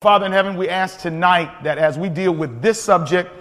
Father 0.00 0.26
in 0.26 0.30
heaven, 0.30 0.56
we 0.56 0.68
ask 0.68 1.00
tonight 1.00 1.64
that 1.64 1.76
as 1.76 1.98
we 1.98 2.08
deal 2.08 2.30
with 2.30 2.62
this 2.62 2.80
subject, 2.80 3.32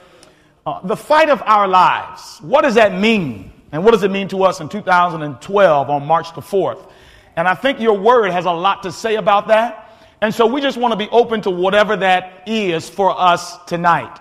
uh, 0.66 0.82
the 0.88 0.98
fight 0.98 1.30
of 1.30 1.40
our 1.44 1.68
lives, 1.68 2.40
what 2.42 2.64
does 2.64 2.74
that 2.74 3.00
mean? 3.00 3.52
And 3.72 3.86
what 3.86 3.92
does 3.92 4.02
it 4.02 4.10
mean 4.10 4.28
to 4.30 4.42
us 4.42 4.60
in 4.60 4.68
2012 4.68 5.90
on 5.92 6.08
March 6.08 6.34
the 6.34 6.42
4th? 6.42 6.90
And 7.36 7.48
I 7.48 7.54
think 7.54 7.80
your 7.80 7.96
word 7.96 8.32
has 8.32 8.46
a 8.46 8.52
lot 8.52 8.82
to 8.82 8.92
say 8.92 9.18
about 9.18 9.50
that. 9.50 10.02
And 10.20 10.34
so 10.34 10.48
we 10.48 10.60
just 10.60 10.80
want 10.80 10.94
to 10.94 10.98
be 10.98 11.08
open 11.12 11.42
to 11.42 11.52
whatever 11.52 11.96
that 11.96 12.42
is 12.48 12.90
for 12.90 13.14
us 13.16 13.64
tonight. 13.66 14.20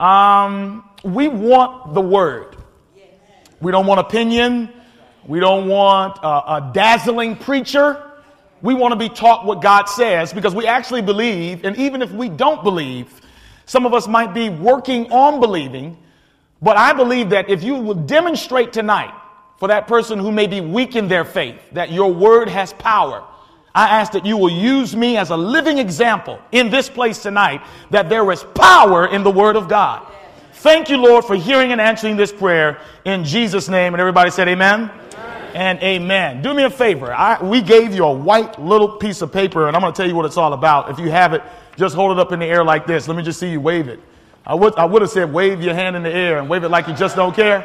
Um, 0.00 0.88
we 1.02 1.28
want 1.28 1.92
the 1.92 2.00
word. 2.00 2.56
We 3.60 3.72
don't 3.72 3.84
want 3.84 4.00
opinion. 4.00 4.72
We 5.26 5.38
don't 5.38 5.68
want 5.68 6.16
a, 6.22 6.28
a 6.28 6.70
dazzling 6.72 7.36
preacher. 7.36 8.13
We 8.64 8.72
want 8.72 8.92
to 8.92 8.96
be 8.96 9.10
taught 9.10 9.44
what 9.44 9.60
God 9.60 9.90
says 9.90 10.32
because 10.32 10.54
we 10.54 10.66
actually 10.66 11.02
believe, 11.02 11.66
and 11.66 11.76
even 11.76 12.00
if 12.00 12.10
we 12.10 12.30
don't 12.30 12.64
believe, 12.64 13.20
some 13.66 13.84
of 13.84 13.92
us 13.92 14.08
might 14.08 14.32
be 14.32 14.48
working 14.48 15.12
on 15.12 15.38
believing, 15.38 15.98
but 16.62 16.78
I 16.78 16.94
believe 16.94 17.28
that 17.28 17.50
if 17.50 17.62
you 17.62 17.74
will 17.74 17.92
demonstrate 17.92 18.72
tonight 18.72 19.12
for 19.58 19.68
that 19.68 19.86
person 19.86 20.18
who 20.18 20.32
may 20.32 20.46
be 20.46 20.62
weak 20.62 20.96
in 20.96 21.08
their 21.08 21.26
faith 21.26 21.60
that 21.72 21.92
your 21.92 22.10
word 22.10 22.48
has 22.48 22.72
power, 22.72 23.22
I 23.74 24.00
ask 24.00 24.12
that 24.12 24.24
you 24.24 24.38
will 24.38 24.52
use 24.52 24.96
me 24.96 25.18
as 25.18 25.28
a 25.28 25.36
living 25.36 25.76
example 25.76 26.40
in 26.50 26.70
this 26.70 26.88
place 26.88 27.18
tonight 27.22 27.60
that 27.90 28.08
there 28.08 28.32
is 28.32 28.44
power 28.54 29.08
in 29.08 29.24
the 29.24 29.30
word 29.30 29.56
of 29.56 29.68
God. 29.68 30.10
Thank 30.54 30.88
you, 30.88 30.96
Lord, 30.96 31.26
for 31.26 31.36
hearing 31.36 31.72
and 31.72 31.82
answering 31.82 32.16
this 32.16 32.32
prayer 32.32 32.80
in 33.04 33.24
Jesus' 33.24 33.68
name. 33.68 33.92
And 33.92 34.00
everybody 34.00 34.30
said, 34.30 34.48
Amen 34.48 34.90
and 35.54 35.80
amen. 35.82 36.42
Do 36.42 36.52
me 36.52 36.64
a 36.64 36.70
favor. 36.70 37.14
I, 37.14 37.42
we 37.42 37.62
gave 37.62 37.94
you 37.94 38.04
a 38.04 38.12
white 38.12 38.60
little 38.60 38.88
piece 38.88 39.22
of 39.22 39.32
paper, 39.32 39.68
and 39.68 39.76
I'm 39.76 39.80
going 39.80 39.92
to 39.92 39.96
tell 39.96 40.08
you 40.08 40.16
what 40.16 40.26
it's 40.26 40.36
all 40.36 40.52
about. 40.52 40.90
If 40.90 40.98
you 40.98 41.10
have 41.10 41.32
it, 41.32 41.42
just 41.76 41.94
hold 41.94 42.12
it 42.12 42.20
up 42.20 42.32
in 42.32 42.40
the 42.40 42.46
air 42.46 42.64
like 42.64 42.86
this. 42.86 43.06
Let 43.08 43.16
me 43.16 43.22
just 43.22 43.38
see 43.38 43.50
you 43.50 43.60
wave 43.60 43.88
it. 43.88 44.00
I 44.44 44.54
would, 44.54 44.74
I 44.74 44.84
would 44.84 45.00
have 45.00 45.10
said 45.10 45.32
wave 45.32 45.62
your 45.62 45.72
hand 45.72 45.96
in 45.96 46.02
the 46.02 46.12
air 46.12 46.38
and 46.38 46.50
wave 46.50 46.64
it 46.64 46.68
like 46.68 46.88
you 46.88 46.94
just 46.94 47.16
don't 47.16 47.34
care, 47.34 47.64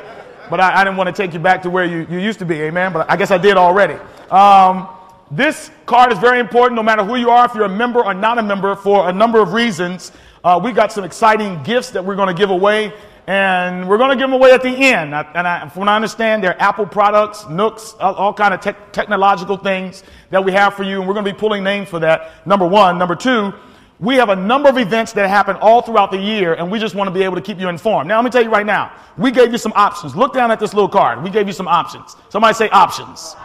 but 0.49 0.61
I, 0.61 0.81
I 0.81 0.83
didn't 0.83 0.97
want 0.97 1.13
to 1.13 1.21
take 1.21 1.33
you 1.33 1.39
back 1.39 1.61
to 1.63 1.69
where 1.69 1.83
you, 1.83 2.07
you 2.09 2.19
used 2.19 2.39
to 2.39 2.45
be, 2.45 2.61
amen. 2.61 2.93
But 2.93 3.09
I 3.09 3.17
guess 3.17 3.31
I 3.31 3.37
did 3.37 3.57
already. 3.57 3.95
Um, 4.31 4.87
this 5.31 5.71
card 5.85 6.11
is 6.13 6.19
very 6.19 6.39
important 6.39 6.75
no 6.75 6.83
matter 6.83 7.03
who 7.03 7.15
you 7.15 7.31
are, 7.31 7.45
if 7.45 7.53
you're 7.53 7.65
a 7.65 7.69
member 7.69 8.03
or 8.03 8.13
not 8.13 8.37
a 8.37 8.43
member, 8.43 8.75
for 8.75 9.09
a 9.09 9.13
number 9.13 9.41
of 9.41 9.53
reasons. 9.53 10.11
Uh, 10.43 10.59
we 10.63 10.71
got 10.71 10.91
some 10.91 11.03
exciting 11.03 11.61
gifts 11.63 11.89
that 11.89 12.05
we're 12.05 12.15
going 12.15 12.33
to 12.33 12.39
give 12.39 12.49
away 12.49 12.93
and 13.29 13.87
we're 13.87 13.99
going 13.99 14.09
to 14.09 14.15
give 14.15 14.27
them 14.27 14.33
away 14.33 14.53
at 14.53 14.63
the 14.63 14.69
end. 14.69 15.13
And 15.13 15.47
I, 15.47 15.69
from 15.69 15.81
what 15.81 15.89
I 15.89 15.95
understand, 15.95 16.43
they're 16.43 16.59
Apple 16.59 16.87
products, 16.87 17.47
Nooks, 17.47 17.93
all, 17.99 18.15
all 18.15 18.33
kind 18.33 18.55
of 18.55 18.59
te- 18.59 18.81
technological 18.91 19.55
things 19.55 20.01
that 20.31 20.43
we 20.43 20.51
have 20.53 20.73
for 20.73 20.81
you, 20.81 20.97
and 20.97 21.07
we're 21.07 21.13
going 21.13 21.27
to 21.27 21.31
be 21.31 21.37
pulling 21.37 21.63
names 21.63 21.89
for 21.89 21.99
that. 21.99 22.31
Number 22.47 22.65
one, 22.65 22.97
number 22.97 23.15
two, 23.15 23.53
we 23.99 24.15
have 24.15 24.29
a 24.29 24.35
number 24.35 24.67
of 24.67 24.79
events 24.79 25.13
that 25.13 25.29
happen 25.29 25.57
all 25.57 25.83
throughout 25.83 26.09
the 26.09 26.17
year, 26.17 26.55
and 26.55 26.71
we 26.71 26.79
just 26.79 26.95
want 26.95 27.07
to 27.07 27.13
be 27.13 27.21
able 27.21 27.35
to 27.35 27.41
keep 27.41 27.59
you 27.59 27.69
informed. 27.69 28.07
Now, 28.07 28.15
let 28.15 28.25
me 28.25 28.31
tell 28.31 28.43
you 28.43 28.49
right 28.49 28.65
now, 28.65 28.91
we 29.15 29.29
gave 29.29 29.51
you 29.51 29.59
some 29.59 29.73
options. 29.75 30.15
Look 30.15 30.33
down 30.33 30.49
at 30.49 30.59
this 30.59 30.73
little 30.73 30.89
card. 30.89 31.21
We 31.21 31.29
gave 31.29 31.45
you 31.45 31.53
some 31.53 31.67
options. 31.67 32.15
Somebody 32.29 32.55
say 32.55 32.67
options. 32.69 33.35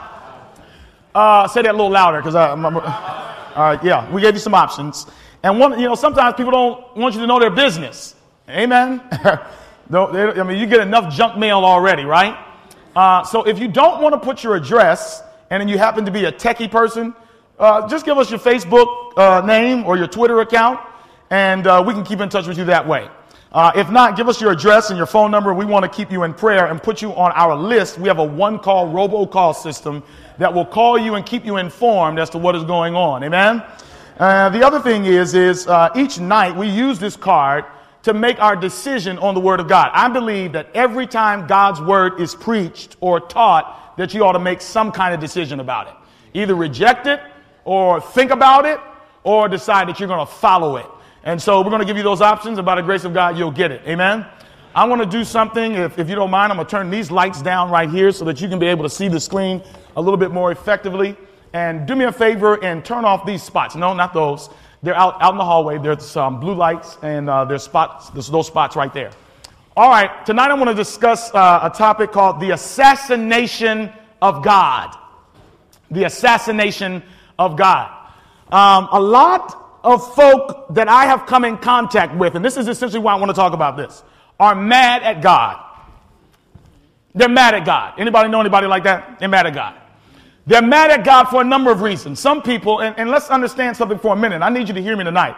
Uh, 1.15 1.47
say 1.47 1.61
that 1.61 1.73
a 1.73 1.77
little 1.77 1.91
louder, 1.91 2.21
because 2.21 2.35
I. 2.35 2.53
I'm, 2.53 2.65
I'm, 2.65 2.79
all 2.79 2.83
right, 2.83 3.85
yeah, 3.85 4.11
we 4.11 4.23
gave 4.23 4.33
you 4.33 4.41
some 4.41 4.55
options. 4.55 5.07
And 5.43 5.61
one, 5.61 5.79
you 5.79 5.87
know, 5.87 5.95
sometimes 5.95 6.37
people 6.37 6.53
don't 6.53 6.97
want 6.97 7.15
you 7.15 7.21
to 7.21 7.27
know 7.27 7.39
their 7.39 7.51
business. 7.51 8.15
Amen. 8.49 9.03
No, 9.91 10.09
I 10.09 10.43
mean, 10.43 10.59
you 10.59 10.67
get 10.67 10.81
enough 10.81 11.15
junk 11.15 11.37
mail 11.37 11.59
already, 11.59 12.05
right? 12.05 12.39
Uh, 12.97 13.23
so 13.25 13.43
if 13.43 13.59
you 13.59 13.69
don't 13.69 14.01
want 14.01 14.15
to 14.15 14.19
put 14.19 14.43
your 14.43 14.55
address 14.57 15.23
and 15.51 15.61
then 15.61 15.69
you 15.69 15.77
happen 15.77 16.07
to 16.07 16.11
be 16.11 16.25
a 16.25 16.33
techie 16.33 16.71
person, 16.71 17.15
uh, 17.59 17.87
just 17.87 18.07
give 18.07 18.17
us 18.17 18.31
your 18.31 18.39
Facebook 18.39 19.13
uh, 19.19 19.45
name 19.45 19.85
or 19.85 19.97
your 19.97 20.07
Twitter 20.07 20.41
account, 20.41 20.81
and 21.31 21.67
uh, 21.67 21.83
we 21.87 21.93
can 21.93 22.03
keep 22.03 22.21
in 22.21 22.29
touch 22.29 22.47
with 22.47 22.57
you 22.57 22.65
that 22.65 22.87
way. 22.87 23.09
Uh, 23.53 23.73
if 23.77 23.91
not, 23.91 24.17
give 24.17 24.29
us 24.29 24.41
your 24.41 24.53
address 24.53 24.89
and 24.89 24.97
your 24.97 25.07
phone 25.07 25.31
number. 25.31 25.53
We 25.53 25.65
want 25.65 25.85
to 25.85 25.89
keep 25.89 26.11
you 26.11 26.25
in 26.25 26.35
prayer 26.35 26.67
and 26.67 26.83
put 26.83 27.03
you 27.03 27.13
on 27.15 27.31
our 27.33 27.55
list. 27.55 27.99
We 27.99 28.09
have 28.09 28.19
a 28.19 28.25
one 28.25 28.59
call 28.59 28.89
robocall 28.89 29.55
system 29.55 30.03
that 30.39 30.53
will 30.53 30.67
call 30.67 30.99
you 30.99 31.15
and 31.15 31.25
keep 31.25 31.45
you 31.45 31.59
informed 31.59 32.19
as 32.19 32.31
to 32.31 32.39
what 32.39 32.57
is 32.57 32.65
going 32.65 32.97
on. 32.97 33.23
Amen? 33.23 33.63
Uh, 34.19 34.49
the 34.49 34.67
other 34.67 34.81
thing 34.81 35.05
is, 35.05 35.35
is 35.35 35.69
each 35.95 36.19
night 36.19 36.57
we 36.57 36.69
use 36.69 36.99
this 36.99 37.17
card 37.17 37.65
to 38.05 38.15
make 38.15 38.39
our 38.39 38.55
decision 38.55 39.19
on 39.19 39.35
the 39.35 39.41
Word 39.41 39.61
of 39.61 39.69
God. 39.69 39.91
I 39.93 40.09
believe 40.09 40.53
that 40.53 40.69
every 40.75 41.07
time 41.07 41.47
God's 41.47 41.81
Word 41.81 42.21
is 42.21 42.35
preached 42.35 42.97
or 43.01 43.19
taught, 43.19 43.97
that 43.97 44.15
you 44.15 44.25
ought 44.25 44.33
to 44.33 44.39
make 44.39 44.61
some 44.61 44.93
kind 44.93 45.15
of 45.15 45.21
decision 45.21 45.61
about 45.61 45.89
it. 45.89 45.95
Either 46.39 46.55
reject 46.55 47.07
it, 47.07 47.21
or 47.65 48.01
think 48.01 48.31
about 48.31 48.67
it, 48.67 48.79
or 49.23 49.49
decide 49.49 49.89
that 49.89 49.99
you're 49.99 50.09
going 50.09 50.25
to 50.25 50.33
follow 50.33 50.77
it. 50.77 50.87
And 51.23 51.41
so 51.41 51.63
we're 51.63 51.71
going 51.71 51.81
to 51.81 51.87
give 51.87 51.97
you 51.97 52.03
those 52.03 52.21
options, 52.21 52.59
and 52.59 52.67
by 52.67 52.75
the 52.75 52.83
grace 52.83 53.05
of 53.05 53.15
God, 53.15 53.39
you'll 53.39 53.51
get 53.51 53.71
it. 53.71 53.81
Amen? 53.87 54.27
I 54.75 54.85
want 54.85 55.01
to 55.01 55.09
do 55.09 55.25
something, 55.25 55.73
if, 55.73 55.99
if 55.99 56.11
you 56.11 56.15
don't 56.15 56.31
mind, 56.31 56.53
I'm 56.53 56.59
going 56.59 56.67
to 56.67 56.71
turn 56.71 56.91
these 56.91 57.11
lights 57.11 57.41
down 57.41 57.71
right 57.71 57.89
here 57.89 58.13
so 58.13 58.25
that 58.27 58.41
you 58.41 58.49
can 58.49 58.59
be 58.59 58.67
able 58.67 58.83
to 58.83 58.91
see 58.91 59.09
the 59.09 59.21
screen 59.21 59.63
a 59.97 60.03
little 60.03 60.19
bit 60.19 60.31
more 60.31 60.53
effectively. 60.53 61.17
And 61.55 61.87
do 61.87 61.95
me 61.95 62.05
a 62.05 62.13
favor 62.13 62.63
and 62.63 62.85
turn 62.85 63.05
off 63.05 63.25
these 63.25 63.43
spots. 63.43 63.77
No, 63.77 63.95
not 63.95 64.13
those. 64.13 64.51
They're 64.85 64.95
out, 64.95 65.17
out 65.23 65.33
in 65.33 65.39
the 65.39 65.45
hallway. 65.45 65.79
There's 65.79 66.05
some 66.05 66.41
blue 66.41 66.55
lights, 66.55 66.99
and 67.01 67.31
uh, 67.31 67.47
there's 67.47 67.63
spots. 67.63 68.11
There's 68.11 68.29
those 68.29 68.47
spots 68.47 68.77
right 68.77 68.93
there. 68.93 69.13
All 69.75 69.89
right, 69.89 70.25
tonight 70.27 70.51
I 70.51 70.55
want 70.55 70.69
to 70.69 70.75
discuss 70.75 71.35
uh, 71.35 71.61
a 71.63 71.71
topic 71.75 72.13
called 72.13 72.39
the 72.39 72.51
assassination 72.51 73.91
of 74.21 74.45
God. 74.45 74.95
The 75.91 76.05
assassination 76.05 77.03
of 77.39 77.57
God. 77.57 77.91
Um, 78.53 78.89
a 78.93 79.01
lot 79.01 79.81
of 79.83 80.15
folk 80.15 80.75
that 80.75 80.89
I 80.89 81.07
have 81.07 81.25
come 81.25 81.47
in 81.47 81.57
contact 81.57 82.15
with, 82.15 82.35
and 82.35 82.45
this 82.45 82.59
is 82.59 82.69
essentially 82.69 83.03
why 83.03 83.15
I 83.15 83.17
want 83.17 83.31
to 83.31 83.35
talk 83.35 83.55
about 83.55 83.79
this, 83.79 84.03
are 84.39 84.55
mad 84.55 85.03
at 85.03 85.23
God. 85.23 85.65
They're 87.15 87.29
mad 87.31 87.55
at 87.55 87.65
God. 87.65 87.95
Anybody 87.99 88.29
know 88.29 88.41
anybody 88.41 88.67
like 88.67 88.85
that? 88.85 89.19
They're 89.19 89.29
mad 89.31 89.47
at 89.47 89.55
God. 89.55 89.81
They're 90.47 90.63
mad 90.63 90.91
at 90.91 91.05
God 91.05 91.25
for 91.25 91.41
a 91.41 91.45
number 91.45 91.71
of 91.71 91.81
reasons. 91.81 92.21
Some 92.21 92.43
people, 92.43 92.81
and, 92.81 92.99
and, 92.99 93.11
let's 93.11 93.31
understand 93.31 93.77
something 93.77 93.99
for 93.99 94.13
a 94.13 94.17
minute. 94.17 94.43
I 94.43 94.51
need 94.51 94.69
you 94.69 94.75
to 94.75 94.83
hear 94.83 94.97
me 94.97 95.05
tonight. 95.05 95.37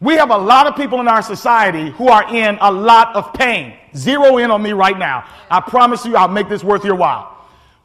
We 0.00 0.14
have 0.14 0.30
a 0.30 0.36
lot 0.36 0.66
of 0.66 0.76
people 0.76 1.00
in 1.00 1.08
our 1.08 1.22
society 1.22 1.90
who 1.90 2.08
are 2.08 2.34
in 2.34 2.58
a 2.60 2.70
lot 2.70 3.14
of 3.14 3.32
pain. 3.34 3.74
Zero 3.94 4.38
in 4.38 4.50
on 4.50 4.62
me 4.62 4.72
right 4.72 4.98
now. 4.98 5.24
I 5.50 5.60
promise 5.60 6.04
you 6.04 6.16
I'll 6.16 6.28
make 6.28 6.48
this 6.48 6.64
worth 6.64 6.84
your 6.84 6.96
while. 6.96 7.36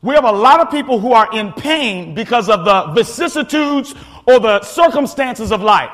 We 0.02 0.16
have 0.16 0.24
a 0.24 0.32
lot 0.32 0.60
of 0.60 0.72
people 0.72 1.00
who 1.00 1.14
are 1.14 1.30
in 1.32 1.54
pain 1.54 2.16
because 2.16 2.50
of 2.50 2.66
the 2.66 2.94
vicissitudes 2.94 3.94
or 4.26 4.40
the 4.40 4.62
circumstances 4.64 5.52
of 5.52 5.62
life. 5.62 5.92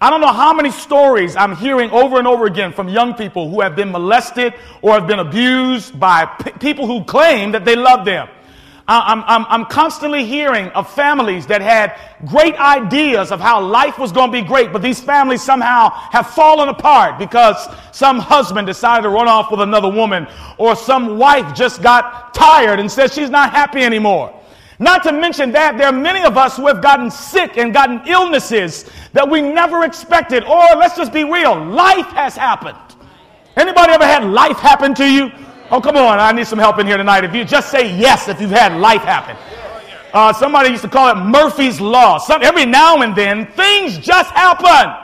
I 0.00 0.10
don't 0.10 0.20
know 0.20 0.32
how 0.32 0.54
many 0.54 0.70
stories 0.70 1.34
I'm 1.34 1.56
hearing 1.56 1.90
over 1.90 2.18
and 2.18 2.28
over 2.28 2.46
again 2.46 2.72
from 2.72 2.88
young 2.88 3.14
people 3.14 3.50
who 3.50 3.60
have 3.60 3.74
been 3.74 3.90
molested 3.90 4.54
or 4.80 4.92
have 4.92 5.08
been 5.08 5.18
abused 5.18 5.98
by 5.98 6.24
p- 6.24 6.52
people 6.52 6.86
who 6.86 7.02
claim 7.04 7.52
that 7.52 7.64
they 7.64 7.74
love 7.74 8.04
them. 8.04 8.28
I'm, 8.90 9.22
I'm, 9.26 9.44
I'm 9.50 9.66
constantly 9.66 10.24
hearing 10.24 10.68
of 10.68 10.90
families 10.90 11.46
that 11.48 11.60
had 11.60 12.00
great 12.26 12.54
ideas 12.54 13.30
of 13.30 13.38
how 13.38 13.60
life 13.60 13.98
was 13.98 14.12
going 14.12 14.32
to 14.32 14.42
be 14.42 14.46
great, 14.46 14.72
but 14.72 14.80
these 14.80 14.98
families 14.98 15.42
somehow 15.42 15.90
have 15.90 16.30
fallen 16.30 16.70
apart 16.70 17.18
because 17.18 17.68
some 17.92 18.18
husband 18.18 18.66
decided 18.66 19.02
to 19.02 19.10
run 19.10 19.28
off 19.28 19.50
with 19.50 19.60
another 19.60 19.90
woman, 19.90 20.26
or 20.56 20.74
some 20.74 21.18
wife 21.18 21.54
just 21.54 21.82
got 21.82 22.32
tired 22.32 22.80
and 22.80 22.90
says 22.90 23.12
she's 23.12 23.28
not 23.28 23.50
happy 23.50 23.82
anymore. 23.82 24.34
Not 24.78 25.02
to 25.02 25.12
mention 25.12 25.52
that 25.52 25.76
there 25.76 25.88
are 25.88 25.92
many 25.92 26.24
of 26.24 26.38
us 26.38 26.56
who 26.56 26.66
have 26.68 26.80
gotten 26.80 27.10
sick 27.10 27.58
and 27.58 27.74
gotten 27.74 28.00
illnesses 28.06 28.86
that 29.12 29.28
we 29.28 29.42
never 29.42 29.84
expected. 29.84 30.44
Or 30.44 30.64
let's 30.76 30.96
just 30.96 31.12
be 31.12 31.24
real, 31.24 31.62
life 31.62 32.06
has 32.06 32.36
happened. 32.36 32.78
Anybody 33.56 33.92
ever 33.92 34.06
had 34.06 34.24
life 34.24 34.56
happen 34.58 34.94
to 34.94 35.04
you? 35.04 35.30
Oh, 35.70 35.82
come 35.82 35.96
on. 35.96 36.18
I 36.18 36.32
need 36.32 36.46
some 36.46 36.58
help 36.58 36.78
in 36.78 36.86
here 36.86 36.96
tonight. 36.96 37.24
If 37.24 37.34
you 37.34 37.44
just 37.44 37.70
say 37.70 37.94
yes 37.98 38.28
if 38.28 38.40
you've 38.40 38.50
had 38.50 38.72
life 38.80 39.02
happen. 39.02 39.36
Uh, 40.14 40.32
somebody 40.32 40.70
used 40.70 40.82
to 40.82 40.88
call 40.88 41.10
it 41.10 41.22
Murphy's 41.22 41.78
Law. 41.78 42.16
Some, 42.16 42.42
every 42.42 42.64
now 42.64 43.02
and 43.02 43.14
then, 43.14 43.46
things 43.52 43.98
just 43.98 44.30
happen. 44.30 44.94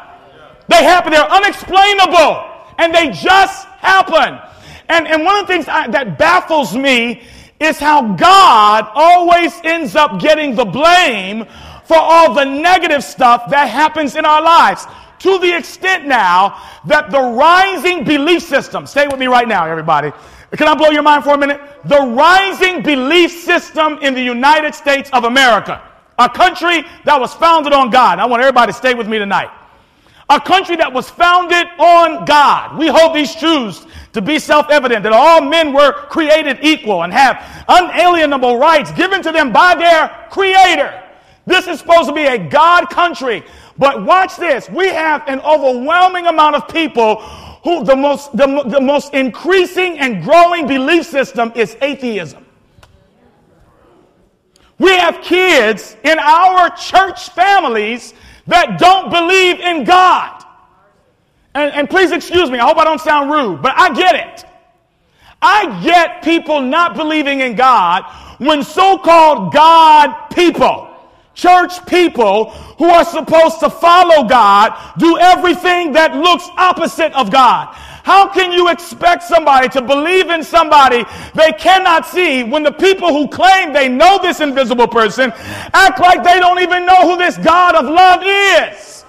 They 0.68 0.82
happen. 0.82 1.12
They're 1.12 1.30
unexplainable. 1.30 2.50
And 2.78 2.94
they 2.94 3.10
just 3.10 3.66
happen. 3.66 4.40
And, 4.88 5.06
and 5.06 5.24
one 5.24 5.36
of 5.36 5.46
the 5.46 5.52
things 5.52 5.68
I, 5.68 5.86
that 5.88 6.18
baffles 6.18 6.74
me 6.74 7.22
is 7.60 7.78
how 7.78 8.14
God 8.14 8.88
always 8.94 9.52
ends 9.64 9.94
up 9.94 10.18
getting 10.18 10.54
the 10.54 10.64
blame 10.64 11.44
for 11.84 11.98
all 11.98 12.32
the 12.32 12.44
negative 12.44 13.04
stuff 13.04 13.50
that 13.50 13.66
happens 13.66 14.16
in 14.16 14.24
our 14.24 14.40
lives. 14.40 14.86
To 15.20 15.38
the 15.38 15.56
extent 15.56 16.06
now 16.06 16.62
that 16.86 17.10
the 17.10 17.20
rising 17.20 18.04
belief 18.04 18.42
system, 18.42 18.86
stay 18.86 19.06
with 19.06 19.18
me 19.18 19.26
right 19.26 19.46
now, 19.46 19.66
everybody 19.66 20.10
can 20.56 20.68
I 20.68 20.74
blow 20.74 20.90
your 20.90 21.02
mind 21.02 21.24
for 21.24 21.34
a 21.34 21.38
minute? 21.38 21.60
The 21.84 22.00
rising 22.00 22.82
belief 22.82 23.30
system 23.42 23.98
in 24.02 24.14
the 24.14 24.22
United 24.22 24.74
States 24.74 25.10
of 25.12 25.24
America, 25.24 25.82
a 26.18 26.28
country 26.28 26.84
that 27.04 27.18
was 27.18 27.34
founded 27.34 27.72
on 27.72 27.90
God. 27.90 28.18
I 28.18 28.26
want 28.26 28.42
everybody 28.42 28.72
to 28.72 28.76
stay 28.76 28.94
with 28.94 29.08
me 29.08 29.18
tonight. 29.18 29.50
A 30.30 30.40
country 30.40 30.76
that 30.76 30.92
was 30.92 31.10
founded 31.10 31.66
on 31.78 32.24
God. 32.24 32.78
We 32.78 32.88
hold 32.88 33.14
these 33.14 33.34
truths 33.34 33.86
to 34.14 34.22
be 34.22 34.38
self 34.38 34.70
evident 34.70 35.02
that 35.02 35.12
all 35.12 35.42
men 35.42 35.72
were 35.72 35.92
created 35.92 36.60
equal 36.62 37.02
and 37.02 37.12
have 37.12 37.64
unalienable 37.68 38.56
rights 38.58 38.90
given 38.92 39.22
to 39.22 39.32
them 39.32 39.52
by 39.52 39.74
their 39.74 40.08
Creator. 40.30 41.02
This 41.46 41.66
is 41.66 41.78
supposed 41.78 42.08
to 42.08 42.14
be 42.14 42.24
a 42.26 42.38
God 42.38 42.88
country. 42.88 43.44
But 43.76 44.04
watch 44.04 44.36
this. 44.36 44.70
We 44.70 44.88
have 44.88 45.22
an 45.26 45.40
overwhelming 45.40 46.26
amount 46.26 46.56
of 46.56 46.68
people 46.68 47.22
who 47.64 47.82
the 47.82 47.96
most, 47.96 48.36
the, 48.36 48.62
the 48.66 48.80
most 48.80 49.14
increasing 49.14 49.98
and 49.98 50.22
growing 50.22 50.66
belief 50.66 51.06
system 51.06 51.50
is 51.56 51.76
atheism. 51.80 52.44
We 54.78 54.94
have 54.96 55.22
kids 55.22 55.96
in 56.04 56.18
our 56.18 56.70
church 56.76 57.30
families 57.30 58.12
that 58.46 58.78
don't 58.78 59.10
believe 59.10 59.60
in 59.60 59.84
God. 59.84 60.44
And, 61.54 61.72
and 61.72 61.90
please 61.90 62.12
excuse 62.12 62.50
me, 62.50 62.58
I 62.58 62.66
hope 62.66 62.76
I 62.76 62.84
don't 62.84 63.00
sound 63.00 63.30
rude, 63.30 63.62
but 63.62 63.72
I 63.76 63.94
get 63.94 64.14
it. 64.14 64.44
I 65.40 65.82
get 65.82 66.22
people 66.22 66.60
not 66.60 66.94
believing 66.96 67.40
in 67.40 67.54
God 67.54 68.04
when 68.38 68.62
so 68.62 68.98
called 68.98 69.52
God 69.52 70.28
people, 70.34 70.93
church 71.34 71.84
people 71.86 72.50
who 72.78 72.86
are 72.86 73.04
supposed 73.04 73.60
to 73.60 73.70
follow 73.70 74.26
God, 74.26 74.72
do 74.98 75.18
everything 75.18 75.92
that 75.92 76.16
looks 76.16 76.48
opposite 76.56 77.12
of 77.12 77.30
God. 77.30 77.74
How 78.04 78.28
can 78.28 78.52
you 78.52 78.68
expect 78.68 79.22
somebody 79.22 79.68
to 79.70 79.82
believe 79.82 80.28
in 80.28 80.44
somebody 80.44 81.04
they 81.34 81.52
cannot 81.52 82.06
see 82.06 82.44
when 82.44 82.62
the 82.62 82.72
people 82.72 83.08
who 83.08 83.28
claim 83.28 83.72
they 83.72 83.88
know 83.88 84.18
this 84.20 84.40
invisible 84.40 84.88
person 84.88 85.32
act 85.72 86.00
like 86.00 86.22
they 86.22 86.38
don't 86.38 86.60
even 86.60 86.84
know 86.84 87.08
who 87.08 87.16
this 87.16 87.38
God 87.38 87.74
of 87.74 87.86
love 87.86 88.20
is? 88.22 89.04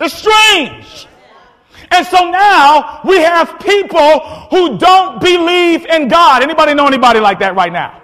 It's 0.00 0.14
strange. 0.14 1.06
And 1.90 2.06
so 2.06 2.30
now 2.30 3.00
we 3.04 3.18
have 3.18 3.58
people 3.60 4.20
who 4.50 4.76
don't 4.78 5.20
believe 5.20 5.86
in 5.86 6.08
God. 6.08 6.42
Anybody 6.42 6.74
know 6.74 6.86
anybody 6.86 7.20
like 7.20 7.38
that 7.38 7.54
right 7.54 7.72
now? 7.72 7.97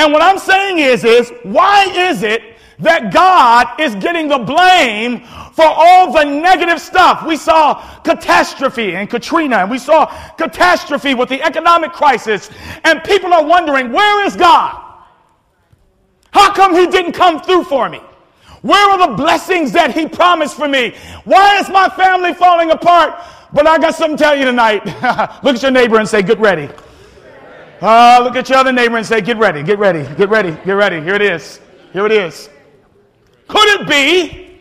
And 0.00 0.14
what 0.14 0.22
I'm 0.22 0.38
saying 0.38 0.78
is, 0.78 1.04
is 1.04 1.30
why 1.42 1.84
is 1.84 2.22
it 2.22 2.42
that 2.78 3.12
God 3.12 3.78
is 3.78 3.94
getting 3.96 4.28
the 4.28 4.38
blame 4.38 5.20
for 5.52 5.66
all 5.66 6.10
the 6.10 6.24
negative 6.24 6.80
stuff? 6.80 7.26
We 7.26 7.36
saw 7.36 7.74
catastrophe 8.00 8.94
in 8.94 9.06
Katrina, 9.08 9.56
and 9.56 9.70
we 9.70 9.76
saw 9.76 10.06
catastrophe 10.38 11.12
with 11.12 11.28
the 11.28 11.42
economic 11.42 11.92
crisis, 11.92 12.48
and 12.84 13.04
people 13.04 13.34
are 13.34 13.44
wondering, 13.44 13.92
where 13.92 14.24
is 14.24 14.36
God? 14.36 14.82
How 16.30 16.50
come 16.54 16.74
he 16.74 16.86
didn't 16.86 17.12
come 17.12 17.42
through 17.42 17.64
for 17.64 17.90
me? 17.90 18.00
Where 18.62 18.90
are 18.92 19.06
the 19.06 19.16
blessings 19.16 19.70
that 19.72 19.94
he 19.94 20.08
promised 20.08 20.56
for 20.56 20.66
me? 20.66 20.94
Why 21.24 21.58
is 21.58 21.68
my 21.68 21.90
family 21.90 22.32
falling 22.32 22.70
apart? 22.70 23.22
But 23.52 23.66
I 23.66 23.76
got 23.76 23.94
something 23.94 24.16
to 24.16 24.22
tell 24.22 24.34
you 24.34 24.46
tonight. 24.46 24.82
look 25.44 25.56
at 25.56 25.62
your 25.62 25.72
neighbor 25.72 25.98
and 25.98 26.08
say, 26.08 26.22
get 26.22 26.38
ready. 26.38 26.70
Uh, 27.80 28.20
look 28.22 28.36
at 28.36 28.46
your 28.50 28.58
other 28.58 28.72
neighbor 28.72 28.98
and 28.98 29.06
say, 29.06 29.22
get 29.22 29.38
ready, 29.38 29.62
get 29.62 29.78
ready, 29.78 30.02
get 30.16 30.28
ready, 30.28 30.50
get 30.66 30.72
ready. 30.72 31.00
Here 31.00 31.14
it 31.14 31.22
is. 31.22 31.60
Here 31.94 32.04
it 32.04 32.12
is. 32.12 32.50
Could 33.48 33.80
it 33.80 33.88
be 33.88 34.60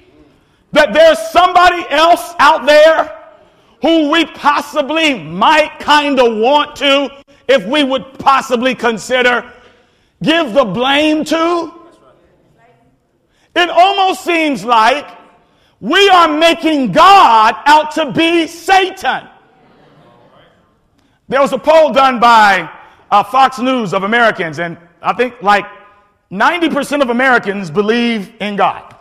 that 0.71 0.94
there's 0.94 1.19
somebody 1.31 1.83
else 1.89 2.33
out 2.39 2.66
there 2.66 3.18
who 3.81 4.10
we 4.10 4.25
possibly 4.25 5.21
might 5.21 5.80
kind 5.80 6.18
of 6.18 6.38
want 6.38 6.77
to, 6.77 7.10
if 7.50 7.66
we 7.66 7.83
would 7.83 8.18
possibly 8.19 8.74
consider, 8.74 9.51
give 10.24 10.54
the 10.54 10.63
blame 10.63 11.25
to? 11.25 11.74
It 13.54 13.69
almost 13.69 14.24
seems 14.24 14.63
like 14.63 15.10
we 15.81 16.07
are 16.07 16.38
making 16.38 16.94
God 16.94 17.56
out 17.66 17.92
to 17.95 18.13
be 18.13 18.48
Satan. 18.48 19.27
There 21.27 21.42
was 21.42 21.51
a 21.51 21.60
poll 21.60 21.92
done 21.92 22.21
by 22.21 22.78
uh, 23.11 23.23
Fox 23.23 23.59
News 23.59 23.94
of 23.94 24.03
Americans, 24.03 24.59
and 24.59 24.77
I 25.01 25.13
think 25.13 25.41
like 25.41 25.65
90% 26.31 27.01
of 27.01 27.09
Americans 27.09 27.71
believe 27.71 28.33
in 28.39 28.56
God. 28.56 28.95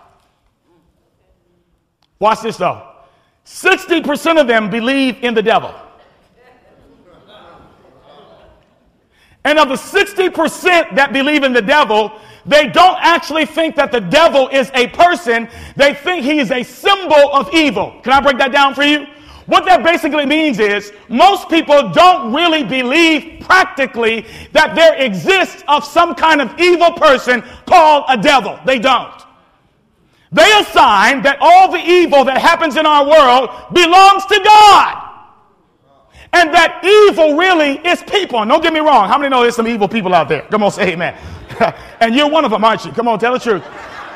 Watch 2.18 2.42
this 2.42 2.56
though 2.56 2.84
60% 3.44 4.40
of 4.40 4.46
them 4.46 4.68
believe 4.68 5.22
in 5.22 5.34
the 5.34 5.42
devil. 5.42 5.74
And 9.44 9.58
of 9.58 9.68
the 9.68 9.76
60% 9.76 10.94
that 10.96 11.12
believe 11.12 11.42
in 11.42 11.54
the 11.54 11.62
devil, 11.62 12.12
they 12.44 12.66
don't 12.68 12.98
actually 13.00 13.46
think 13.46 13.76
that 13.76 13.90
the 13.90 14.00
devil 14.00 14.48
is 14.48 14.70
a 14.74 14.88
person. 14.88 15.48
They 15.76 15.94
think 15.94 16.24
he 16.24 16.38
is 16.38 16.50
a 16.50 16.62
symbol 16.62 17.32
of 17.32 17.48
evil. 17.54 17.98
Can 18.02 18.12
I 18.12 18.20
break 18.20 18.36
that 18.38 18.52
down 18.52 18.74
for 18.74 18.82
you? 18.82 19.06
What 19.48 19.64
that 19.64 19.82
basically 19.82 20.26
means 20.26 20.58
is 20.58 20.92
most 21.08 21.48
people 21.48 21.88
don't 21.88 22.34
really 22.34 22.62
believe 22.64 23.40
practically 23.40 24.26
that 24.52 24.74
there 24.74 24.94
exists 25.02 25.64
of 25.68 25.86
some 25.86 26.14
kind 26.14 26.42
of 26.42 26.60
evil 26.60 26.92
person 26.92 27.42
called 27.64 28.04
a 28.08 28.18
devil. 28.18 28.60
They 28.66 28.78
don't. 28.78 29.24
They 30.30 30.52
assign 30.60 31.22
that 31.22 31.38
all 31.40 31.72
the 31.72 31.78
evil 31.78 32.26
that 32.26 32.42
happens 32.42 32.76
in 32.76 32.84
our 32.84 33.08
world 33.08 33.48
belongs 33.72 34.26
to 34.26 34.38
God. 34.44 35.04
And 36.34 36.52
that 36.52 36.84
evil 36.84 37.38
really 37.38 37.78
is 37.88 38.02
people. 38.02 38.42
And 38.42 38.50
don't 38.50 38.62
get 38.62 38.74
me 38.74 38.80
wrong. 38.80 39.08
How 39.08 39.16
many 39.16 39.30
know 39.30 39.40
there's 39.40 39.56
some 39.56 39.66
evil 39.66 39.88
people 39.88 40.12
out 40.12 40.28
there? 40.28 40.42
Come 40.42 40.62
on, 40.62 40.72
say 40.72 40.92
amen. 40.92 41.16
and 42.00 42.14
you're 42.14 42.28
one 42.28 42.44
of 42.44 42.50
them, 42.50 42.64
aren't 42.64 42.84
you? 42.84 42.92
Come 42.92 43.08
on, 43.08 43.18
tell 43.18 43.32
the 43.32 43.38
truth. 43.38 43.64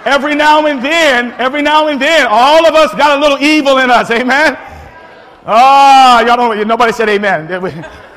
Every 0.05 0.34
now 0.34 0.67
and 0.67 0.84
then, 0.84 1.32
every 1.40 1.62
now 1.62 1.88
and 1.88 1.99
then, 1.99 2.26
all 2.29 2.67
of 2.67 2.75
us 2.75 2.94
got 2.96 3.17
a 3.17 3.20
little 3.23 3.38
evil 3.38 3.79
in 3.79 3.90
us. 3.90 4.11
Amen. 4.11 4.58
Ah, 5.44 6.21
oh, 6.21 6.27
y'all 6.27 6.37
don't, 6.37 6.69
nobody 6.69 6.93
said 6.93 7.09
amen. 7.09 7.49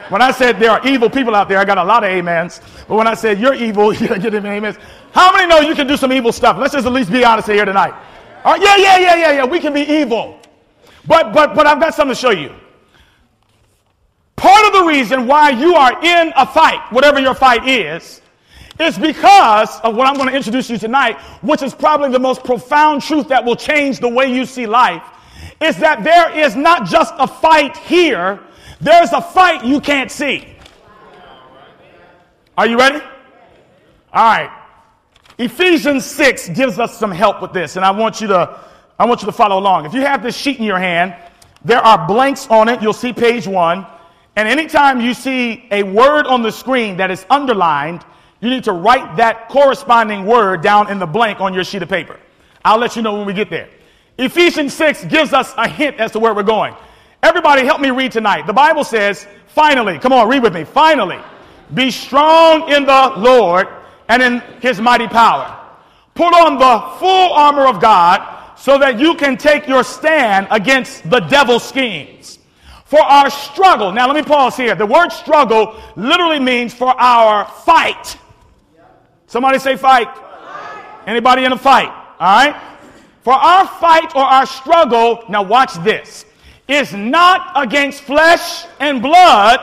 When 0.09 0.21
I 0.21 0.29
said 0.31 0.59
there 0.59 0.69
are 0.69 0.87
evil 0.87 1.09
people 1.09 1.33
out 1.33 1.49
there, 1.49 1.57
I 1.57 1.65
got 1.65 1.79
a 1.79 1.83
lot 1.83 2.03
of 2.03 2.11
amens. 2.11 2.61
But 2.87 2.95
when 2.95 3.07
I 3.07 3.15
said 3.15 3.39
you're 3.39 3.55
evil, 3.55 3.91
you 3.93 4.07
get 4.07 4.31
them 4.31 4.45
amens. 4.45 4.77
How 5.11 5.33
many 5.33 5.47
know 5.47 5.61
you 5.61 5.73
can 5.73 5.87
do 5.87 5.97
some 5.97 6.13
evil 6.13 6.31
stuff? 6.31 6.57
Let's 6.57 6.73
just 6.73 6.85
at 6.85 6.93
least 6.93 7.11
be 7.11 7.23
honest 7.23 7.47
here 7.47 7.65
tonight. 7.65 7.93
Yeah, 8.45 8.75
yeah, 8.77 8.97
yeah, 8.97 9.15
yeah, 9.15 9.31
yeah. 9.31 9.45
We 9.45 9.59
can 9.59 9.73
be 9.73 9.81
evil. 9.81 10.39
But 11.07 11.33
but 11.33 11.55
but 11.55 11.65
I've 11.65 11.79
got 11.79 11.95
something 11.95 12.15
to 12.15 12.21
show 12.21 12.29
you. 12.29 12.53
Part 14.35 14.65
of 14.67 14.73
the 14.73 14.83
reason 14.83 15.25
why 15.25 15.49
you 15.49 15.75
are 15.75 16.03
in 16.03 16.33
a 16.35 16.45
fight, 16.45 16.79
whatever 16.91 17.19
your 17.19 17.33
fight 17.33 17.67
is, 17.67 18.21
is 18.79 18.97
because 18.97 19.79
of 19.79 19.95
what 19.95 20.07
I'm 20.07 20.15
going 20.15 20.29
to 20.29 20.35
introduce 20.35 20.69
you 20.69 20.77
tonight, 20.77 21.17
which 21.41 21.63
is 21.63 21.73
probably 21.73 22.09
the 22.09 22.19
most 22.19 22.43
profound 22.43 23.01
truth 23.01 23.29
that 23.29 23.43
will 23.43 23.55
change 23.55 23.99
the 23.99 24.09
way 24.09 24.31
you 24.31 24.45
see 24.45 24.67
life, 24.67 25.01
is 25.61 25.77
that 25.77 26.03
there 26.03 26.37
is 26.37 26.55
not 26.55 26.85
just 26.85 27.13
a 27.17 27.27
fight 27.27 27.77
here, 27.77 28.39
there's 28.81 29.11
a 29.11 29.21
fight 29.21 29.65
you 29.65 29.79
can't 29.79 30.11
see. 30.11 30.47
Are 32.57 32.67
you 32.67 32.77
ready? 32.77 32.99
All 34.13 34.23
right. 34.23 34.61
Ephesians 35.37 36.05
6 36.05 36.49
gives 36.49 36.79
us 36.79 36.97
some 36.97 37.11
help 37.11 37.41
with 37.41 37.51
this, 37.51 37.75
and 37.75 37.83
I 37.83 37.91
want 37.91 38.21
you 38.21 38.27
to 38.27 38.59
I 38.97 39.05
want 39.05 39.21
you 39.21 39.25
to 39.25 39.33
follow 39.33 39.59
along. 39.59 39.85
If 39.85 39.93
you 39.93 40.01
have 40.01 40.23
this 40.23 40.37
sheet 40.37 40.57
in 40.57 40.63
your 40.63 40.79
hand, 40.79 41.15
there 41.65 41.79
are 41.79 42.07
blanks 42.07 42.47
on 42.47 42.69
it. 42.69 42.81
You'll 42.81 42.93
see 42.93 43.11
page 43.11 43.45
1. 43.45 43.85
And 44.37 44.47
anytime 44.47 45.01
you 45.01 45.13
see 45.13 45.67
a 45.71 45.83
word 45.83 46.27
on 46.27 46.43
the 46.43 46.51
screen 46.51 46.97
that 46.97 47.11
is 47.11 47.25
underlined, 47.29 48.05
you 48.39 48.49
need 48.49 48.63
to 48.65 48.71
write 48.71 49.17
that 49.17 49.49
corresponding 49.49 50.25
word 50.25 50.61
down 50.61 50.89
in 50.89 50.99
the 50.99 51.05
blank 51.05 51.41
on 51.41 51.53
your 51.53 51.63
sheet 51.63 51.81
of 51.81 51.89
paper. 51.89 52.19
I'll 52.63 52.77
let 52.77 52.95
you 52.95 53.01
know 53.01 53.15
when 53.15 53.25
we 53.25 53.33
get 53.33 53.49
there. 53.49 53.69
Ephesians 54.17 54.73
6 54.73 55.05
gives 55.05 55.33
us 55.33 55.53
a 55.57 55.67
hint 55.67 55.97
as 55.97 56.11
to 56.11 56.19
where 56.19 56.33
we're 56.33 56.43
going. 56.43 56.75
Everybody 57.21 57.65
help 57.65 57.81
me 57.81 57.89
read 57.89 58.11
tonight. 58.11 58.47
The 58.47 58.53
Bible 58.53 58.83
says, 58.83 59.27
finally, 59.47 59.99
come 59.99 60.13
on, 60.13 60.29
read 60.29 60.43
with 60.43 60.53
me. 60.53 60.63
Finally, 60.63 61.19
be 61.73 61.91
strong 61.91 62.71
in 62.71 62.85
the 62.85 63.13
Lord 63.17 63.67
and 64.07 64.21
in 64.21 64.39
his 64.61 64.79
mighty 64.79 65.07
power. 65.07 65.59
Put 66.13 66.33
on 66.33 66.57
the 66.57 66.97
full 66.99 67.33
armor 67.33 67.67
of 67.67 67.81
God 67.81 68.57
so 68.57 68.77
that 68.77 68.99
you 68.99 69.15
can 69.15 69.37
take 69.37 69.67
your 69.67 69.83
stand 69.83 70.47
against 70.49 71.09
the 71.09 71.19
devil's 71.19 71.67
schemes. 71.67 72.39
For 72.85 72.99
our 72.99 73.29
struggle, 73.29 73.91
now 73.91 74.07
let 74.07 74.15
me 74.15 74.21
pause 74.21 74.55
here. 74.55 74.75
The 74.75 74.85
word 74.85 75.09
struggle 75.11 75.81
literally 75.95 76.39
means 76.39 76.73
for 76.73 76.87
our 76.87 77.45
fight. 77.45 78.17
Somebody 79.27 79.59
say 79.59 79.75
fight. 79.75 80.07
Anybody 81.05 81.43
in 81.43 81.51
a 81.51 81.57
fight? 81.57 81.89
All 82.19 82.45
right? 82.45 82.55
For 83.25 83.33
our 83.33 83.65
fight 83.65 84.15
or 84.15 84.21
our 84.21 84.45
struggle, 84.45 85.23
now 85.29 85.41
watch 85.41 85.73
this, 85.83 86.25
is 86.67 86.93
not 86.93 87.53
against 87.55 88.03
flesh 88.03 88.67
and 88.79 89.01
blood, 89.01 89.59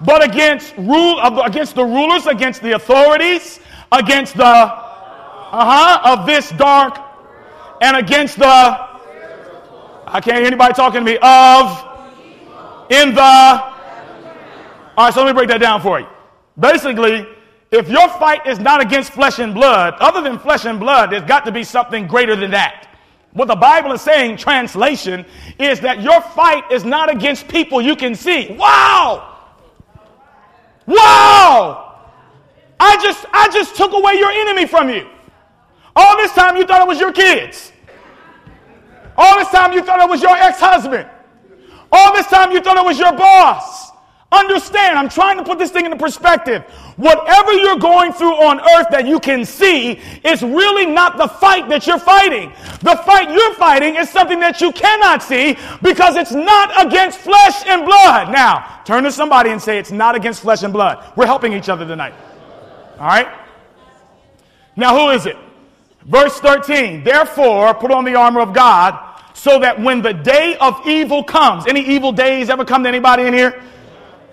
but 0.00 0.24
against 0.24 0.74
rule 0.78 1.20
against 1.20 1.74
the 1.74 1.84
rulers, 1.84 2.26
against 2.26 2.62
the 2.62 2.72
authorities, 2.72 3.60
against 3.92 4.34
the 4.34 4.42
uh-huh 4.46 6.00
of 6.10 6.24
this 6.24 6.52
dark, 6.52 6.98
and 7.82 7.98
against 7.98 8.38
the 8.38 8.46
I 8.46 10.20
can't 10.22 10.38
hear 10.38 10.46
anybody 10.46 10.72
talking 10.72 11.04
to 11.04 11.04
me 11.04 11.18
of 11.20 11.86
in 12.88 13.14
the 13.14 13.22
all 14.96 15.04
right, 15.04 15.12
so 15.12 15.22
let 15.22 15.26
me 15.26 15.34
break 15.34 15.48
that 15.50 15.60
down 15.60 15.82
for 15.82 16.00
you. 16.00 16.06
Basically, 16.58 17.26
if 17.70 17.90
your 17.90 18.08
fight 18.08 18.46
is 18.46 18.58
not 18.58 18.80
against 18.80 19.12
flesh 19.12 19.38
and 19.38 19.52
blood, 19.52 19.96
other 20.00 20.22
than 20.22 20.38
flesh 20.38 20.64
and 20.64 20.80
blood, 20.80 21.10
there's 21.10 21.24
got 21.24 21.44
to 21.44 21.52
be 21.52 21.62
something 21.62 22.06
greater 22.06 22.34
than 22.34 22.52
that. 22.52 22.88
What 23.32 23.48
the 23.48 23.56
Bible 23.56 23.92
is 23.92 24.02
saying, 24.02 24.36
translation, 24.36 25.24
is 25.58 25.80
that 25.80 26.02
your 26.02 26.20
fight 26.20 26.70
is 26.70 26.84
not 26.84 27.10
against 27.10 27.48
people 27.48 27.80
you 27.80 27.96
can 27.96 28.14
see. 28.14 28.54
Wow! 28.58 29.38
Wow! 30.86 32.00
I 32.78 32.96
just, 33.02 33.24
I 33.32 33.48
just 33.50 33.76
took 33.76 33.92
away 33.92 34.14
your 34.14 34.30
enemy 34.30 34.66
from 34.66 34.90
you. 34.90 35.08
All 35.96 36.16
this 36.16 36.32
time 36.32 36.56
you 36.56 36.66
thought 36.66 36.82
it 36.82 36.88
was 36.88 37.00
your 37.00 37.12
kids. 37.12 37.72
All 39.16 39.38
this 39.38 39.48
time 39.48 39.72
you 39.72 39.82
thought 39.82 40.00
it 40.00 40.08
was 40.08 40.22
your 40.22 40.36
ex 40.36 40.58
husband. 40.58 41.08
All 41.90 42.14
this 42.14 42.26
time 42.26 42.52
you 42.52 42.60
thought 42.60 42.76
it 42.76 42.84
was 42.84 42.98
your 42.98 43.12
boss. 43.12 43.90
Understand, 44.30 44.98
I'm 44.98 45.10
trying 45.10 45.36
to 45.36 45.44
put 45.44 45.58
this 45.58 45.70
thing 45.70 45.84
into 45.84 45.96
perspective. 45.96 46.64
Whatever 47.02 47.52
you're 47.54 47.80
going 47.80 48.12
through 48.12 48.34
on 48.34 48.60
earth 48.60 48.86
that 48.92 49.08
you 49.08 49.18
can 49.18 49.44
see 49.44 49.98
is 50.22 50.40
really 50.40 50.86
not 50.86 51.16
the 51.16 51.26
fight 51.26 51.68
that 51.68 51.84
you're 51.84 51.98
fighting. 51.98 52.52
The 52.78 52.94
fight 53.04 53.28
you're 53.28 53.54
fighting 53.54 53.96
is 53.96 54.08
something 54.08 54.38
that 54.38 54.60
you 54.60 54.70
cannot 54.70 55.20
see 55.20 55.58
because 55.82 56.14
it's 56.14 56.30
not 56.30 56.86
against 56.86 57.18
flesh 57.18 57.66
and 57.66 57.84
blood. 57.84 58.30
Now, 58.30 58.82
turn 58.84 59.02
to 59.02 59.10
somebody 59.10 59.50
and 59.50 59.60
say, 59.60 59.80
It's 59.80 59.90
not 59.90 60.14
against 60.14 60.42
flesh 60.42 60.62
and 60.62 60.72
blood. 60.72 61.12
We're 61.16 61.26
helping 61.26 61.52
each 61.54 61.68
other 61.68 61.84
tonight. 61.84 62.14
All 63.00 63.06
right? 63.08 63.26
Now, 64.76 64.96
who 64.96 65.10
is 65.10 65.26
it? 65.26 65.36
Verse 66.02 66.38
13. 66.38 67.02
Therefore, 67.02 67.74
put 67.74 67.90
on 67.90 68.04
the 68.04 68.14
armor 68.14 68.42
of 68.42 68.54
God 68.54 69.18
so 69.34 69.58
that 69.58 69.80
when 69.80 70.02
the 70.02 70.12
day 70.12 70.56
of 70.60 70.86
evil 70.86 71.24
comes, 71.24 71.66
any 71.66 71.80
evil 71.80 72.12
days 72.12 72.48
ever 72.48 72.64
come 72.64 72.84
to 72.84 72.88
anybody 72.88 73.24
in 73.24 73.34
here? 73.34 73.60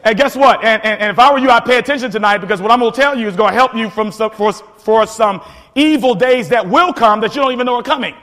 And 0.03 0.17
guess 0.17 0.35
what? 0.35 0.63
And, 0.63 0.83
and, 0.83 1.01
and, 1.01 1.11
if 1.11 1.19
I 1.19 1.31
were 1.31 1.39
you, 1.39 1.49
I'd 1.49 1.65
pay 1.65 1.77
attention 1.77 2.09
tonight 2.09 2.37
because 2.37 2.61
what 2.61 2.71
I'm 2.71 2.79
going 2.79 2.91
to 2.91 2.99
tell 2.99 3.17
you 3.17 3.27
is 3.27 3.35
going 3.35 3.51
to 3.51 3.55
help 3.55 3.75
you 3.75 3.89
from 3.89 4.11
some, 4.11 4.31
for, 4.31 4.53
for 4.53 5.05
some 5.05 5.41
evil 5.75 6.15
days 6.15 6.49
that 6.49 6.67
will 6.67 6.93
come 6.93 7.19
that 7.21 7.35
you 7.35 7.41
don't 7.41 7.51
even 7.51 7.65
know 7.65 7.75
are 7.75 7.83
coming. 7.83 8.15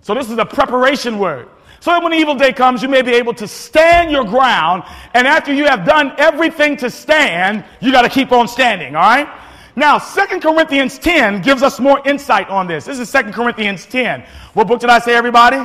So 0.00 0.14
this 0.14 0.30
is 0.30 0.38
a 0.38 0.46
preparation 0.46 1.18
word. 1.18 1.48
So 1.80 2.00
when 2.00 2.12
the 2.12 2.18
evil 2.18 2.36
day 2.36 2.52
comes, 2.52 2.82
you 2.82 2.88
may 2.88 3.02
be 3.02 3.12
able 3.12 3.34
to 3.34 3.48
stand 3.48 4.10
your 4.10 4.24
ground. 4.24 4.84
And 5.14 5.26
after 5.26 5.52
you 5.52 5.64
have 5.64 5.84
done 5.84 6.14
everything 6.16 6.76
to 6.78 6.88
stand, 6.90 7.64
you 7.80 7.92
got 7.92 8.02
to 8.02 8.08
keep 8.08 8.32
on 8.32 8.48
standing. 8.48 8.94
All 8.94 9.02
right. 9.02 9.28
Now, 9.74 9.98
Second 9.98 10.42
Corinthians 10.42 10.98
10 10.98 11.42
gives 11.42 11.62
us 11.62 11.80
more 11.80 12.00
insight 12.06 12.48
on 12.48 12.66
this. 12.66 12.84
This 12.84 12.98
is 12.98 13.08
Second 13.08 13.32
Corinthians 13.32 13.84
10. 13.86 14.24
What 14.54 14.68
book 14.68 14.80
did 14.80 14.90
I 14.90 14.98
say, 15.00 15.14
everybody? 15.14 15.64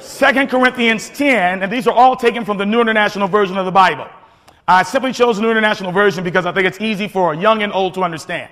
Second 0.00 0.50
Corinthians 0.50 1.08
10, 1.10 1.62
and 1.62 1.72
these 1.72 1.86
are 1.86 1.94
all 1.94 2.16
taken 2.16 2.44
from 2.44 2.58
the 2.58 2.66
New 2.66 2.80
International 2.80 3.28
Version 3.28 3.56
of 3.56 3.64
the 3.64 3.72
Bible. 3.72 4.08
I 4.66 4.82
simply 4.82 5.12
chose 5.12 5.36
the 5.36 5.42
New 5.42 5.50
International 5.50 5.92
Version 5.92 6.24
because 6.24 6.46
I 6.46 6.52
think 6.52 6.66
it's 6.66 6.80
easy 6.80 7.06
for 7.06 7.34
young 7.34 7.62
and 7.62 7.72
old 7.72 7.94
to 7.94 8.02
understand. 8.02 8.50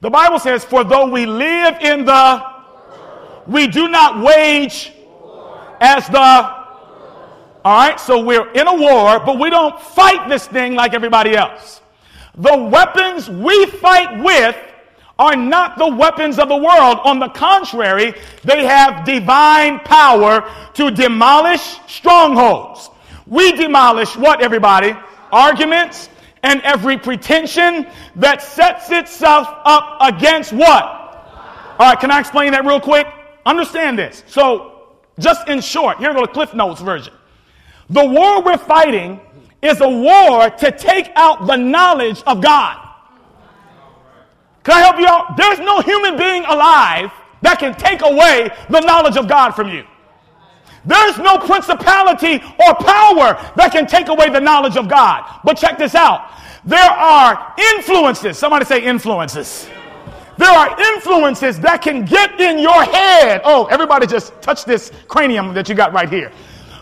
The 0.00 0.08
Bible 0.08 0.38
says, 0.38 0.64
For 0.64 0.84
though 0.84 1.10
we 1.10 1.26
live 1.26 1.76
in 1.82 2.06
the, 2.06 2.42
we 3.46 3.66
do 3.66 3.88
not 3.88 4.24
wage 4.24 4.92
as 5.80 6.06
the, 6.06 6.18
all 6.18 6.68
right, 7.64 8.00
so 8.00 8.24
we're 8.24 8.50
in 8.52 8.66
a 8.66 8.74
war, 8.74 9.20
but 9.20 9.38
we 9.38 9.50
don't 9.50 9.78
fight 9.78 10.30
this 10.30 10.46
thing 10.46 10.74
like 10.74 10.94
everybody 10.94 11.36
else. 11.36 11.82
The 12.36 12.56
weapons 12.56 13.28
we 13.28 13.66
fight 13.66 14.22
with 14.24 14.56
are 15.18 15.36
not 15.36 15.76
the 15.76 15.88
weapons 15.88 16.38
of 16.38 16.48
the 16.48 16.56
world. 16.56 17.00
On 17.04 17.18
the 17.18 17.28
contrary, 17.28 18.14
they 18.44 18.64
have 18.64 19.04
divine 19.04 19.80
power 19.80 20.50
to 20.72 20.90
demolish 20.90 21.78
strongholds. 21.86 22.88
We 23.26 23.52
demolish 23.52 24.16
what, 24.16 24.40
everybody? 24.40 24.94
Arguments, 25.32 26.08
and 26.42 26.60
every 26.62 26.96
pretension 26.96 27.86
that 28.16 28.42
sets 28.42 28.90
itself 28.90 29.48
up 29.64 29.98
against 30.00 30.52
what? 30.52 30.84
All 31.78 31.88
right, 31.88 31.98
can 31.98 32.10
I 32.10 32.20
explain 32.20 32.52
that 32.52 32.64
real 32.64 32.80
quick? 32.80 33.06
Understand 33.46 33.98
this. 33.98 34.22
So, 34.26 34.96
just 35.18 35.48
in 35.48 35.60
short, 35.60 35.98
here 35.98 36.12
go 36.14 36.22
the 36.22 36.28
Cliff 36.28 36.54
Notes 36.54 36.80
version. 36.80 37.12
The 37.90 38.04
war 38.04 38.42
we're 38.42 38.58
fighting 38.58 39.20
is 39.62 39.80
a 39.80 39.88
war 39.88 40.50
to 40.50 40.70
take 40.72 41.10
out 41.16 41.46
the 41.46 41.56
knowledge 41.56 42.22
of 42.26 42.40
God. 42.40 42.86
Can 44.62 44.74
I 44.74 44.80
help 44.80 44.98
you 44.98 45.06
out? 45.06 45.36
There's 45.36 45.58
no 45.58 45.80
human 45.80 46.16
being 46.16 46.44
alive 46.44 47.10
that 47.42 47.58
can 47.58 47.74
take 47.74 48.02
away 48.02 48.50
the 48.68 48.80
knowledge 48.80 49.16
of 49.16 49.26
God 49.26 49.52
from 49.52 49.68
you. 49.68 49.84
There's 50.84 51.18
no 51.18 51.38
principality 51.38 52.36
or 52.36 52.74
power 52.74 53.36
that 53.56 53.70
can 53.72 53.86
take 53.86 54.08
away 54.08 54.30
the 54.30 54.40
knowledge 54.40 54.76
of 54.76 54.88
God. 54.88 55.40
But 55.44 55.54
check 55.54 55.78
this 55.78 55.94
out. 55.94 56.30
There 56.64 56.78
are 56.78 57.54
influences. 57.76 58.38
Somebody 58.38 58.64
say 58.64 58.82
influences. 58.82 59.68
There 60.38 60.50
are 60.50 60.80
influences 60.94 61.60
that 61.60 61.82
can 61.82 62.04
get 62.06 62.40
in 62.40 62.58
your 62.58 62.82
head. 62.84 63.42
Oh, 63.44 63.66
everybody 63.66 64.06
just 64.06 64.40
touch 64.40 64.64
this 64.64 64.90
cranium 65.06 65.52
that 65.52 65.68
you 65.68 65.74
got 65.74 65.92
right 65.92 66.08
here. 66.08 66.32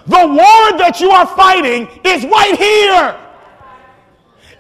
The 0.07 0.27
war 0.27 0.79
that 0.79 1.01
you 1.01 1.11
are 1.11 1.27
fighting 1.27 1.89
is 2.05 2.25
right 2.25 2.57
here. 2.57 3.28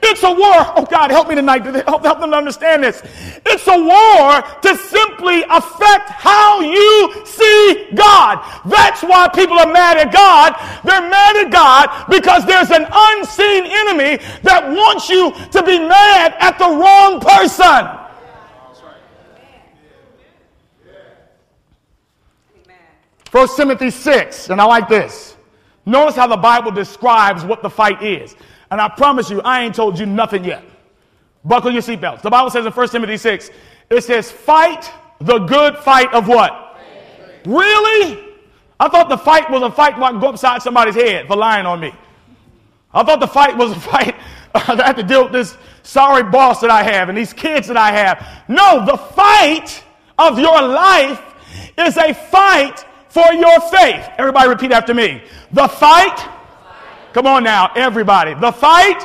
It's 0.02 0.22
a 0.22 0.30
war. 0.30 0.72
Oh 0.76 0.86
God, 0.88 1.10
help 1.10 1.28
me 1.28 1.34
tonight. 1.34 1.64
Help, 1.64 2.04
help 2.04 2.20
them 2.20 2.30
to 2.30 2.36
understand 2.36 2.84
this. 2.84 3.02
It's 3.44 3.66
a 3.66 3.76
war 3.76 4.42
to 4.62 4.76
simply 4.76 5.42
affect 5.50 6.10
how 6.10 6.60
you 6.60 7.26
see 7.26 7.88
God. 7.94 8.44
That's 8.66 9.02
why 9.02 9.28
people 9.28 9.58
are 9.58 9.72
mad 9.72 9.96
at 9.98 10.12
God. 10.12 10.54
They're 10.84 11.08
mad 11.08 11.36
at 11.36 11.50
God 11.50 12.06
because 12.08 12.46
there's 12.46 12.70
an 12.70 12.86
unseen 12.90 13.64
enemy 13.66 14.22
that 14.42 14.68
wants 14.68 15.08
you 15.08 15.32
to 15.50 15.62
be 15.62 15.78
mad 15.78 16.34
at 16.38 16.58
the 16.58 16.68
wrong 16.68 17.20
person. 17.20 17.98
First 23.30 23.56
Timothy 23.56 23.90
6, 23.90 24.50
and 24.50 24.60
I 24.60 24.64
like 24.64 24.88
this. 24.88 25.37
Notice 25.86 26.16
how 26.16 26.26
the 26.26 26.36
Bible 26.36 26.70
describes 26.70 27.44
what 27.44 27.62
the 27.62 27.70
fight 27.70 28.02
is. 28.02 28.36
And 28.70 28.80
I 28.80 28.88
promise 28.88 29.30
you, 29.30 29.40
I 29.42 29.62
ain't 29.62 29.74
told 29.74 29.98
you 29.98 30.06
nothing 30.06 30.44
yet. 30.44 30.64
Buckle 31.44 31.70
your 31.70 31.82
seatbelts. 31.82 32.22
The 32.22 32.30
Bible 32.30 32.50
says 32.50 32.66
in 32.66 32.72
1 32.72 32.88
Timothy 32.88 33.16
6, 33.16 33.50
it 33.90 34.04
says, 34.04 34.30
fight 34.30 34.90
the 35.20 35.38
good 35.38 35.76
fight 35.78 36.12
of 36.12 36.28
what? 36.28 36.78
Really? 37.46 38.24
I 38.78 38.88
thought 38.88 39.08
the 39.08 39.18
fight 39.18 39.50
was 39.50 39.62
a 39.62 39.70
fight 39.70 39.98
where 39.98 40.14
I 40.14 40.20
go 40.20 40.28
upside 40.28 40.62
somebody's 40.62 40.94
head 40.94 41.26
for 41.26 41.36
lying 41.36 41.66
on 41.66 41.80
me. 41.80 41.92
I 42.92 43.02
thought 43.02 43.20
the 43.20 43.26
fight 43.26 43.56
was 43.56 43.72
a 43.72 43.80
fight 43.80 44.14
that 44.52 44.80
I 44.80 44.86
have 44.86 44.96
to 44.96 45.02
deal 45.02 45.24
with 45.24 45.32
this 45.32 45.56
sorry 45.82 46.22
boss 46.22 46.60
that 46.60 46.70
I 46.70 46.82
have 46.82 47.08
and 47.08 47.16
these 47.16 47.32
kids 47.32 47.68
that 47.68 47.76
I 47.76 47.92
have. 47.92 48.44
No, 48.48 48.84
the 48.84 48.96
fight 48.96 49.82
of 50.18 50.38
your 50.38 50.60
life 50.62 51.22
is 51.76 51.96
a 51.96 52.12
fight 52.12 52.84
for 53.08 53.32
your 53.32 53.60
faith. 53.60 54.08
Everybody 54.18 54.48
repeat 54.48 54.72
after 54.72 54.94
me. 54.94 55.22
The 55.52 55.68
fight 55.68 56.28
Come 57.12 57.26
on 57.26 57.42
now, 57.42 57.72
everybody. 57.74 58.34
The 58.34 58.52
fight, 58.52 59.02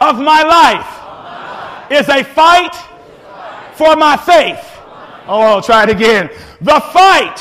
of 0.00 0.18
my 0.18 0.42
life, 0.42 1.90
is 1.90 2.08
a 2.08 2.24
fight 2.24 2.74
for 3.74 3.94
my 3.96 4.16
faith. 4.16 4.58
Oh, 5.28 5.60
try 5.60 5.84
it 5.84 5.90
again. 5.90 6.30
The 6.60 6.80
fight 6.92 7.38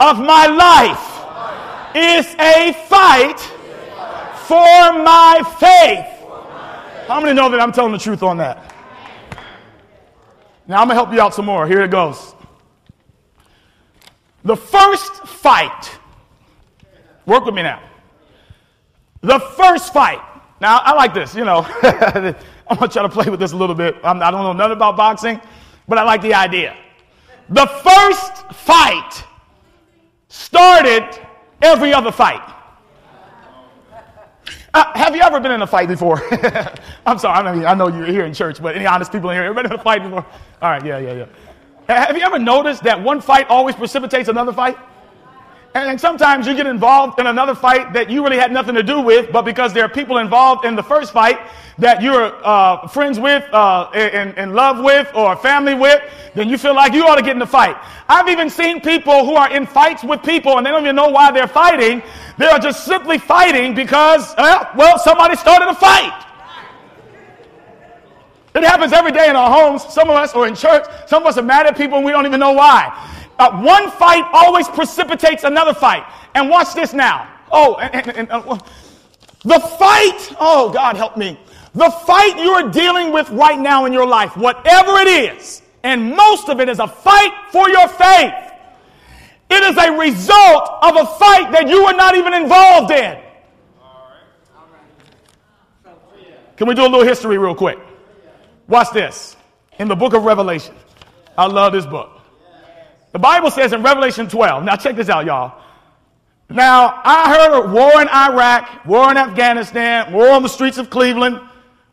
of 0.00 0.18
my 0.18 0.46
life 0.46 1.96
is 1.96 2.26
a 2.38 2.72
fight 2.86 3.40
for 4.46 5.02
my 5.02 5.42
faith. 5.58 7.08
How 7.08 7.20
many 7.20 7.34
know 7.34 7.48
that 7.50 7.60
I'm 7.60 7.72
telling 7.72 7.92
the 7.92 7.98
truth 7.98 8.22
on 8.22 8.36
that? 8.36 8.72
Now 10.68 10.80
I'm 10.80 10.88
going 10.88 10.90
to 10.90 10.94
help 10.94 11.12
you 11.12 11.20
out 11.20 11.34
some 11.34 11.46
more. 11.46 11.66
Here 11.66 11.82
it 11.82 11.90
goes. 11.90 12.33
The 14.44 14.56
first 14.56 15.26
fight, 15.26 15.98
work 17.24 17.46
with 17.46 17.54
me 17.54 17.62
now. 17.62 17.82
The 19.22 19.40
first 19.40 19.92
fight. 19.92 20.20
Now, 20.60 20.78
I 20.78 20.92
like 20.92 21.14
this, 21.14 21.34
you 21.34 21.44
know. 21.44 21.66
I'm 21.82 22.76
going 22.76 22.88
to 22.88 22.88
try 22.88 23.02
to 23.02 23.08
play 23.08 23.30
with 23.30 23.40
this 23.40 23.52
a 23.52 23.56
little 23.56 23.74
bit. 23.74 23.96
I'm, 24.04 24.22
I 24.22 24.30
do 24.30 24.36
not 24.36 24.42
know 24.42 24.52
nothing 24.52 24.76
about 24.76 24.96
boxing, 24.96 25.40
but 25.88 25.98
I 25.98 26.02
like 26.02 26.20
the 26.22 26.34
idea. 26.34 26.76
The 27.48 27.66
first 27.66 28.52
fight 28.52 29.24
started 30.28 31.08
every 31.62 31.92
other 31.92 32.12
fight. 32.12 32.42
Uh, 34.72 34.92
have 34.98 35.14
you 35.14 35.22
ever 35.22 35.38
been 35.40 35.52
in 35.52 35.62
a 35.62 35.66
fight 35.66 35.88
before? 35.88 36.20
I'm 37.06 37.18
sorry, 37.18 37.46
I, 37.46 37.54
mean, 37.54 37.64
I 37.64 37.74
know 37.74 37.88
you're 37.88 38.06
here 38.06 38.24
in 38.24 38.34
church, 38.34 38.60
but 38.60 38.74
any 38.74 38.86
honest 38.86 39.12
people 39.12 39.30
in 39.30 39.36
here, 39.36 39.44
ever 39.44 39.54
been 39.54 39.66
in 39.66 39.72
a 39.78 39.82
fight 39.82 40.02
before? 40.02 40.26
All 40.60 40.70
right, 40.70 40.84
yeah, 40.84 40.98
yeah, 40.98 41.12
yeah. 41.12 41.26
Have 41.88 42.16
you 42.16 42.22
ever 42.22 42.38
noticed 42.38 42.82
that 42.84 43.02
one 43.02 43.20
fight 43.20 43.48
always 43.48 43.74
precipitates 43.74 44.28
another 44.28 44.52
fight? 44.52 44.78
And 45.74 46.00
sometimes 46.00 46.46
you 46.46 46.54
get 46.54 46.66
involved 46.66 47.18
in 47.18 47.26
another 47.26 47.54
fight 47.54 47.92
that 47.94 48.08
you 48.08 48.22
really 48.22 48.38
had 48.38 48.52
nothing 48.52 48.76
to 48.76 48.82
do 48.82 49.00
with, 49.00 49.32
but 49.32 49.42
because 49.42 49.72
there 49.74 49.84
are 49.84 49.88
people 49.88 50.18
involved 50.18 50.64
in 50.64 50.76
the 50.76 50.82
first 50.82 51.12
fight 51.12 51.40
that 51.78 52.00
you're 52.00 52.32
uh, 52.46 52.86
friends 52.86 53.18
with, 53.18 53.42
uh, 53.52 53.90
in, 53.92 54.32
in 54.38 54.54
love 54.54 54.82
with, 54.82 55.12
or 55.16 55.34
family 55.36 55.74
with, 55.74 56.00
then 56.34 56.48
you 56.48 56.56
feel 56.56 56.74
like 56.74 56.92
you 56.92 57.04
ought 57.04 57.16
to 57.16 57.22
get 57.22 57.32
in 57.32 57.40
the 57.40 57.46
fight. 57.46 57.76
I've 58.08 58.28
even 58.28 58.48
seen 58.48 58.80
people 58.80 59.26
who 59.26 59.34
are 59.34 59.50
in 59.50 59.66
fights 59.66 60.04
with 60.04 60.22
people 60.22 60.56
and 60.56 60.64
they 60.64 60.70
don't 60.70 60.84
even 60.84 60.96
know 60.96 61.08
why 61.08 61.32
they're 61.32 61.48
fighting. 61.48 62.02
They 62.38 62.46
are 62.46 62.60
just 62.60 62.84
simply 62.84 63.18
fighting 63.18 63.74
because, 63.74 64.32
uh, 64.36 64.70
well, 64.76 64.96
somebody 64.98 65.34
started 65.34 65.68
a 65.68 65.74
fight. 65.74 66.24
It 68.54 68.62
happens 68.62 68.92
every 68.92 69.10
day 69.10 69.28
in 69.28 69.36
our 69.36 69.50
homes. 69.50 69.82
Some 69.92 70.08
of 70.08 70.16
us, 70.16 70.32
are 70.34 70.46
in 70.46 70.54
church, 70.54 70.84
some 71.06 71.22
of 71.24 71.28
us 71.28 71.38
are 71.38 71.42
mad 71.42 71.66
at 71.66 71.76
people 71.76 71.96
and 71.96 72.06
we 72.06 72.12
don't 72.12 72.26
even 72.26 72.38
know 72.38 72.52
why. 72.52 72.92
Uh, 73.38 73.60
one 73.60 73.90
fight 73.90 74.24
always 74.32 74.68
precipitates 74.68 75.42
another 75.42 75.74
fight. 75.74 76.04
And 76.34 76.48
watch 76.48 76.72
this 76.74 76.92
now. 76.92 77.28
Oh, 77.50 77.76
and, 77.76 78.08
and, 78.08 78.16
and 78.16 78.30
uh, 78.30 78.58
the 79.42 79.58
fight, 79.58 80.36
oh, 80.38 80.70
God 80.72 80.96
help 80.96 81.16
me. 81.16 81.38
The 81.74 81.90
fight 81.90 82.38
you're 82.38 82.70
dealing 82.70 83.12
with 83.12 83.28
right 83.30 83.58
now 83.58 83.86
in 83.86 83.92
your 83.92 84.06
life, 84.06 84.36
whatever 84.36 84.98
it 84.98 85.08
is, 85.08 85.62
and 85.82 86.14
most 86.14 86.48
of 86.48 86.60
it 86.60 86.68
is 86.68 86.78
a 86.78 86.86
fight 86.86 87.32
for 87.50 87.68
your 87.68 87.88
faith, 87.88 88.34
It 89.50 89.62
is 89.64 89.76
a 89.76 89.92
result 89.98 90.70
of 90.82 90.96
a 90.96 91.06
fight 91.18 91.52
that 91.52 91.68
you 91.68 91.84
were 91.84 91.92
not 91.92 92.16
even 92.16 92.32
involved 92.32 92.92
in. 92.92 93.18
Can 96.56 96.68
we 96.68 96.74
do 96.74 96.82
a 96.82 96.88
little 96.88 97.04
history 97.04 97.36
real 97.36 97.54
quick? 97.54 97.78
Watch 98.66 98.90
this. 98.92 99.36
In 99.78 99.88
the 99.88 99.96
book 99.96 100.14
of 100.14 100.24
Revelation, 100.24 100.74
I 101.36 101.46
love 101.46 101.72
this 101.72 101.86
book. 101.86 102.10
The 103.12 103.18
Bible 103.18 103.50
says 103.50 103.72
in 103.72 103.82
Revelation 103.82 104.28
12, 104.28 104.64
now 104.64 104.76
check 104.76 104.96
this 104.96 105.08
out, 105.08 105.24
y'all. 105.24 105.60
Now, 106.48 107.00
I 107.04 107.34
heard 107.34 107.72
war 107.72 108.00
in 108.02 108.08
Iraq, 108.08 108.84
war 108.84 109.10
in 109.10 109.16
Afghanistan, 109.16 110.12
war 110.12 110.30
on 110.30 110.42
the 110.42 110.48
streets 110.48 110.78
of 110.78 110.90
Cleveland, 110.90 111.40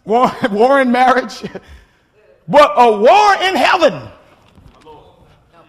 war, 0.05 0.31
war 0.51 0.81
in 0.81 0.91
marriage, 0.91 1.41
but 2.47 2.71
a 2.75 2.97
war 2.97 3.35
in 3.35 3.55
heaven. 3.55 4.09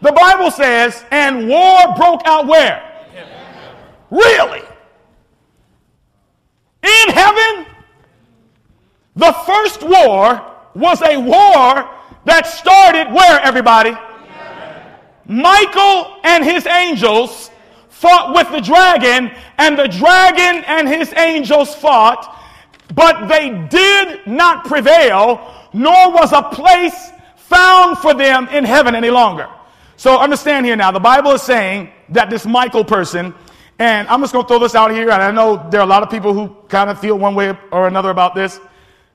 The 0.00 0.12
Bible 0.12 0.50
says, 0.50 1.04
and 1.10 1.48
war 1.48 1.94
broke 1.96 2.22
out 2.24 2.46
where? 2.46 2.88
Really? 4.10 4.62
In 6.82 7.08
heaven? 7.14 7.66
The 9.14 9.32
first 9.32 9.82
war 9.82 10.51
was 10.74 11.02
a 11.02 11.16
war 11.16 11.88
that 12.24 12.46
started 12.46 13.12
where, 13.12 13.40
everybody? 13.40 13.96
Michael 15.26 16.18
and 16.24 16.44
his 16.44 16.66
angels 16.66 17.50
fought 17.88 18.34
with 18.34 18.50
the 18.50 18.60
dragon, 18.60 19.30
and 19.58 19.78
the 19.78 19.86
dragon 19.86 20.64
and 20.66 20.88
his 20.88 21.12
angels 21.14 21.74
fought, 21.74 22.40
but 22.94 23.28
they 23.28 23.66
did 23.70 24.26
not 24.26 24.64
prevail, 24.64 25.54
nor 25.72 26.10
was 26.12 26.32
a 26.32 26.42
place 26.42 27.10
found 27.36 27.98
for 27.98 28.14
them 28.14 28.48
in 28.48 28.64
heaven 28.64 28.94
any 28.94 29.10
longer. 29.10 29.48
So 29.96 30.18
understand 30.18 30.66
here 30.66 30.74
now, 30.74 30.90
the 30.90 31.00
Bible 31.00 31.32
is 31.32 31.42
saying 31.42 31.90
that 32.08 32.28
this 32.28 32.44
Michael 32.44 32.84
person, 32.84 33.34
and 33.78 34.08
I'm 34.08 34.20
just 34.20 34.32
going 34.32 34.44
to 34.44 34.48
throw 34.48 34.58
this 34.58 34.74
out 34.74 34.90
here, 34.90 35.10
and 35.10 35.22
I 35.22 35.30
know 35.30 35.68
there 35.70 35.80
are 35.80 35.84
a 35.84 35.86
lot 35.86 36.02
of 36.02 36.10
people 36.10 36.34
who 36.34 36.48
kind 36.68 36.90
of 36.90 36.98
feel 36.98 37.16
one 37.16 37.34
way 37.34 37.56
or 37.70 37.86
another 37.86 38.10
about 38.10 38.34
this. 38.34 38.58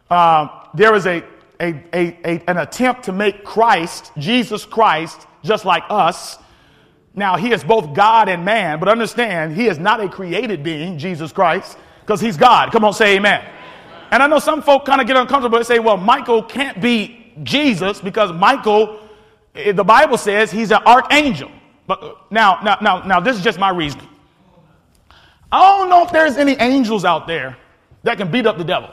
Uh, 0.10 0.48
there 0.74 0.96
is 0.96 1.06
a, 1.06 1.24
a, 1.60 1.74
a, 1.94 2.20
a, 2.24 2.50
an 2.50 2.58
attempt 2.58 3.04
to 3.04 3.12
make 3.12 3.44
Christ, 3.44 4.12
Jesus 4.18 4.66
Christ, 4.66 5.28
just 5.44 5.66
like 5.66 5.84
us. 5.90 6.38
Now, 7.16 7.36
he 7.36 7.52
is 7.52 7.64
both 7.64 7.94
God 7.94 8.30
and 8.30 8.46
man, 8.46 8.80
but 8.80 8.88
understand, 8.88 9.56
he 9.56 9.68
is 9.68 9.80
not 9.80 10.00
a 10.00 10.08
created 10.08 10.64
being, 10.64 11.00
Jesus 11.00 11.32
Christ, 11.32 11.78
because 12.02 12.22
he's 12.22 12.38
God. 12.38 12.72
Come 12.72 12.86
on, 12.86 12.94
say 12.94 13.16
amen. 13.16 13.44
And 14.12 14.24
I 14.24 14.28
know 14.28 14.40
some 14.40 14.62
folk 14.62 14.86
kind 14.86 15.02
of 15.02 15.08
get 15.08 15.18
uncomfortable 15.18 15.58
and 15.58 15.66
say, 15.66 15.80
well, 15.80 15.98
Michael 15.98 16.44
can't 16.44 16.80
be 16.82 17.34
Jesus 17.44 18.00
because 18.00 18.32
Michael, 18.32 19.00
eh, 19.56 19.72
the 19.72 19.84
Bible 19.84 20.18
says 20.18 20.52
he's 20.52 20.72
an 20.72 20.82
archangel. 20.86 21.52
But 21.88 22.04
uh, 22.04 22.14
now, 22.30 22.60
now, 22.64 22.78
now, 22.82 23.04
now, 23.04 23.20
this 23.20 23.36
is 23.38 23.44
just 23.44 23.60
my 23.60 23.70
reason. 23.70 24.02
I 25.52 25.78
don't 25.78 25.90
know 25.90 26.04
if 26.04 26.12
there's 26.12 26.38
any 26.38 26.54
angels 26.54 27.06
out 27.06 27.28
there 27.28 27.58
that 28.04 28.18
can 28.18 28.30
beat 28.30 28.46
up 28.46 28.58
the 28.58 28.64
devil. 28.64 28.90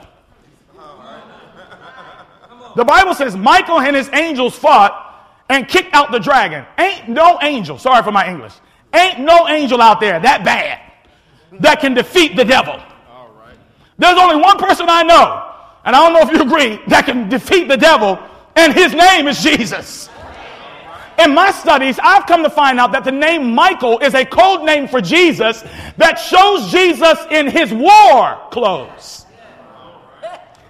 The 2.75 2.83
Bible 2.83 3.13
says 3.13 3.35
Michael 3.35 3.79
and 3.79 3.95
his 3.95 4.09
angels 4.13 4.57
fought 4.57 5.01
and 5.49 5.67
kicked 5.67 5.93
out 5.93 6.11
the 6.11 6.19
dragon. 6.19 6.65
Ain't 6.77 7.09
no 7.09 7.39
angel, 7.41 7.77
sorry 7.77 8.03
for 8.03 8.11
my 8.11 8.29
English, 8.29 8.53
ain't 8.93 9.19
no 9.19 9.47
angel 9.47 9.81
out 9.81 9.99
there 9.99 10.19
that 10.19 10.43
bad 10.43 10.81
that 11.61 11.79
can 11.79 11.93
defeat 11.93 12.35
the 12.35 12.43
devil. 12.43 12.81
There's 13.97 14.17
only 14.17 14.35
one 14.35 14.57
person 14.57 14.87
I 14.89 15.03
know, 15.03 15.51
and 15.85 15.95
I 15.95 16.03
don't 16.03 16.13
know 16.13 16.29
if 16.29 16.31
you 16.31 16.41
agree, 16.41 16.81
that 16.87 17.05
can 17.05 17.29
defeat 17.29 17.69
the 17.69 17.77
devil, 17.77 18.19
and 18.55 18.73
his 18.73 18.93
name 18.93 19.27
is 19.27 19.41
Jesus. 19.41 20.09
In 21.17 21.33
my 21.33 21.51
studies, 21.51 21.97
I've 22.03 22.25
come 22.25 22.43
to 22.43 22.49
find 22.49 22.77
out 22.77 22.91
that 22.91 23.05
the 23.05 23.11
name 23.11 23.55
Michael 23.55 23.99
is 23.99 24.13
a 24.13 24.25
code 24.25 24.63
name 24.63 24.87
for 24.89 24.99
Jesus 24.99 25.63
that 25.95 26.15
shows 26.15 26.69
Jesus 26.71 27.17
in 27.31 27.47
his 27.47 27.73
war 27.73 28.37
clothes. 28.51 29.24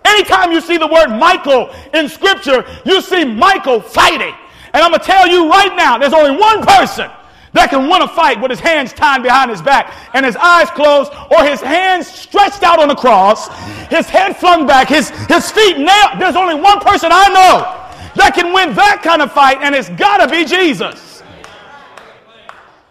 Anytime 0.06 0.52
you 0.52 0.62
see 0.62 0.78
the 0.78 0.88
word 0.88 1.08
Michael 1.08 1.74
in 1.94 2.08
scripture, 2.08 2.66
you 2.86 3.02
see 3.02 3.26
Michael 3.26 3.82
fighting. 3.82 4.34
And 4.74 4.84
I'm 4.84 4.92
going 4.92 5.00
to 5.00 5.06
tell 5.06 5.28
you 5.28 5.50
right 5.50 5.76
now, 5.76 5.98
there's 5.98 6.14
only 6.14 6.38
one 6.38 6.64
person 6.64 7.10
that 7.54 7.70
can 7.70 7.90
win 7.90 8.02
a 8.02 8.08
fight 8.08 8.40
with 8.42 8.52
his 8.52 8.60
hands 8.60 8.92
tied 8.92 9.24
behind 9.24 9.50
his 9.50 9.62
back 9.62 9.94
and 10.14 10.26
his 10.26 10.36
eyes 10.36 10.70
closed 10.72 11.14
or 11.32 11.44
his 11.46 11.62
hands 11.62 12.06
stretched 12.08 12.64
out 12.64 12.80
on 12.80 12.90
the 12.90 12.96
cross, 12.96 13.48
his 13.88 14.08
head 14.08 14.36
flung 14.36 14.68
back, 14.68 14.90
his, 14.90 15.10
his 15.28 15.50
feet 15.52 15.78
nailed. 15.78 16.20
There's 16.20 16.36
only 16.36 16.56
one 16.56 16.82
person 16.82 17.10
I 17.14 17.30
know 17.30 17.86
that 18.16 18.34
can 18.36 18.54
win 18.54 18.76
that 18.76 19.02
kind 19.04 19.22
of 19.22 19.32
fight, 19.32 19.60
and 19.62 19.74
it's 19.74 19.90
got 19.90 20.18
to 20.18 20.28
be 20.28 20.46
Jesus. 20.46 21.15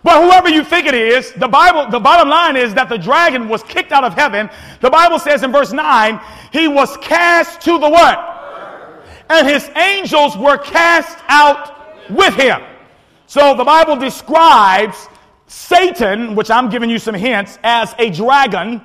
But 0.04 0.22
whoever 0.22 0.50
you 0.50 0.62
think 0.62 0.86
it 0.86 0.94
is, 0.94 1.32
the 1.32 1.48
Bible, 1.48 1.90
the 1.90 1.98
bottom 1.98 2.28
line 2.28 2.56
is 2.56 2.74
that 2.74 2.90
the 2.90 2.98
dragon 2.98 3.48
was 3.48 3.62
kicked 3.62 3.90
out 3.90 4.04
of 4.04 4.12
heaven. 4.12 4.50
The 4.82 4.90
Bible 4.90 5.18
says 5.18 5.42
in 5.42 5.50
verse 5.50 5.72
9, 5.72 6.20
he 6.52 6.68
was 6.68 6.96
cast 6.98 7.62
to 7.62 7.78
the 7.78 7.88
what? 7.88 8.18
And 9.30 9.48
his 9.48 9.66
angels 9.70 10.36
were 10.36 10.58
cast 10.58 11.18
out 11.28 12.10
with 12.10 12.34
him. 12.34 12.60
So 13.26 13.56
the 13.56 13.64
Bible 13.64 13.96
describes 13.96 15.08
Satan, 15.46 16.34
which 16.34 16.50
I'm 16.50 16.68
giving 16.68 16.90
you 16.90 16.98
some 16.98 17.14
hints, 17.14 17.58
as 17.64 17.94
a 17.98 18.10
dragon 18.10 18.82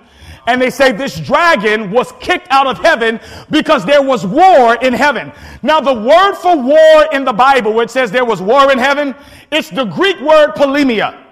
and 0.48 0.62
they 0.62 0.70
say 0.70 0.92
this 0.92 1.20
dragon 1.20 1.92
was 1.92 2.12
kicked 2.20 2.48
out 2.50 2.68
of 2.68 2.78
heaven 2.80 3.20
because 3.50 3.86
there 3.86 4.02
was 4.02 4.26
war 4.26 4.76
in 4.76 4.94
heaven. 4.94 5.32
Now, 5.62 5.80
the 5.80 5.94
word 5.94 6.36
for 6.36 6.56
war 6.56 7.08
in 7.12 7.26
the 7.26 7.34
Bible, 7.34 7.74
where 7.74 7.84
it 7.84 7.92
says 7.92 8.12
there 8.12 8.26
was 8.26 8.42
war 8.42 8.72
in 8.72 8.78
heaven, 8.78 9.16
it's 9.52 9.70
the 9.70 9.86
Greek 9.86 10.20
word 10.22 10.52
polemia. 10.56 11.24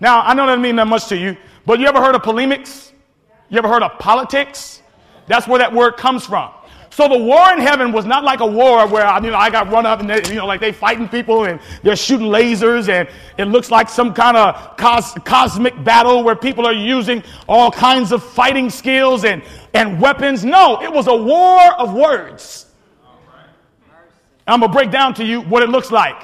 Now, 0.00 0.20
I 0.20 0.34
know 0.34 0.44
that 0.46 0.52
doesn't 0.52 0.62
mean 0.62 0.76
that 0.76 0.86
much 0.86 1.06
to 1.08 1.16
you, 1.16 1.36
but 1.64 1.78
you 1.78 1.86
ever 1.86 2.00
heard 2.00 2.14
of 2.14 2.22
polemics? 2.22 2.92
You 3.48 3.58
ever 3.58 3.68
heard 3.68 3.82
of 3.82 3.98
politics? 3.98 4.82
That's 5.26 5.48
where 5.48 5.58
that 5.58 5.72
word 5.72 5.96
comes 5.96 6.26
from. 6.26 6.50
So 6.96 7.06
the 7.08 7.18
war 7.18 7.52
in 7.52 7.58
heaven 7.58 7.92
was 7.92 8.06
not 8.06 8.24
like 8.24 8.40
a 8.40 8.46
war 8.46 8.88
where 8.88 9.04
you 9.22 9.30
know 9.30 9.36
I 9.36 9.50
got 9.50 9.70
run 9.70 9.84
up 9.84 10.00
and 10.00 10.08
they, 10.08 10.26
you 10.30 10.36
know 10.36 10.46
like 10.46 10.62
they 10.62 10.72
fighting 10.72 11.10
people 11.10 11.44
and 11.44 11.60
they're 11.82 11.94
shooting 11.94 12.28
lasers 12.28 12.88
and 12.88 13.06
it 13.36 13.44
looks 13.48 13.70
like 13.70 13.90
some 13.90 14.14
kind 14.14 14.34
of 14.34 14.78
cos- 14.78 15.12
cosmic 15.26 15.84
battle 15.84 16.24
where 16.24 16.34
people 16.34 16.64
are 16.64 16.72
using 16.72 17.22
all 17.50 17.70
kinds 17.70 18.12
of 18.12 18.24
fighting 18.24 18.70
skills 18.70 19.26
and, 19.26 19.42
and 19.74 20.00
weapons. 20.00 20.42
No, 20.42 20.82
it 20.82 20.90
was 20.90 21.06
a 21.06 21.14
war 21.14 21.60
of 21.74 21.92
words. 21.92 22.64
I'm 24.46 24.60
gonna 24.60 24.72
break 24.72 24.90
down 24.90 25.12
to 25.16 25.24
you 25.26 25.42
what 25.42 25.62
it 25.62 25.68
looks 25.68 25.90
like. 25.90 26.16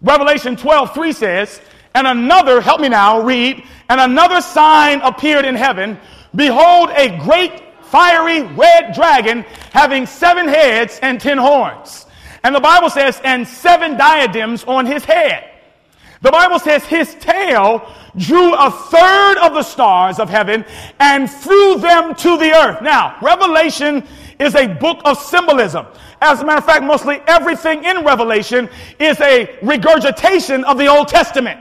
Revelation 0.00 0.54
12, 0.54 0.94
3 0.94 1.12
says, 1.12 1.60
and 1.96 2.06
another, 2.06 2.60
help 2.60 2.80
me 2.80 2.88
now, 2.88 3.20
read, 3.20 3.64
and 3.88 4.00
another 4.00 4.42
sign 4.42 5.00
appeared 5.00 5.44
in 5.44 5.56
heaven. 5.56 5.98
Behold, 6.36 6.90
a 6.90 7.18
great 7.18 7.67
fiery 7.90 8.42
red 8.42 8.94
dragon 8.94 9.44
having 9.72 10.06
seven 10.06 10.48
heads 10.48 10.98
and 11.02 11.20
ten 11.20 11.38
horns. 11.38 12.06
And 12.44 12.54
the 12.54 12.60
Bible 12.60 12.90
says, 12.90 13.20
and 13.24 13.46
seven 13.46 13.96
diadems 13.96 14.64
on 14.64 14.86
his 14.86 15.04
head. 15.04 15.50
The 16.20 16.30
Bible 16.30 16.58
says 16.58 16.84
his 16.84 17.14
tail 17.16 17.92
drew 18.16 18.54
a 18.54 18.70
third 18.70 19.38
of 19.38 19.54
the 19.54 19.62
stars 19.62 20.18
of 20.18 20.28
heaven 20.28 20.64
and 20.98 21.30
threw 21.30 21.78
them 21.78 22.14
to 22.16 22.36
the 22.36 22.52
earth. 22.52 22.82
Now, 22.82 23.16
Revelation 23.22 24.06
is 24.40 24.54
a 24.54 24.66
book 24.66 25.00
of 25.04 25.18
symbolism. 25.18 25.86
As 26.20 26.40
a 26.40 26.44
matter 26.44 26.58
of 26.58 26.64
fact, 26.64 26.84
mostly 26.84 27.20
everything 27.28 27.84
in 27.84 28.04
Revelation 28.04 28.68
is 28.98 29.20
a 29.20 29.58
regurgitation 29.62 30.64
of 30.64 30.78
the 30.78 30.86
Old 30.86 31.08
Testament. 31.08 31.60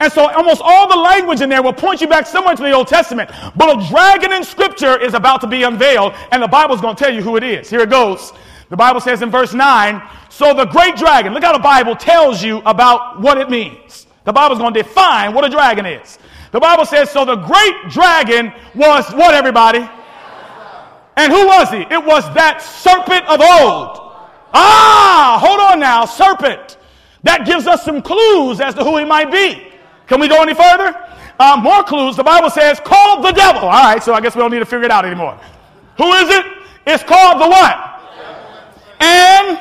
And 0.00 0.12
so 0.12 0.28
almost 0.30 0.60
all 0.64 0.88
the 0.88 0.96
language 0.96 1.40
in 1.40 1.48
there 1.48 1.62
will 1.62 1.72
point 1.72 2.00
you 2.00 2.08
back 2.08 2.26
somewhere 2.26 2.54
to 2.56 2.62
the 2.62 2.72
Old 2.72 2.88
Testament. 2.88 3.30
But 3.56 3.78
a 3.78 3.88
dragon 3.88 4.32
in 4.32 4.44
scripture 4.44 5.00
is 5.00 5.14
about 5.14 5.40
to 5.42 5.46
be 5.46 5.62
unveiled, 5.62 6.14
and 6.32 6.42
the 6.42 6.48
Bible's 6.48 6.80
going 6.80 6.96
to 6.96 7.04
tell 7.04 7.14
you 7.14 7.22
who 7.22 7.36
it 7.36 7.44
is. 7.44 7.70
Here 7.70 7.80
it 7.80 7.90
goes. 7.90 8.32
The 8.70 8.76
Bible 8.76 9.00
says 9.00 9.22
in 9.22 9.30
verse 9.30 9.54
9, 9.54 10.02
so 10.30 10.52
the 10.52 10.64
great 10.64 10.96
dragon, 10.96 11.32
look 11.32 11.44
how 11.44 11.52
the 11.52 11.58
Bible 11.58 11.94
tells 11.94 12.42
you 12.42 12.58
about 12.66 13.20
what 13.20 13.38
it 13.38 13.50
means. 13.50 14.06
The 14.24 14.32
Bible's 14.32 14.58
going 14.58 14.74
to 14.74 14.82
define 14.82 15.34
what 15.34 15.44
a 15.44 15.48
dragon 15.48 15.86
is. 15.86 16.18
The 16.50 16.60
Bible 16.60 16.86
says, 16.86 17.10
so 17.10 17.24
the 17.24 17.36
great 17.36 17.74
dragon 17.90 18.52
was 18.74 19.08
what, 19.12 19.34
everybody? 19.34 19.88
And 21.16 21.32
who 21.32 21.46
was 21.46 21.70
he? 21.70 21.82
It 21.82 22.04
was 22.04 22.24
that 22.34 22.62
serpent 22.62 23.24
of 23.26 23.40
old. 23.40 24.12
Ah, 24.52 25.38
hold 25.40 25.60
on 25.60 25.78
now, 25.80 26.04
serpent. 26.04 26.78
That 27.22 27.46
gives 27.46 27.66
us 27.66 27.84
some 27.84 28.02
clues 28.02 28.60
as 28.60 28.74
to 28.74 28.84
who 28.84 28.96
he 28.98 29.04
might 29.04 29.30
be. 29.30 29.72
Can 30.06 30.20
we 30.20 30.28
go 30.28 30.42
any 30.42 30.54
further? 30.54 30.94
Uh, 31.38 31.60
more 31.62 31.82
clues. 31.82 32.16
The 32.16 32.24
Bible 32.24 32.50
says, 32.50 32.80
called 32.80 33.24
the 33.24 33.32
devil. 33.32 33.62
All 33.62 33.70
right, 33.70 34.02
so 34.02 34.14
I 34.14 34.20
guess 34.20 34.34
we 34.34 34.40
don't 34.40 34.50
need 34.50 34.60
to 34.60 34.66
figure 34.66 34.84
it 34.84 34.90
out 34.90 35.04
anymore. 35.04 35.38
Who 35.96 36.12
is 36.12 36.28
it? 36.30 36.46
It's 36.86 37.02
called 37.02 37.40
the 37.40 37.48
what? 37.48 37.90
And 39.00 39.58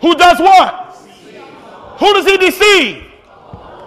who 0.00 0.14
does 0.14 0.38
what? 0.38 0.96
Who 1.98 2.12
does 2.14 2.26
he 2.26 2.36
deceive? 2.36 3.11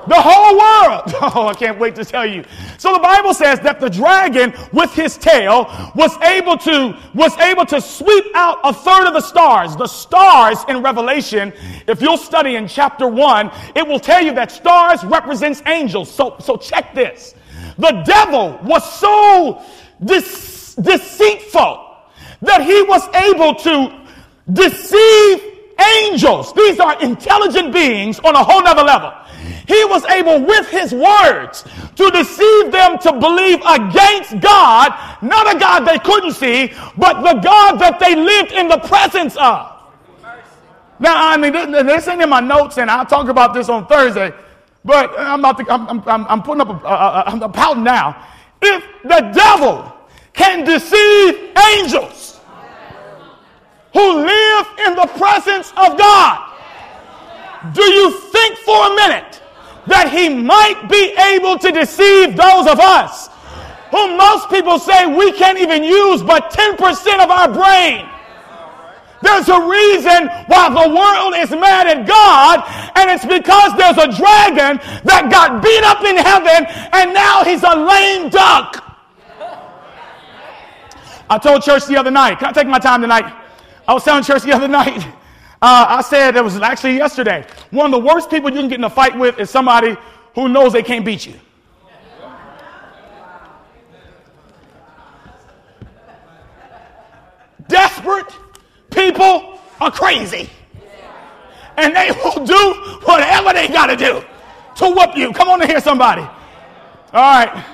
The 0.07 0.21
whole 0.21 0.57
world. 0.57 1.13
Oh, 1.37 1.47
I 1.47 1.53
can't 1.53 1.79
wait 1.79 1.95
to 1.95 2.05
tell 2.05 2.25
you. 2.25 2.45
So 2.77 2.93
the 2.93 2.99
Bible 2.99 3.33
says 3.33 3.59
that 3.61 3.79
the 3.79 3.89
dragon 3.89 4.53
with 4.71 4.93
his 4.93 5.17
tail 5.17 5.65
was 5.95 6.15
able 6.21 6.57
to, 6.59 6.97
was 7.13 7.35
able 7.37 7.65
to 7.65 7.81
sweep 7.81 8.25
out 8.35 8.59
a 8.63 8.71
third 8.71 9.07
of 9.07 9.13
the 9.13 9.21
stars. 9.21 9.75
The 9.75 9.87
stars 9.87 10.59
in 10.69 10.81
Revelation, 10.83 11.51
if 11.87 12.01
you'll 12.01 12.17
study 12.17 12.55
in 12.55 12.67
chapter 12.67 13.07
one, 13.07 13.51
it 13.75 13.85
will 13.85 13.99
tell 13.99 14.21
you 14.23 14.33
that 14.35 14.51
stars 14.51 15.03
represents 15.03 15.61
angels. 15.65 16.11
So, 16.11 16.35
so 16.39 16.57
check 16.57 16.93
this. 16.93 17.33
The 17.77 18.03
devil 18.05 18.59
was 18.63 18.83
so 18.99 19.61
de- 20.03 20.21
deceitful 20.81 21.97
that 22.41 22.61
he 22.61 22.81
was 22.83 23.07
able 23.15 23.55
to 23.55 24.05
deceive 24.53 25.54
angels. 25.79 26.53
These 26.53 26.79
are 26.79 27.01
intelligent 27.01 27.73
beings 27.73 28.19
on 28.19 28.35
a 28.35 28.43
whole 28.43 28.63
nother 28.63 28.83
level. 28.83 29.11
He 29.67 29.83
was 29.85 30.05
able 30.05 30.45
with 30.45 30.69
his 30.69 30.93
words 30.93 31.63
to 31.95 32.11
deceive 32.11 32.71
them 32.71 32.97
to 32.99 33.13
believe 33.13 33.61
against 33.67 34.39
God, 34.39 34.93
not 35.21 35.55
a 35.55 35.59
God 35.59 35.81
they 35.81 35.99
couldn't 35.99 36.33
see, 36.33 36.73
but 36.97 37.21
the 37.21 37.39
God 37.41 37.77
that 37.79 37.99
they 37.99 38.15
lived 38.15 38.51
in 38.51 38.67
the 38.67 38.77
presence 38.79 39.35
of. 39.38 39.71
Now, 40.99 41.29
I 41.29 41.38
mean, 41.38 41.51
this 41.51 42.07
ain't 42.07 42.21
in 42.21 42.29
my 42.29 42.39
notes, 42.39 42.77
and 42.77 42.89
I'll 42.89 43.05
talk 43.05 43.27
about 43.27 43.53
this 43.53 43.67
on 43.67 43.85
Thursday, 43.88 44.31
but 44.85 45.13
I'm, 45.17 45.39
about 45.39 45.57
to, 45.57 45.71
I'm, 45.71 45.99
I'm, 46.07 46.25
I'm 46.27 46.41
putting 46.41 46.61
up 46.61 46.69
a, 46.69 46.88
a, 46.88 47.45
a, 47.45 47.49
pouting 47.49 47.83
now. 47.83 48.25
If 48.61 48.83
the 49.03 49.31
devil 49.33 49.91
can 50.33 50.63
deceive 50.63 51.51
angels 51.73 52.34
who 53.95 54.27
live 54.27 54.67
in 54.86 54.95
the 54.95 55.08
presence 55.15 55.71
of 55.77 55.97
God, 55.97 56.51
do 57.71 57.81
you 57.81 58.12
think 58.12 58.58
for 58.60 58.91
a 58.91 58.95
minute 58.95 59.41
that 59.88 60.12
he 60.12 60.27
might 60.27 60.89
be 60.91 61.15
able 61.31 61.58
to 61.58 61.71
deceive 61.71 62.36
those 62.36 62.67
of 62.67 62.77
us 62.79 63.29
who 63.95 64.17
most 64.17 64.49
people 64.49 64.79
say 64.79 65.08
we 65.08 65.31
can't 65.31 65.58
even 65.58 65.81
use 65.81 66.21
but 66.21 66.51
10% 66.51 66.75
of 67.23 67.31
our 67.31 67.47
brain. 67.47 68.03
There's 69.23 69.47
a 69.47 69.62
reason 69.63 70.27
why 70.51 70.67
the 70.67 70.91
world 70.91 71.34
is 71.39 71.49
mad 71.55 71.88
at 71.88 72.05
God, 72.05 72.67
and 72.99 73.10
it's 73.10 73.23
because 73.23 73.71
there's 73.79 73.97
a 73.97 74.12
dragon 74.12 74.77
that 75.08 75.31
got 75.31 75.63
beat 75.63 75.84
up 75.88 76.03
in 76.03 76.17
heaven, 76.17 76.67
and 76.91 77.13
now 77.13 77.45
he's 77.45 77.63
a 77.63 77.73
lame 77.73 78.29
duck. 78.29 78.84
I 81.29 81.39
told 81.39 81.63
church 81.63 81.86
the 81.86 81.95
other 81.95 82.12
night, 82.12 82.39
can 82.39 82.49
I 82.49 82.51
take 82.51 82.67
my 82.67 82.77
time 82.77 83.01
tonight? 83.01 83.44
I 83.87 83.93
was 83.93 84.03
telling 84.03 84.23
church 84.23 84.43
the 84.43 84.53
other 84.53 84.67
night 84.67 85.05
uh, 85.61 85.85
I 85.89 86.01
said 86.01 86.35
it 86.35 86.43
was 86.43 86.57
actually 86.57 86.95
yesterday. 86.95 87.45
One 87.71 87.87
of 87.87 87.91
the 87.91 88.05
worst 88.05 88.29
people 88.29 88.51
you 88.51 88.59
can 88.59 88.69
get 88.69 88.77
in 88.77 88.83
a 88.83 88.89
fight 88.89 89.17
with 89.17 89.39
is 89.39 89.49
somebody 89.49 89.95
who 90.35 90.47
knows 90.47 90.73
they 90.73 90.83
can't 90.83 91.03
beat 91.03 91.25
you. 91.25 91.33
Desperate 97.67 98.31
people 98.91 99.59
are 99.81 99.91
crazy. 99.91 100.49
And 101.77 101.95
they 101.95 102.11
will 102.11 102.45
do 102.45 102.73
whatever 103.05 103.53
they 103.53 103.67
got 103.67 103.87
to 103.87 103.95
do 103.95 104.23
to 104.75 104.89
whoop 104.89 105.17
you. 105.17 105.33
Come 105.33 105.49
on 105.49 105.59
to 105.61 105.65
hear 105.65 105.81
somebody. 105.81 106.21
All 106.21 106.29
right. 107.11 107.65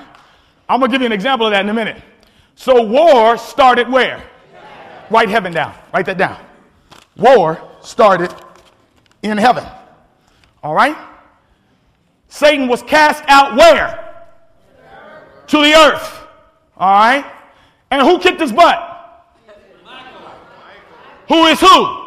I'm 0.66 0.80
going 0.80 0.90
to 0.90 0.94
give 0.94 1.02
you 1.02 1.06
an 1.06 1.12
example 1.12 1.46
of 1.46 1.52
that 1.52 1.60
in 1.60 1.68
a 1.68 1.74
minute. 1.74 2.02
So, 2.54 2.82
war 2.82 3.36
started 3.36 3.90
where? 3.90 4.22
Write 5.12 5.28
heaven 5.28 5.52
down. 5.52 5.74
Write 5.92 6.06
that 6.06 6.16
down. 6.16 6.42
War 7.16 7.60
started 7.82 8.34
in 9.22 9.36
heaven. 9.36 9.64
All 10.62 10.74
right? 10.74 10.96
Satan 12.28 12.66
was 12.66 12.82
cast 12.82 13.22
out 13.28 13.54
where? 13.56 14.24
To 15.48 15.58
the 15.58 15.74
earth. 15.74 16.26
All 16.78 16.92
right? 16.94 17.30
And 17.90 18.00
who 18.00 18.18
kicked 18.18 18.40
his 18.40 18.52
butt? 18.52 18.88
Who 21.28 21.44
is 21.46 21.60
who? 21.60 21.98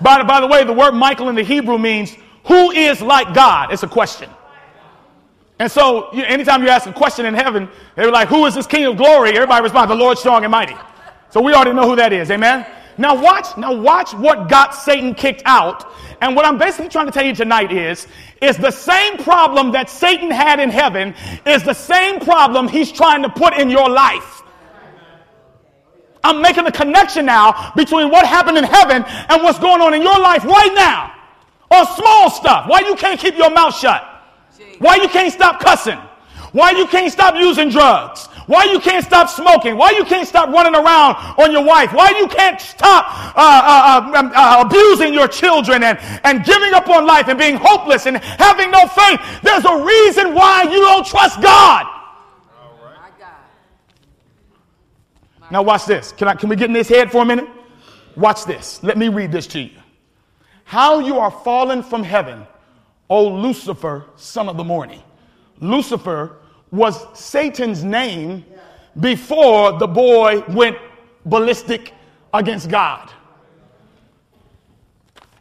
By, 0.00 0.18
the, 0.18 0.24
by 0.24 0.40
the 0.40 0.46
way, 0.46 0.64
the 0.64 0.72
word 0.72 0.92
Michael 0.92 1.28
in 1.28 1.36
the 1.36 1.42
Hebrew 1.42 1.78
means 1.78 2.16
who 2.44 2.72
is 2.72 3.00
like 3.00 3.32
God? 3.32 3.72
It's 3.72 3.84
a 3.84 3.88
question. 3.88 4.28
And 5.60 5.70
so, 5.70 6.08
anytime 6.10 6.62
you 6.62 6.68
ask 6.68 6.86
a 6.86 6.92
question 6.92 7.26
in 7.26 7.34
heaven, 7.34 7.68
they 7.96 8.06
were 8.06 8.12
like, 8.12 8.28
Who 8.28 8.46
is 8.46 8.54
this 8.54 8.66
King 8.66 8.86
of 8.86 8.96
glory? 8.96 9.30
Everybody 9.30 9.62
responds, 9.62 9.88
The 9.88 9.96
Lord 9.96 10.16
strong 10.18 10.44
and 10.44 10.50
mighty. 10.52 10.76
So 11.30 11.42
we 11.42 11.52
already 11.52 11.72
know 11.72 11.88
who 11.88 11.96
that 11.96 12.12
is. 12.12 12.30
Amen? 12.30 12.66
Now 12.96 13.20
watch, 13.20 13.56
now 13.56 13.72
watch 13.72 14.12
what 14.14 14.48
got 14.48 14.74
Satan 14.74 15.14
kicked 15.14 15.42
out. 15.44 15.92
And 16.20 16.34
what 16.34 16.44
I'm 16.44 16.58
basically 16.58 16.88
trying 16.88 17.06
to 17.06 17.12
tell 17.12 17.24
you 17.24 17.34
tonight 17.34 17.70
is, 17.70 18.08
is 18.42 18.56
the 18.56 18.72
same 18.72 19.18
problem 19.18 19.70
that 19.72 19.88
Satan 19.88 20.30
had 20.30 20.58
in 20.58 20.68
heaven 20.68 21.14
is 21.46 21.62
the 21.62 21.74
same 21.74 22.18
problem 22.18 22.66
he's 22.66 22.90
trying 22.90 23.22
to 23.22 23.28
put 23.28 23.54
in 23.54 23.70
your 23.70 23.88
life. 23.88 24.42
I'm 26.24 26.42
making 26.42 26.66
a 26.66 26.72
connection 26.72 27.26
now 27.26 27.72
between 27.76 28.10
what 28.10 28.26
happened 28.26 28.58
in 28.58 28.64
heaven 28.64 29.04
and 29.06 29.42
what's 29.42 29.60
going 29.60 29.80
on 29.80 29.94
in 29.94 30.02
your 30.02 30.18
life 30.18 30.44
right 30.44 30.72
now. 30.74 31.14
On 31.70 31.86
small 31.94 32.30
stuff. 32.30 32.68
Why 32.68 32.80
you 32.80 32.96
can't 32.96 33.20
keep 33.20 33.36
your 33.36 33.50
mouth 33.50 33.76
shut? 33.76 34.02
Why 34.78 34.96
you 34.96 35.08
can't 35.08 35.32
stop 35.32 35.60
cussing? 35.60 35.98
Why 36.52 36.72
you 36.72 36.86
can't 36.86 37.12
stop 37.12 37.36
using 37.36 37.68
drugs? 37.68 38.28
Why 38.48 38.64
you 38.64 38.80
can't 38.80 39.04
stop 39.04 39.28
smoking? 39.28 39.76
Why 39.76 39.90
you 39.90 40.06
can't 40.06 40.26
stop 40.26 40.48
running 40.48 40.74
around 40.74 41.16
on 41.38 41.52
your 41.52 41.62
wife? 41.62 41.92
Why 41.92 42.14
you 42.18 42.26
can't 42.28 42.58
stop 42.58 43.04
uh, 43.36 43.40
uh, 43.44 44.10
uh, 44.16 44.18
um, 44.18 44.32
uh, 44.34 44.64
abusing 44.66 45.12
your 45.12 45.28
children 45.28 45.84
and, 45.84 45.98
and 46.24 46.42
giving 46.46 46.72
up 46.72 46.88
on 46.88 47.06
life 47.06 47.28
and 47.28 47.38
being 47.38 47.56
hopeless 47.60 48.06
and 48.06 48.16
having 48.16 48.70
no 48.70 48.86
faith? 48.86 49.20
There's 49.42 49.66
a 49.66 49.84
reason 49.84 50.34
why 50.34 50.62
you 50.62 50.80
don't 50.80 51.06
trust 51.06 51.42
God. 51.42 51.86
Now 55.50 55.62
watch 55.62 55.84
this. 55.84 56.12
Can, 56.12 56.28
I, 56.28 56.34
can 56.34 56.48
we 56.48 56.56
get 56.56 56.68
in 56.68 56.72
this 56.72 56.88
head 56.88 57.12
for 57.12 57.22
a 57.22 57.26
minute? 57.26 57.48
Watch 58.16 58.46
this. 58.46 58.82
Let 58.82 58.96
me 58.96 59.10
read 59.10 59.30
this 59.30 59.46
to 59.48 59.60
you. 59.60 59.76
How 60.64 61.00
you 61.00 61.18
are 61.18 61.30
fallen 61.30 61.82
from 61.82 62.02
heaven, 62.02 62.46
O 63.10 63.28
Lucifer, 63.28 64.06
son 64.16 64.48
of 64.48 64.56
the 64.56 64.64
morning. 64.64 65.02
Lucifer 65.60 66.38
was 66.70 67.06
Satan's 67.18 67.84
name 67.84 68.44
before 69.00 69.78
the 69.78 69.86
boy 69.86 70.42
went 70.48 70.76
ballistic 71.24 71.92
against 72.32 72.68
God. 72.68 73.10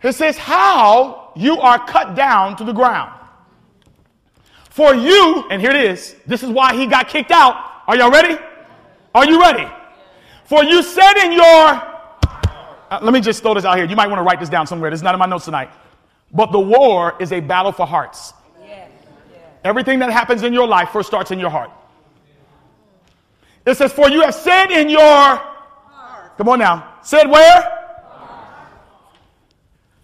It 0.04 0.14
says, 0.14 0.38
How 0.38 1.32
you 1.36 1.60
are 1.60 1.86
cut 1.86 2.16
down 2.16 2.56
to 2.58 2.64
the 2.64 2.74
ground. 2.74 3.14
For 4.70 4.94
you, 4.94 5.46
and 5.50 5.60
here 5.60 5.72
it 5.72 5.84
is, 5.86 6.16
this 6.28 6.44
is 6.44 6.50
why 6.50 6.76
he 6.76 6.86
got 6.86 7.08
kicked 7.08 7.32
out. 7.32 7.56
Are 7.88 7.98
y'all 7.98 8.12
ready? 8.12 8.38
Are 9.16 9.26
you 9.26 9.42
ready? 9.42 9.68
For 10.46 10.64
you 10.64 10.84
said 10.84 11.14
in 11.26 11.32
your, 11.32 11.44
uh, 11.44 13.00
let 13.02 13.12
me 13.12 13.20
just 13.20 13.42
throw 13.42 13.54
this 13.54 13.66
out 13.66 13.76
here. 13.78 13.86
You 13.86 13.96
might 13.96 14.08
want 14.08 14.20
to 14.20 14.24
write 14.24 14.40
this 14.40 14.50
down 14.50 14.68
somewhere. 14.68 14.92
This 14.92 15.00
is 15.00 15.04
not 15.04 15.16
in 15.16 15.20
my 15.20 15.26
notes 15.26 15.46
tonight. 15.46 15.72
But 16.32 16.52
the 16.52 16.60
war 16.60 17.16
is 17.20 17.32
a 17.32 17.40
battle 17.40 17.72
for 17.72 17.88
hearts. 17.88 18.34
Everything 19.68 20.00
that 20.00 20.10
happens 20.10 20.44
in 20.44 20.54
your 20.54 20.66
life 20.66 20.92
first 20.92 21.10
starts 21.10 21.32
in 21.32 21.40
your 21.40 21.50
heart. 21.50 21.70
It 23.66 23.76
says, 23.76 23.92
For 23.92 24.10
you 24.10 24.22
have 24.22 24.34
said 24.34 24.72
in 24.72 24.88
your 24.88 25.02
heart. 25.02 26.38
Come 26.38 26.48
on 26.48 26.60
now. 26.60 26.94
Said 27.02 27.30
where? 27.30 27.62
Heart. 27.62 28.70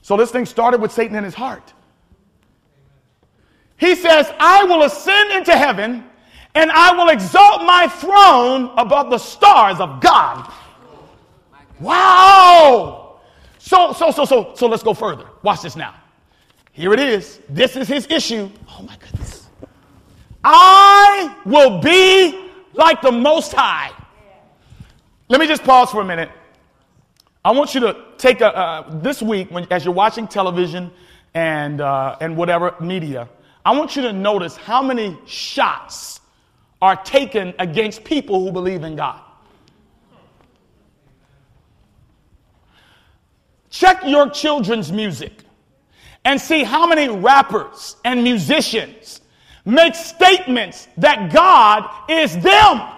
So 0.02 0.18
this 0.18 0.32
thing 0.32 0.46
started 0.46 0.82
with 0.82 0.92
Satan 0.92 1.16
in 1.16 1.24
his 1.24 1.34
heart. 1.34 1.72
He 3.78 3.96
says, 3.96 4.34
I 4.38 4.66
will 4.66 4.84
ascend 4.84 5.32
into 5.32 5.56
heaven 5.56 6.04
and 6.56 6.70
I 6.70 6.92
will 6.92 7.08
exalt 7.08 7.62
my 7.62 7.88
throne 7.88 8.70
above 8.78 9.12
the 9.12 9.18
stars 9.18 9.80
of 9.80 10.02
God. 10.02 10.52
Wow. 11.80 13.20
So, 13.60 13.94
so, 13.94 14.12
so, 14.12 14.26
so, 14.26 14.52
so 14.56 14.68
let's 14.68 14.84
go 14.84 14.94
further. 14.94 15.26
Watch 15.42 15.62
this 15.62 15.78
now. 15.78 15.96
Here 16.74 16.92
it 16.92 17.00
is. 17.00 17.40
This 17.48 17.78
is 17.78 17.88
his 17.88 18.08
issue. 18.10 18.50
Oh 18.68 18.82
my 18.82 18.98
goodness. 18.98 19.33
I 20.44 21.36
will 21.46 21.80
be 21.80 22.50
like 22.74 23.02
the 23.02 23.12
Most 23.12 23.54
High. 23.54 23.92
Let 25.30 25.40
me 25.40 25.48
just 25.48 25.64
pause 25.64 25.92
for 25.92 26.02
a 26.02 26.06
minute. 26.06 26.30
I 27.46 27.52
want 27.52 27.74
you 27.74 27.82
to 27.82 28.06
take 28.18 28.42
a, 28.42 28.56
uh, 28.56 29.00
this 29.00 29.22
week, 29.22 29.52
when, 29.52 29.68
as 29.72 29.86
you're 29.86 29.94
watching 29.94 30.28
television 30.28 30.92
and, 31.34 31.82
uh, 31.82 32.18
and 32.22 32.36
whatever 32.38 32.76
media, 32.80 33.30
I 33.66 33.78
want 33.78 33.96
you 33.96 34.02
to 34.04 34.14
notice 34.14 34.58
how 34.58 34.82
many 34.82 35.18
shots 35.26 36.20
are 36.82 37.02
taken 37.04 37.54
against 37.60 38.04
people 38.04 38.44
who 38.44 38.52
believe 38.52 38.84
in 38.84 38.96
God. 38.96 39.22
Check 43.70 44.02
your 44.06 44.30
children's 44.30 44.92
music 44.92 45.32
and 46.26 46.40
see 46.40 46.64
how 46.64 46.86
many 46.86 47.10
rappers 47.10 47.96
and 48.06 48.24
musicians 48.24 49.22
make 49.66 49.96
statements 49.96 50.88
that 50.98 51.32
God 51.32 51.90
is 52.10 52.38
them. 52.40 52.90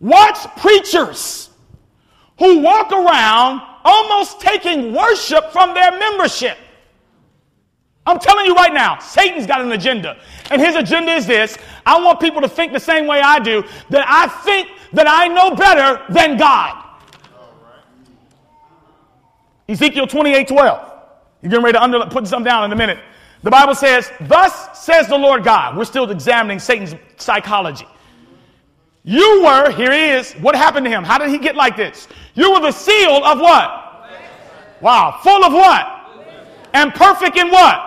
Watch 0.00 0.38
preachers 0.56 1.50
who 2.38 2.60
walk 2.60 2.90
around 2.90 3.60
almost 3.84 4.40
taking 4.40 4.94
worship 4.94 5.52
from 5.52 5.74
their 5.74 5.92
membership. 5.98 6.56
I'm 8.06 8.18
telling 8.18 8.46
you 8.46 8.54
right 8.54 8.72
now, 8.72 8.98
Satan's 8.98 9.46
got 9.46 9.60
an 9.60 9.70
agenda. 9.72 10.18
And 10.50 10.60
his 10.60 10.74
agenda 10.74 11.12
is 11.12 11.26
this 11.26 11.58
I 11.84 12.00
want 12.02 12.18
people 12.18 12.40
to 12.40 12.48
think 12.48 12.72
the 12.72 12.80
same 12.80 13.06
way 13.06 13.20
I 13.20 13.38
do, 13.38 13.62
that 13.90 14.04
I 14.08 14.26
think 14.42 14.68
that 14.92 15.06
I 15.06 15.28
know 15.28 15.54
better 15.54 16.02
than 16.12 16.36
God. 16.38 16.82
Ezekiel 19.68 20.06
28 20.06 20.48
12. 20.48 20.89
You're 21.42 21.50
getting 21.50 21.64
ready 21.64 21.78
to 21.78 21.82
under, 21.82 22.04
put 22.06 22.26
some 22.26 22.44
down 22.44 22.64
in 22.64 22.72
a 22.72 22.76
minute. 22.76 22.98
The 23.42 23.50
Bible 23.50 23.74
says, 23.74 24.10
Thus 24.22 24.78
says 24.78 25.08
the 25.08 25.16
Lord 25.16 25.44
God. 25.44 25.76
We're 25.76 25.84
still 25.84 26.10
examining 26.10 26.58
Satan's 26.58 26.94
psychology. 27.16 27.86
You 29.02 29.42
were, 29.44 29.70
here 29.70 29.92
he 29.92 30.10
is. 30.10 30.32
What 30.34 30.54
happened 30.54 30.84
to 30.84 30.90
him? 30.90 31.04
How 31.04 31.16
did 31.16 31.30
he 31.30 31.38
get 31.38 31.56
like 31.56 31.76
this? 31.76 32.06
You 32.34 32.52
were 32.52 32.60
the 32.60 32.72
seal 32.72 33.24
of 33.24 33.40
what? 33.40 34.10
Wow. 34.80 35.18
Full 35.22 35.44
of 35.44 35.52
what? 35.52 35.96
And 36.74 36.92
perfect 36.92 37.36
in 37.36 37.50
what? 37.50 37.86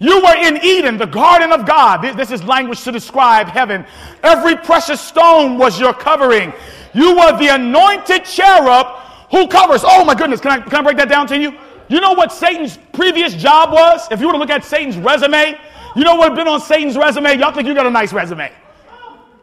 You 0.00 0.22
were 0.22 0.36
in 0.36 0.58
Eden, 0.62 0.96
the 0.96 1.06
garden 1.06 1.52
of 1.52 1.66
God. 1.66 2.02
This 2.16 2.30
is 2.30 2.44
language 2.44 2.84
to 2.84 2.92
describe 2.92 3.48
heaven. 3.48 3.84
Every 4.22 4.54
precious 4.54 5.00
stone 5.00 5.58
was 5.58 5.80
your 5.80 5.92
covering. 5.92 6.52
You 6.94 7.16
were 7.16 7.36
the 7.36 7.48
anointed 7.48 8.24
cherub 8.24 8.86
who 9.30 9.48
covers. 9.48 9.82
Oh 9.84 10.04
my 10.04 10.14
goodness, 10.14 10.40
can 10.40 10.52
I, 10.52 10.60
can 10.60 10.74
I 10.76 10.82
break 10.82 10.96
that 10.96 11.08
down 11.08 11.26
to 11.28 11.38
you? 11.38 11.56
You 11.88 12.00
know 12.00 12.12
what 12.12 12.32
Satan's 12.32 12.78
previous 12.92 13.34
job 13.34 13.72
was? 13.72 14.08
If 14.10 14.20
you 14.20 14.26
were 14.26 14.34
to 14.34 14.38
look 14.38 14.50
at 14.50 14.64
Satan's 14.64 14.96
resume, 14.96 15.58
you 15.96 16.04
know 16.04 16.16
what 16.16 16.30
had 16.30 16.36
been 16.36 16.48
on 16.48 16.60
Satan's 16.60 16.96
resume? 16.96 17.38
Y'all 17.38 17.52
think 17.52 17.66
you 17.66 17.74
got 17.74 17.86
a 17.86 17.90
nice 17.90 18.12
resume. 18.12 18.52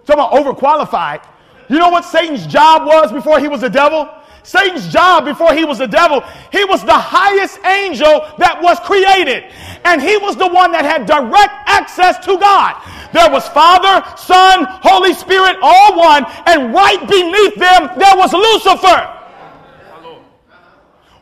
Talking 0.06 0.22
about 0.22 0.32
overqualified. 0.32 1.26
You 1.70 1.80
know 1.80 1.90
what 1.90 2.06
Satan's 2.06 2.46
job 2.46 2.86
was 2.86 3.12
before 3.12 3.40
he 3.40 3.48
was 3.48 3.64
a 3.64 3.70
devil? 3.70 4.10
Satan's 4.44 4.88
job 4.94 5.26
before 5.26 5.56
he 5.56 5.66
was 5.66 5.80
the 5.80 5.88
devil, 5.88 6.24
he 6.52 6.64
was 6.66 6.84
the 6.84 6.94
highest 6.94 7.58
angel 7.66 8.30
that 8.38 8.62
was 8.62 8.80
created. 8.82 9.52
And 9.84 10.00
he 10.00 10.18
was 10.18 10.38
the 10.38 10.48
one 10.48 10.72
that 10.72 10.86
had 10.86 11.08
direct 11.08 11.54
access 11.66 12.24
to 12.26 12.38
God. 12.38 12.78
There 13.12 13.30
was 13.32 13.48
Father, 13.50 14.06
Son, 14.16 14.66
Holy 14.84 15.14
Spirit, 15.14 15.58
all 15.64 15.98
one. 15.98 16.26
And 16.46 16.74
right 16.76 17.00
beneath 17.10 17.56
them, 17.56 17.90
there 17.98 18.16
was 18.16 18.34
Lucifer. 18.34 19.15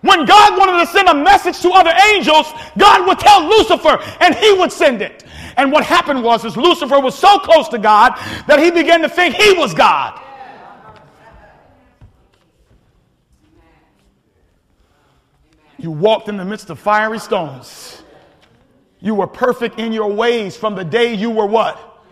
When 0.04 0.26
God 0.26 0.60
wanted 0.60 0.86
to 0.86 0.92
send 0.92 1.08
a 1.08 1.13
message 1.13 1.62
to 1.62 1.70
other 1.72 1.94
angels, 2.13 2.52
God 2.78 3.08
would 3.08 3.20
tell 3.20 3.48
Lucifer 3.48 3.98
and 4.20 4.36
he 4.36 4.52
would 4.52 4.70
send 4.70 5.02
it. 5.02 5.24
And 5.56 5.72
what 5.72 5.86
happened 5.86 6.22
was 6.22 6.44
is 6.44 6.58
Lucifer 6.58 7.00
was 7.00 7.18
so 7.18 7.39
close 7.39 7.70
to 7.70 7.78
God 7.78 8.18
that 8.48 8.60
he 8.60 8.70
began 8.70 9.02
to 9.02 9.08
think 9.08 9.34
he 9.36 9.54
was 9.54 9.74
God. 9.74 10.20
You 15.78 15.92
walked 15.92 16.28
in 16.28 16.36
the 16.36 16.46
midst 16.46 16.70
of 16.70 16.80
fiery 16.80 17.20
stones. 17.20 18.04
You 19.00 19.16
were 19.16 19.28
perfect 19.28 19.80
in 19.80 19.94
your 19.94 20.12
ways 20.12 20.58
from 20.58 20.76
the 20.76 20.84
day 20.84 21.13
you 21.13 21.30
were 21.30 21.46
what? 21.46 22.04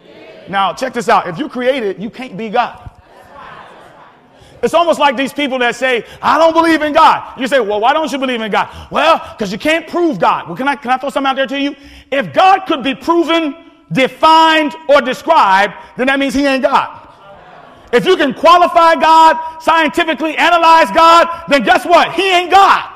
Now, 0.48 0.74
check 0.74 0.94
this 0.94 1.10
out. 1.10 1.28
If 1.28 1.38
you 1.38 1.50
created, 1.50 2.02
you 2.02 2.10
can't 2.10 2.38
be 2.38 2.50
God. 2.50 2.91
It's 4.64 4.74
almost 4.74 5.00
like 5.00 5.18
these 5.18 5.34
people 5.34 5.58
that 5.60 5.76
say, 5.76 6.06
I 6.22 6.38
don't 6.38 6.54
believe 6.54 6.82
in 6.82 6.94
God. 6.94 7.40
You 7.40 7.48
say, 7.48 7.60
well, 7.60 7.80
why 7.80 7.94
don't 7.94 8.12
you 8.12 8.18
believe 8.18 8.42
in 8.42 8.52
God? 8.52 8.70
Well, 8.92 9.20
because 9.32 9.52
you 9.52 9.58
can't 9.58 9.88
prove 9.88 10.20
God. 10.20 10.48
Well, 10.48 10.56
can 10.56 10.68
I, 10.68 10.76
can 10.76 10.92
I 10.92 10.98
throw 10.98 11.10
something 11.10 11.30
out 11.30 11.36
there 11.36 11.48
to 11.48 11.60
you? 11.60 11.76
If 12.12 12.34
God 12.34 12.62
could 12.68 12.84
be 12.84 12.94
proven, 12.94 13.56
defined, 13.92 14.76
or 14.88 15.02
described, 15.02 15.74
then 15.98 16.08
that 16.08 16.20
means 16.20 16.34
he 16.34 16.46
ain't 16.46 16.64
God. 16.64 17.10
If 17.92 18.06
you 18.06 18.16
can 18.16 18.34
qualify 18.34 18.96
God, 18.96 19.62
scientifically 19.62 20.38
analyze 20.38 20.90
God, 20.92 21.28
then 21.50 21.64
guess 21.64 21.86
what? 21.86 22.14
He 22.14 22.30
ain't 22.32 22.52
God. 22.52 22.88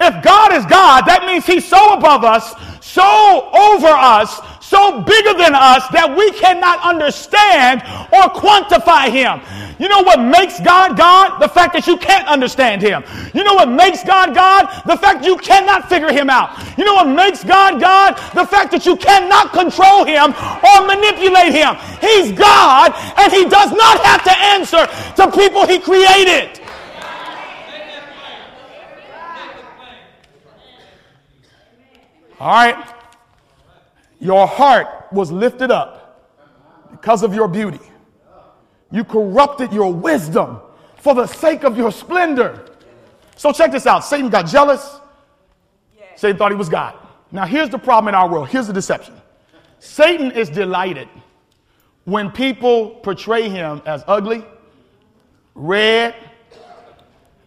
If 0.00 0.22
God 0.22 0.52
is 0.52 0.64
God, 0.66 1.02
that 1.06 1.24
means 1.26 1.44
He's 1.44 1.66
so 1.66 1.94
above 1.94 2.24
us, 2.24 2.54
so 2.80 3.50
over 3.52 3.88
us, 3.88 4.40
so 4.68 5.00
bigger 5.00 5.32
than 5.32 5.54
us 5.54 5.88
that 5.96 6.12
we 6.14 6.30
cannot 6.32 6.84
understand 6.84 7.80
or 8.12 8.28
quantify 8.36 9.08
Him. 9.08 9.40
You 9.80 9.88
know 9.88 10.02
what 10.02 10.20
makes 10.20 10.60
God 10.60 10.96
God? 10.96 11.40
The 11.40 11.48
fact 11.48 11.72
that 11.72 11.86
you 11.86 11.96
can't 11.96 12.28
understand 12.28 12.82
Him. 12.82 13.02
You 13.32 13.44
know 13.44 13.54
what 13.54 13.70
makes 13.70 14.04
God 14.04 14.34
God? 14.34 14.68
The 14.84 14.96
fact 14.96 15.24
you 15.24 15.38
cannot 15.38 15.88
figure 15.88 16.12
Him 16.12 16.28
out. 16.28 16.52
You 16.76 16.84
know 16.84 16.94
what 16.94 17.08
makes 17.08 17.44
God 17.44 17.80
God? 17.80 18.16
The 18.34 18.44
fact 18.44 18.70
that 18.72 18.84
you 18.84 18.96
cannot 18.96 19.52
control 19.52 20.04
Him 20.04 20.36
or 20.36 20.76
manipulate 20.84 21.56
Him. 21.56 21.72
He's 22.04 22.36
God 22.36 22.92
and 23.16 23.32
He 23.32 23.48
does 23.48 23.72
not 23.72 24.04
have 24.04 24.22
to 24.24 24.34
answer 24.52 24.84
to 25.16 25.30
people 25.32 25.66
He 25.66 25.78
created. 25.78 26.60
All 32.40 32.52
right? 32.52 32.97
Your 34.18 34.46
heart 34.46 35.12
was 35.12 35.30
lifted 35.30 35.70
up 35.70 36.22
because 36.90 37.22
of 37.22 37.34
your 37.34 37.48
beauty. 37.48 37.80
You 38.90 39.04
corrupted 39.04 39.72
your 39.72 39.92
wisdom 39.92 40.60
for 40.96 41.14
the 41.14 41.26
sake 41.26 41.64
of 41.64 41.76
your 41.76 41.92
splendor. 41.92 42.64
So 43.36 43.52
check 43.52 43.70
this 43.70 43.86
out 43.86 44.04
Satan 44.04 44.30
got 44.30 44.46
jealous. 44.46 44.98
Satan 46.16 46.36
thought 46.36 46.50
he 46.50 46.56
was 46.56 46.68
God. 46.68 46.96
Now, 47.30 47.44
here's 47.44 47.68
the 47.68 47.78
problem 47.78 48.08
in 48.08 48.14
our 48.14 48.28
world. 48.28 48.48
Here's 48.48 48.66
the 48.66 48.72
deception 48.72 49.14
Satan 49.78 50.32
is 50.32 50.48
delighted 50.48 51.08
when 52.04 52.30
people 52.30 52.90
portray 53.02 53.48
him 53.48 53.82
as 53.84 54.02
ugly, 54.08 54.44
red, 55.54 56.14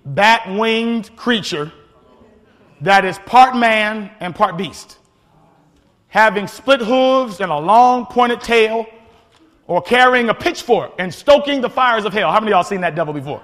bat 0.05 0.47
winged 0.47 1.15
creature 1.15 1.71
that 2.81 3.05
is 3.05 3.17
part 3.19 3.55
man 3.55 4.11
and 4.19 4.35
part 4.35 4.57
beast, 4.57 4.97
having 6.11 6.45
split 6.45 6.81
hooves 6.81 7.39
and 7.39 7.51
a 7.51 7.57
long 7.57 8.05
pointed 8.05 8.41
tail, 8.41 8.85
or 9.65 9.81
carrying 9.81 10.27
a 10.27 10.33
pitchfork 10.33 10.91
and 10.99 11.13
stoking 11.13 11.61
the 11.61 11.69
fires 11.69 12.03
of 12.03 12.11
hell. 12.11 12.29
How 12.29 12.41
many 12.41 12.51
of 12.51 12.57
y'all 12.57 12.63
seen 12.63 12.81
that 12.81 12.93
devil 12.93 13.13
before? 13.13 13.41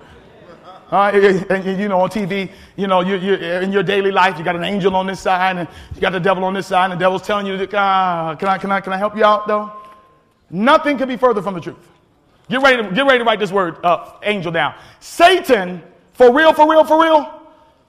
Uh, 0.92 1.12
and, 1.50 1.80
you 1.80 1.88
know, 1.88 2.02
on 2.02 2.10
TV, 2.10 2.52
you 2.76 2.88
know, 2.88 3.00
you, 3.00 3.16
you, 3.16 3.36
in 3.36 3.72
your 3.72 3.84
daily 3.84 4.12
life, 4.12 4.38
you 4.38 4.44
got 4.44 4.56
an 4.56 4.66
angel 4.66 4.94
on 4.96 5.08
this 5.08 5.22
side 5.22 5.58
and 5.58 5.68
you 5.96 6.02
got 6.02 6.12
the 6.12 6.20
devil 6.20 6.44
on 6.44 6.54
this 6.54 6.68
side, 6.68 6.92
and 6.92 7.00
the 7.00 7.04
devil's 7.04 7.22
telling 7.22 7.46
you, 7.46 7.54
uh, 7.54 8.36
can, 8.36 8.50
I, 8.50 8.58
can, 8.58 8.72
I, 8.72 8.82
can 8.82 8.92
I 8.92 8.98
help 8.98 9.16
you 9.16 9.24
out, 9.24 9.48
though? 9.48 9.72
Nothing 10.50 10.98
could 10.98 11.08
be 11.08 11.18
further 11.18 11.42
from 11.42 11.54
the 11.54 11.62
truth. 11.62 11.90
Get 12.50 12.62
ready 12.62 12.84
to, 12.84 12.94
get 12.94 13.06
ready 13.06 13.20
to 13.20 13.24
write 13.24 13.40
this 13.40 13.52
word, 13.52 13.78
uh, 13.84 14.12
angel, 14.24 14.52
down. 14.52 14.76
Satan, 15.00 15.82
for 16.14 16.34
real, 16.34 16.54
for 16.54 16.70
real, 16.70 16.84
for 16.84 17.02
real, 17.02 17.42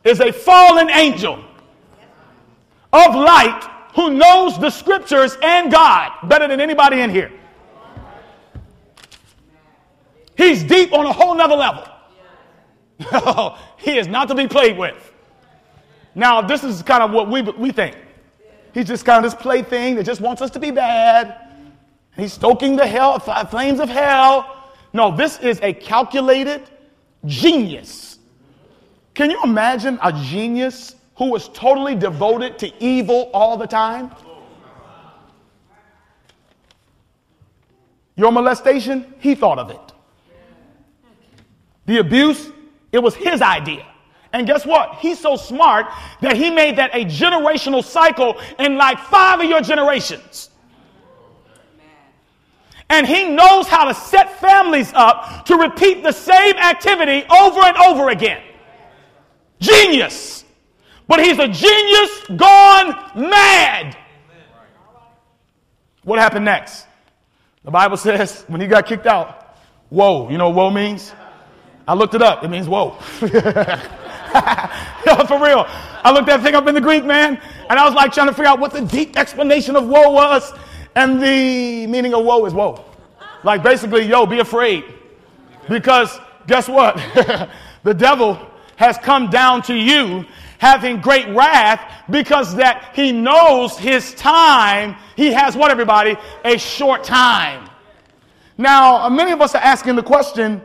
is 0.04 0.20
a 0.20 0.32
fallen 0.32 0.90
angel 0.90 1.42
of 2.92 3.14
light 3.16 3.77
who 3.94 4.10
knows 4.10 4.58
the 4.58 4.70
scriptures 4.70 5.36
and 5.42 5.70
God 5.70 6.12
better 6.28 6.46
than 6.48 6.60
anybody 6.60 7.00
in 7.00 7.10
here. 7.10 7.32
He's 10.36 10.62
deep 10.62 10.92
on 10.92 11.06
a 11.06 11.12
whole 11.12 11.34
nother 11.34 11.56
level. 11.56 11.84
he 13.78 13.98
is 13.98 14.06
not 14.06 14.28
to 14.28 14.34
be 14.34 14.46
played 14.46 14.78
with. 14.78 15.12
Now, 16.14 16.40
this 16.40 16.64
is 16.64 16.82
kind 16.82 17.02
of 17.02 17.10
what 17.10 17.28
we, 17.28 17.42
we 17.42 17.70
think. 17.70 17.96
He's 18.72 18.86
just 18.86 19.04
kind 19.04 19.24
of 19.24 19.30
this 19.30 19.40
plaything 19.40 19.96
that 19.96 20.04
just 20.04 20.20
wants 20.20 20.42
us 20.42 20.50
to 20.50 20.60
be 20.60 20.70
bad. 20.70 21.50
He's 22.16 22.32
stoking 22.32 22.76
the 22.76 22.86
hell, 22.86 23.18
flames 23.18 23.80
of 23.80 23.88
hell. 23.88 24.70
No, 24.92 25.14
this 25.14 25.38
is 25.40 25.60
a 25.62 25.72
calculated 25.72 26.68
genius 27.24 28.08
can 29.18 29.32
you 29.32 29.42
imagine 29.42 29.98
a 30.00 30.12
genius 30.12 30.94
who 31.18 31.30
was 31.30 31.48
totally 31.48 31.96
devoted 31.96 32.58
to 32.60 32.72
evil 32.82 33.28
all 33.34 33.56
the 33.56 33.66
time? 33.66 34.10
Your 38.14 38.32
molestation, 38.32 39.14
he 39.18 39.34
thought 39.34 39.58
of 39.58 39.70
it. 39.70 39.92
The 41.86 41.98
abuse, 41.98 42.50
it 42.92 43.00
was 43.00 43.14
his 43.14 43.42
idea. 43.42 43.84
And 44.32 44.46
guess 44.46 44.64
what? 44.64 44.96
He's 44.96 45.18
so 45.18 45.36
smart 45.36 45.86
that 46.20 46.36
he 46.36 46.50
made 46.50 46.76
that 46.76 46.94
a 46.94 47.04
generational 47.04 47.82
cycle 47.82 48.40
in 48.58 48.76
like 48.76 48.98
five 48.98 49.40
of 49.40 49.46
your 49.46 49.60
generations. 49.60 50.50
And 52.90 53.06
he 53.06 53.28
knows 53.28 53.66
how 53.66 53.84
to 53.84 53.94
set 53.94 54.38
families 54.40 54.92
up 54.94 55.44
to 55.46 55.56
repeat 55.56 56.02
the 56.02 56.12
same 56.12 56.56
activity 56.56 57.24
over 57.28 57.60
and 57.60 57.76
over 57.76 58.10
again. 58.10 58.42
Genius. 59.60 60.44
But 61.08 61.24
he's 61.24 61.38
a 61.38 61.48
genius 61.48 62.24
gone 62.36 62.88
mad. 63.16 63.96
What 66.04 66.18
happened 66.18 66.44
next? 66.44 66.86
The 67.64 67.70
Bible 67.70 67.96
says 68.06 68.44
when 68.46 68.60
he 68.60 68.66
got 68.66 68.86
kicked 68.86 69.06
out, 69.06 69.56
woe. 69.90 70.30
You 70.30 70.38
know 70.38 70.50
what 70.50 70.56
woe 70.56 70.70
means? 70.70 71.12
I 71.88 71.94
looked 71.94 72.14
it 72.14 72.22
up. 72.22 72.44
It 72.44 72.48
means 72.48 72.68
whoa. 72.68 72.90
For 75.26 75.42
real. 75.42 75.64
I 76.04 76.12
looked 76.12 76.26
that 76.26 76.42
thing 76.42 76.54
up 76.54 76.66
in 76.66 76.74
the 76.74 76.80
Greek, 76.80 77.04
man, 77.04 77.40
and 77.70 77.78
I 77.78 77.84
was 77.84 77.94
like 77.94 78.12
trying 78.12 78.26
to 78.28 78.34
figure 78.34 78.50
out 78.50 78.60
what 78.60 78.72
the 78.72 78.82
deep 78.82 79.18
explanation 79.18 79.74
of 79.74 79.88
woe 79.88 80.10
was. 80.10 80.52
And 80.94 81.22
the 81.22 81.86
meaning 81.86 82.12
of 82.12 82.24
woe 82.24 82.44
is 82.44 82.52
woe. 82.52 82.84
Like 83.42 83.62
basically, 83.62 84.04
yo, 84.04 84.26
be 84.26 84.40
afraid. 84.40 84.84
Because 85.68 86.18
guess 86.46 86.68
what? 86.68 86.96
the 87.82 87.94
devil 87.94 88.38
has 88.76 88.98
come 88.98 89.30
down 89.30 89.62
to 89.62 89.74
you 89.74 90.26
having 90.58 91.00
great 91.00 91.28
wrath 91.34 92.04
because 92.10 92.54
that 92.56 92.92
he 92.94 93.12
knows 93.12 93.78
his 93.78 94.14
time. 94.14 94.96
He 95.16 95.32
has 95.32 95.56
what, 95.56 95.70
everybody? 95.70 96.16
A 96.44 96.58
short 96.58 97.04
time. 97.04 97.68
Now, 98.56 99.08
many 99.08 99.30
of 99.32 99.40
us 99.40 99.54
are 99.54 99.62
asking 99.62 99.96
the 99.96 100.02
question 100.02 100.60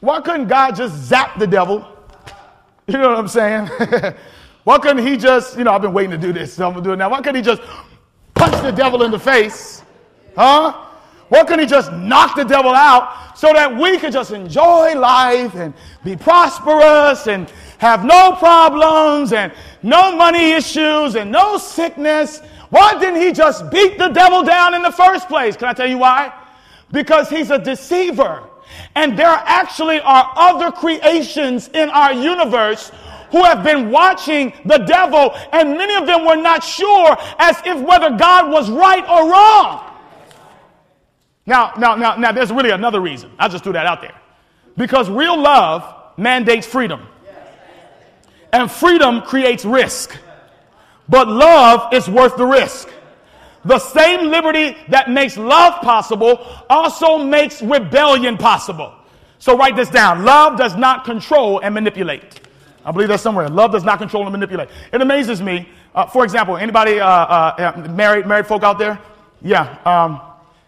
why 0.00 0.20
couldn't 0.20 0.46
God 0.46 0.76
just 0.76 0.94
zap 0.94 1.38
the 1.38 1.46
devil? 1.46 1.86
You 2.90 2.96
know 2.96 3.10
what 3.10 3.18
I'm 3.18 3.28
saying? 3.28 3.66
why 4.64 4.78
couldn't 4.78 5.06
he 5.06 5.18
just, 5.18 5.58
you 5.58 5.64
know, 5.64 5.72
I've 5.72 5.82
been 5.82 5.92
waiting 5.92 6.10
to 6.12 6.16
do 6.16 6.32
this, 6.32 6.54
so 6.54 6.66
I'm 6.66 6.72
gonna 6.72 6.82
do 6.82 6.92
it 6.94 6.96
now. 6.96 7.10
Why 7.10 7.18
couldn't 7.18 7.34
he 7.34 7.42
just 7.42 7.60
punch 8.34 8.54
the 8.62 8.70
devil 8.70 9.02
in 9.02 9.10
the 9.10 9.18
face? 9.18 9.82
Huh? 10.34 10.72
Why 11.28 11.44
couldn't 11.44 11.60
he 11.60 11.66
just 11.66 11.92
knock 11.92 12.34
the 12.34 12.44
devil 12.44 12.72
out 12.72 13.36
so 13.36 13.52
that 13.52 13.76
we 13.76 13.98
could 13.98 14.12
just 14.12 14.32
enjoy 14.32 14.98
life 14.98 15.54
and 15.54 15.74
be 16.02 16.16
prosperous 16.16 17.26
and 17.26 17.52
have 17.78 18.04
no 18.04 18.36
problems 18.38 19.32
and 19.32 19.52
no 19.82 20.14
money 20.14 20.52
issues 20.52 21.16
and 21.16 21.32
no 21.32 21.58
sickness? 21.58 22.40
Why 22.70 22.98
didn't 22.98 23.20
he 23.20 23.32
just 23.32 23.70
beat 23.70 23.98
the 23.98 24.08
devil 24.08 24.42
down 24.42 24.74
in 24.74 24.82
the 24.82 24.92
first 24.92 25.28
place? 25.28 25.56
Can 25.56 25.68
I 25.68 25.72
tell 25.72 25.88
you 25.88 25.98
why? 25.98 26.32
Because 26.92 27.28
he's 27.28 27.50
a 27.50 27.58
deceiver. 27.58 28.42
And 28.94 29.18
there 29.18 29.26
actually 29.26 30.00
are 30.00 30.32
other 30.36 30.70
creations 30.70 31.68
in 31.68 31.88
our 31.88 32.12
universe 32.12 32.90
who 33.30 33.44
have 33.44 33.62
been 33.62 33.90
watching 33.90 34.52
the 34.64 34.78
devil, 34.78 35.34
and 35.52 35.76
many 35.76 35.94
of 35.94 36.06
them 36.06 36.24
were 36.24 36.36
not 36.36 36.64
sure 36.64 37.16
as 37.38 37.60
if 37.64 37.78
whether 37.80 38.16
God 38.16 38.50
was 38.50 38.70
right 38.70 39.06
or 39.08 39.30
wrong. 39.30 39.84
Now, 41.46 41.72
now, 41.78 41.94
now, 41.94 42.16
now, 42.16 42.32
there's 42.32 42.50
really 42.52 42.70
another 42.70 43.00
reason. 43.00 43.30
I 43.38 43.48
just 43.48 43.64
threw 43.64 43.72
that 43.72 43.86
out 43.86 44.02
there. 44.02 44.14
Because 44.76 45.08
real 45.08 45.40
love 45.40 45.82
mandates 46.18 46.66
freedom. 46.66 47.06
And 48.52 48.70
freedom 48.70 49.20
creates 49.22 49.64
risk. 49.64 50.16
But 51.08 51.28
love 51.28 51.92
is 51.92 52.08
worth 52.08 52.36
the 52.36 52.46
risk. 52.46 52.88
The 53.64 53.78
same 53.78 54.30
liberty 54.30 54.76
that 54.88 55.10
makes 55.10 55.36
love 55.36 55.82
possible 55.82 56.46
also 56.70 57.18
makes 57.18 57.60
rebellion 57.60 58.36
possible. 58.36 58.94
So 59.38 59.56
write 59.56 59.76
this 59.76 59.90
down. 59.90 60.24
Love 60.24 60.58
does 60.58 60.76
not 60.76 61.04
control 61.04 61.60
and 61.60 61.74
manipulate. 61.74 62.40
I 62.84 62.90
believe 62.90 63.08
that's 63.08 63.22
somewhere. 63.22 63.48
Love 63.48 63.72
does 63.72 63.84
not 63.84 63.98
control 63.98 64.22
and 64.24 64.32
manipulate. 64.32 64.68
It 64.92 65.00
amazes 65.00 65.42
me. 65.42 65.68
Uh, 65.94 66.06
for 66.06 66.24
example, 66.24 66.56
anybody 66.56 67.00
uh, 67.00 67.06
uh, 67.06 67.86
married 67.90 68.26
married 68.26 68.46
folk 68.46 68.62
out 68.62 68.78
there? 68.78 68.98
Yeah. 69.42 69.78
Um, 69.84 70.20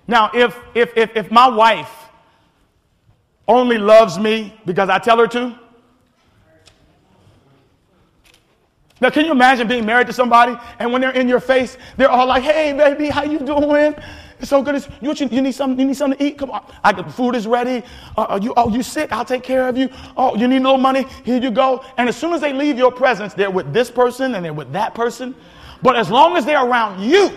now, 0.06 0.30
if, 0.34 0.56
if, 0.74 0.96
if, 0.96 1.16
if 1.16 1.30
my 1.30 1.48
wife 1.48 1.90
only 3.46 3.78
loves 3.78 4.18
me 4.18 4.58
because 4.66 4.88
I 4.88 4.98
tell 4.98 5.18
her 5.18 5.28
to, 5.28 5.58
Now, 9.00 9.10
can 9.10 9.24
you 9.24 9.32
imagine 9.32 9.66
being 9.66 9.86
married 9.86 10.06
to 10.08 10.12
somebody 10.12 10.56
and 10.78 10.92
when 10.92 11.00
they're 11.00 11.10
in 11.10 11.28
your 11.28 11.40
face, 11.40 11.78
they're 11.96 12.10
all 12.10 12.26
like, 12.26 12.42
"Hey, 12.42 12.72
baby, 12.72 13.08
how 13.08 13.22
you 13.22 13.38
doing? 13.38 13.94
It's 14.40 14.48
so 14.48 14.62
good. 14.62 14.74
It's, 14.74 14.88
you, 15.02 15.12
you, 15.30 15.42
need 15.42 15.52
something? 15.52 15.78
You 15.78 15.86
need 15.86 15.96
something 15.96 16.18
to 16.18 16.24
eat? 16.24 16.38
Come 16.38 16.50
on. 16.50 16.64
I 16.82 16.92
got 16.92 17.12
food 17.12 17.34
is 17.34 17.46
ready. 17.46 17.82
Uh, 18.16 18.22
are 18.22 18.38
you, 18.38 18.54
oh, 18.56 18.70
you 18.70 18.82
sick? 18.82 19.12
I'll 19.12 19.24
take 19.24 19.42
care 19.42 19.68
of 19.68 19.76
you. 19.76 19.90
Oh, 20.16 20.34
you 20.34 20.48
need 20.48 20.58
a 20.58 20.60
little 20.60 20.78
money? 20.78 21.04
Here 21.24 21.40
you 21.40 21.50
go. 21.50 21.84
And 21.98 22.08
as 22.08 22.16
soon 22.16 22.32
as 22.32 22.40
they 22.40 22.54
leave 22.54 22.78
your 22.78 22.90
presence, 22.90 23.34
they're 23.34 23.50
with 23.50 23.72
this 23.74 23.90
person 23.90 24.34
and 24.34 24.44
they're 24.44 24.54
with 24.54 24.72
that 24.72 24.94
person. 24.94 25.34
But 25.82 25.96
as 25.96 26.10
long 26.10 26.36
as 26.38 26.46
they're 26.46 26.64
around 26.64 27.02
you, 27.02 27.30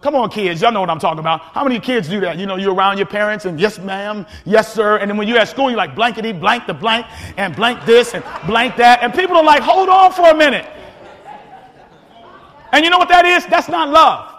Come 0.00 0.14
on, 0.14 0.30
kids. 0.30 0.62
Y'all 0.62 0.70
know 0.70 0.80
what 0.80 0.90
I'm 0.90 1.00
talking 1.00 1.18
about. 1.18 1.40
How 1.40 1.64
many 1.64 1.80
kids 1.80 2.08
do 2.08 2.20
that? 2.20 2.38
You 2.38 2.46
know, 2.46 2.54
you're 2.54 2.72
around 2.72 2.98
your 2.98 3.06
parents 3.06 3.46
and 3.46 3.58
yes, 3.58 3.80
ma'am, 3.80 4.26
yes, 4.44 4.72
sir. 4.72 4.98
And 4.98 5.10
then 5.10 5.16
when 5.16 5.26
you're 5.26 5.38
at 5.38 5.48
school, 5.48 5.70
you're 5.70 5.76
like 5.76 5.96
blankety 5.96 6.30
blank 6.32 6.68
the 6.68 6.74
blank 6.74 7.06
and 7.36 7.54
blank 7.56 7.84
this 7.84 8.14
and 8.14 8.22
blank 8.46 8.76
that. 8.76 9.02
And 9.02 9.12
people 9.12 9.36
are 9.36 9.42
like, 9.42 9.60
hold 9.60 9.88
on 9.88 10.12
for 10.12 10.30
a 10.30 10.34
minute. 10.36 10.66
And 12.70 12.84
you 12.84 12.90
know 12.90 12.98
what 12.98 13.08
that 13.08 13.24
is? 13.24 13.44
That's 13.46 13.68
not 13.68 13.88
love. 13.88 14.34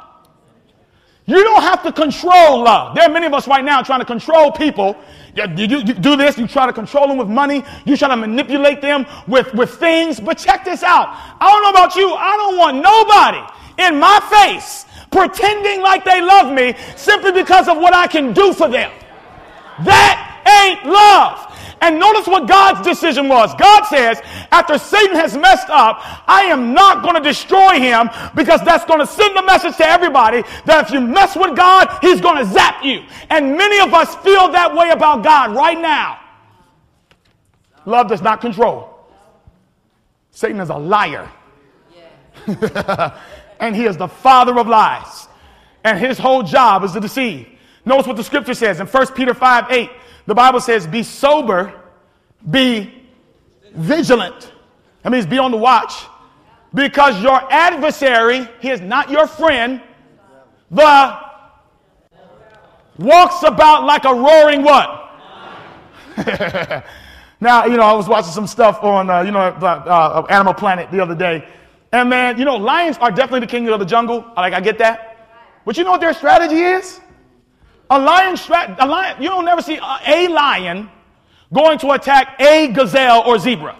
You 1.26 1.43
don't 1.43 1.62
have 1.62 1.84
to 1.84 1.91
control 1.91 2.63
love. 2.63 2.95
There 2.95 3.04
are 3.04 3.12
many 3.12 3.26
of 3.26 3.34
us 3.34 3.48
right 3.48 3.63
now 3.63 3.84
trying 3.84 4.00
to 4.00 4.06
control 4.06 4.52
people. 4.52 4.95
You, 5.36 5.43
you, 5.58 5.78
you, 5.80 5.93
do 5.93 6.15
this, 6.15 6.38
you 6.38 6.48
try 6.48 6.65
to 6.67 6.74
control 6.74 7.08
them 7.08 7.17
with 7.17 7.28
money, 7.28 7.63
you 7.86 7.95
try 7.98 8.08
to 8.08 8.17
manipulate 8.17 8.82
them 8.82 9.06
with, 9.28 9.54
with 9.54 9.72
things. 9.76 10.19
But 10.19 10.39
check 10.39 10.65
this 10.65 10.84
out. 10.84 11.10
I 11.10 11.52
don't 11.52 11.63
know 11.63 11.69
about 11.69 11.95
you, 11.95 12.13
I 12.13 12.36
don't 12.38 12.58
want 12.58 12.78
nobody 12.78 13.88
in 13.88 14.00
my 14.00 14.19
face 14.48 14.86
pretending 15.12 15.82
like 15.82 16.06
they 16.06 16.22
love 16.22 16.54
me 16.54 16.76
simply 16.95 17.32
because 17.32 17.67
of 17.67 17.78
what 17.78 17.93
I 17.93 18.08
can 18.08 18.34
do 18.34 18.54
for 18.54 18.67
them. 18.67 18.91
That 19.84 20.26
ain't 20.65 20.86
love. 20.91 21.45
And 21.82 21.98
notice 21.98 22.28
what 22.28 22.48
God's 22.48 22.82
decision 22.82 23.30
was. 23.30 23.56
God 23.56 23.86
says, 23.86 24.22
after 24.52 24.78
Satan 24.78 25.15
has 25.15 25.38
messed 25.38 25.69
up, 25.69 26.02
I 26.28 26.43
am 26.43 26.74
not 26.74 27.04
going 27.04 27.15
to 27.15 27.22
destroy 27.22 27.80
him 27.80 28.10
because 28.36 28.62
that's 28.65 28.84
going 28.84 29.00
to 29.00 29.08
send 29.08 29.38
a 29.38 29.43
message 29.43 29.78
to 29.78 29.86
everybody 29.86 30.43
that 30.65 30.86
if 30.86 30.91
you 30.91 31.00
mess 31.00 31.38
with 31.38 31.56
God, 31.56 31.98
he's 32.02 32.19
going 32.19 32.38
to 32.38 32.52
zap 32.52 32.84
you. 32.84 33.04
And 33.30 33.56
many 33.56 33.80
of 33.80 33.93
us 33.93 34.13
feel 34.17 34.52
that 34.52 34.76
way 34.76 34.89
about 34.89 35.24
God 35.24 35.56
right 35.56 35.80
now. 35.80 36.19
Love 37.86 38.10
does 38.10 38.22
not 38.22 38.41
control. 38.41 39.08
Satan 40.32 40.60
is 40.60 40.69
a 40.69 40.78
liar. 40.78 41.32
And 43.60 43.76
he 43.76 43.86
is 43.86 43.98
the 43.98 44.08
father 44.08 44.58
of 44.58 44.67
lies. 44.67 45.28
And 45.84 45.98
his 45.98 46.17
whole 46.17 46.43
job 46.43 46.84
is 46.84 46.91
to 46.93 47.00
deceive. 47.00 47.48
Notice 47.86 48.08
what 48.08 48.17
the 48.17 48.24
scripture 48.24 48.54
says 48.54 48.80
in 48.80 48.88
1 48.88 49.08
Peter 49.13 49.34
5 49.34 49.72
8. 49.72 49.89
The 50.26 50.36
Bible 50.36 50.62
says, 50.62 50.86
Be 50.86 51.04
sober, 51.04 51.74
be 52.50 52.93
vigilant. 53.74 54.52
That 55.04 55.12
means 55.12 55.26
be 55.26 55.38
on 55.38 55.52
the 55.52 55.58
watch. 55.58 56.06
Because 56.74 57.22
your 57.24 57.41
adversary, 57.52 58.48
he 58.62 58.69
is 58.69 58.80
not 58.82 59.10
your 59.10 59.26
friend, 59.26 59.82
the 60.69 61.19
walks 63.00 63.43
about 63.43 63.86
like 63.86 64.06
a 64.06 64.13
roaring 64.13 64.62
what? 64.62 64.98
now, 67.39 67.65
you 67.65 67.78
know, 67.78 67.84
I 67.84 67.93
was 67.93 68.08
watching 68.08 68.32
some 68.32 68.45
stuff 68.45 68.84
on, 68.84 69.10
uh, 69.10 69.22
you 69.22 69.32
know, 69.32 69.39
uh, 69.39 70.26
Animal 70.30 70.54
Planet 70.54 70.91
the 70.91 71.02
other 71.02 71.15
day. 71.15 71.48
And 71.91 72.10
man, 72.10 72.38
you 72.38 72.45
know, 72.45 72.56
lions 72.56 72.97
are 72.99 73.12
definitely 73.12 73.41
the 73.41 73.47
king 73.47 73.67
of 73.69 73.80
the 73.80 73.86
jungle. 73.86 74.25
Like, 74.36 74.54
I 74.54 74.60
get 74.60 74.78
that. 74.78 75.10
But 75.65 75.78
you 75.78 75.84
know 75.84 75.91
what 75.91 76.02
their 76.02 76.13
strategy 76.13 76.62
is? 76.62 76.99
A 77.89 77.99
lion, 77.99 78.38
a 78.80 78.86
lion, 78.86 79.21
you 79.21 79.30
don't 79.30 79.45
never 79.45 79.62
see 79.62 79.78
a, 79.78 79.99
a 80.08 80.28
lion 80.28 80.89
going 81.52 81.80
to 81.80 81.91
attack 81.91 82.39
a 82.39 82.67
gazelle 82.67 83.23
or 83.25 83.39
zebra. 83.39 83.75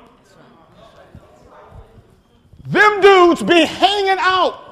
Them 2.66 3.02
dudes 3.02 3.44
be 3.44 3.66
hanging 3.66 4.18
out. 4.20 4.66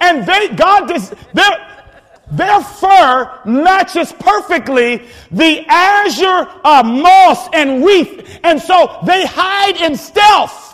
And 0.00 0.26
they, 0.26 0.48
God, 0.48 0.86
this, 0.86 1.14
their, 1.32 1.84
their 2.30 2.60
fur 2.60 3.40
matches 3.44 4.12
perfectly 4.12 5.02
the 5.30 5.64
azure 5.68 6.48
uh, 6.64 6.82
moss 6.82 7.48
and 7.52 7.84
reef. 7.84 8.38
And 8.42 8.60
so 8.60 8.98
they 9.06 9.24
hide 9.26 9.80
in 9.80 9.96
stealth 9.96 10.71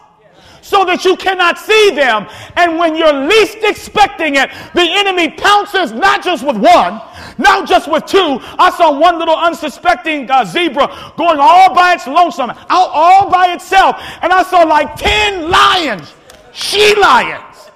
so 0.68 0.84
that 0.84 1.04
you 1.04 1.16
cannot 1.16 1.58
see 1.58 1.90
them. 1.90 2.28
And 2.56 2.78
when 2.78 2.94
you're 2.94 3.12
least 3.12 3.58
expecting 3.62 4.36
it, 4.36 4.50
the 4.74 4.84
enemy 4.84 5.30
pounces 5.30 5.92
not 5.92 6.22
just 6.22 6.44
with 6.44 6.56
one, 6.56 7.00
not 7.38 7.66
just 7.66 7.90
with 7.90 8.04
two. 8.04 8.38
I 8.58 8.70
saw 8.76 8.92
one 8.92 9.18
little 9.18 9.36
unsuspecting 9.36 10.30
uh, 10.30 10.44
zebra 10.44 11.14
going 11.16 11.38
all 11.40 11.74
by 11.74 11.94
its 11.94 12.06
lonesome, 12.06 12.50
out 12.50 12.90
all 12.92 13.30
by 13.30 13.54
itself. 13.54 13.96
And 14.20 14.30
I 14.30 14.42
saw 14.42 14.62
like 14.64 14.94
10 14.96 15.50
lions, 15.50 16.12
she 16.52 16.94
lions. 16.96 17.70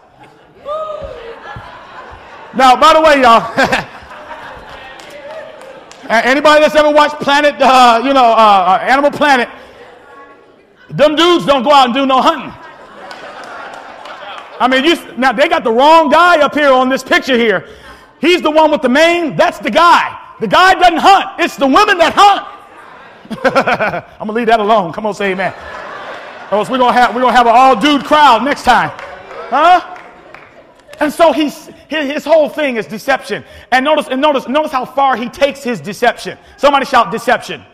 Now, 2.54 2.76
by 2.76 2.92
the 2.92 3.00
way, 3.00 3.22
y'all, 3.22 3.40
anybody 6.10 6.60
that's 6.60 6.74
ever 6.74 6.90
watched 6.90 7.18
Planet, 7.20 7.54
uh, 7.58 8.02
you 8.04 8.12
know, 8.12 8.26
uh, 8.26 8.76
uh, 8.76 8.78
Animal 8.82 9.10
Planet, 9.10 9.48
them 10.90 11.16
dudes 11.16 11.46
don't 11.46 11.62
go 11.62 11.72
out 11.72 11.86
and 11.86 11.94
do 11.94 12.04
no 12.04 12.20
hunting. 12.20 12.52
I 14.62 14.68
mean, 14.68 14.84
you, 14.84 14.94
now 15.16 15.32
they 15.32 15.48
got 15.48 15.64
the 15.64 15.72
wrong 15.72 16.08
guy 16.08 16.40
up 16.40 16.54
here 16.54 16.70
on 16.70 16.88
this 16.88 17.02
picture 17.02 17.36
here. 17.36 17.66
He's 18.20 18.42
the 18.42 18.50
one 18.50 18.70
with 18.70 18.80
the 18.80 18.88
mane. 18.88 19.34
That's 19.34 19.58
the 19.58 19.72
guy. 19.72 20.16
The 20.38 20.46
guy 20.46 20.74
doesn't 20.74 20.98
hunt. 20.98 21.40
It's 21.40 21.56
the 21.56 21.66
women 21.66 21.98
that 21.98 22.12
hunt. 22.14 22.46
I'm 24.20 24.28
gonna 24.28 24.32
leave 24.32 24.46
that 24.46 24.60
alone. 24.60 24.92
Come 24.92 25.04
on, 25.06 25.14
say 25.14 25.32
amen. 25.32 25.52
Or 26.52 26.58
else 26.58 26.70
we're 26.70 26.78
gonna 26.78 26.92
have 26.92 27.12
we're 27.12 27.22
gonna 27.22 27.36
have 27.36 27.48
an 27.48 27.54
all 27.56 27.74
dude 27.74 28.04
crowd 28.04 28.44
next 28.44 28.62
time, 28.62 28.90
huh? 29.50 29.98
And 31.00 31.12
so 31.12 31.32
he's 31.32 31.66
his 31.88 32.24
whole 32.24 32.48
thing 32.48 32.76
is 32.76 32.86
deception. 32.86 33.42
And 33.72 33.84
notice 33.84 34.06
and 34.06 34.20
notice 34.20 34.46
notice 34.46 34.70
how 34.70 34.84
far 34.84 35.16
he 35.16 35.28
takes 35.28 35.64
his 35.64 35.80
deception. 35.80 36.38
Somebody 36.56 36.86
shout 36.86 37.10
deception. 37.10 37.64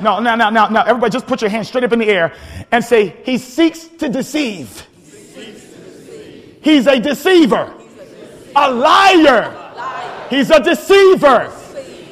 No, 0.00 0.20
no, 0.20 0.34
no, 0.34 0.50
no, 0.50 0.68
no. 0.68 0.82
Everybody 0.82 1.10
just 1.10 1.26
put 1.26 1.40
your 1.40 1.50
hand 1.50 1.66
straight 1.66 1.84
up 1.84 1.92
in 1.92 1.98
the 1.98 2.08
air 2.08 2.34
and 2.70 2.84
say, 2.84 3.16
He 3.24 3.38
seeks 3.38 3.86
to 3.98 4.08
deceive. 4.08 4.87
He's 6.60 6.86
a 6.86 6.98
deceiver, 7.00 7.72
a 8.54 8.70
liar. 8.70 9.54
He's 10.30 10.50
a 10.50 10.60
deceiver, 10.60 11.52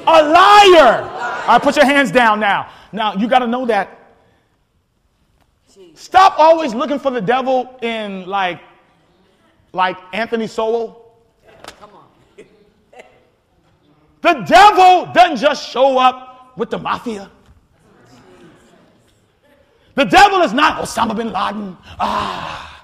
a 0.07 0.23
liar. 0.23 1.03
All 1.03 1.47
right, 1.49 1.63
put 1.63 1.77
your 1.77 1.85
hands 1.85 2.11
down 2.11 2.41
now. 2.41 2.71
Now, 2.93 3.15
you 3.15 3.29
got 3.29 3.41
to 3.41 3.47
know 3.47 3.67
that 3.67 3.97
Stop 5.97 6.39
always 6.39 6.75
looking 6.75 6.99
for 6.99 7.11
the 7.11 7.23
devil 7.23 7.79
in 7.81 8.27
like, 8.27 8.61
like 9.73 9.97
Anthony 10.13 10.47
Sowell. 10.47 11.15
The 14.21 14.35
devil 14.47 15.11
doesn't 15.15 15.39
just 15.39 15.71
show 15.71 15.99
up 15.99 16.53
with 16.59 16.69
the 16.69 16.79
mafia. 16.79 17.31
The 19.95 20.05
devil 20.05 20.43
is 20.43 20.53
not 20.53 20.83
Osama 20.83 21.17
bin 21.17 21.33
Laden. 21.33 21.77
Ah. 21.99 22.76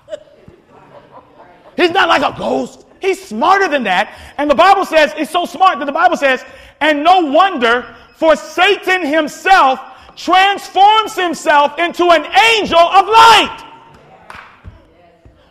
He's 1.77 1.91
not 1.91 2.09
like 2.09 2.23
a 2.23 2.37
ghost. 2.39 2.87
He's 3.01 3.23
smarter 3.23 3.68
than 3.68 3.85
that. 3.85 4.16
And 4.39 4.51
the 4.51 4.55
Bible 4.55 4.85
says, 4.85 5.12
he's 5.14 5.31
so 5.31 5.45
smart 5.45 5.79
that 5.79 5.87
the 5.87 5.93
Bible 5.93 6.16
says, 6.16 6.45
and 6.81 7.03
no 7.03 7.20
wonder, 7.20 7.97
for 8.14 8.37
Satan 8.37 9.05
himself 9.05 9.81
transforms 10.16 11.14
himself 11.16 11.79
into 11.79 12.05
an 12.11 12.25
angel 12.57 12.79
of 12.79 13.07
light. 13.07 13.68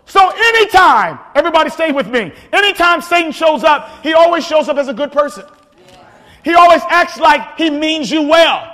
So 0.05 0.30
anytime, 0.30 1.19
everybody 1.36 1.69
stay 1.69 1.91
with 1.91 2.07
me, 2.07 2.34
anytime 2.51 3.01
Satan 3.01 3.32
shows 3.32 3.63
up, 3.63 4.03
he 4.03 4.13
always 4.13 4.45
shows 4.45 4.67
up 4.67 4.78
as 4.78 4.88
a 4.88 4.93
good 4.93 5.11
person. 5.11 5.45
He 6.43 6.53
always 6.53 6.82
acts 6.89 7.19
like 7.19 7.57
he 7.57 7.69
means 7.69 8.11
you 8.11 8.24
well. 8.24 8.70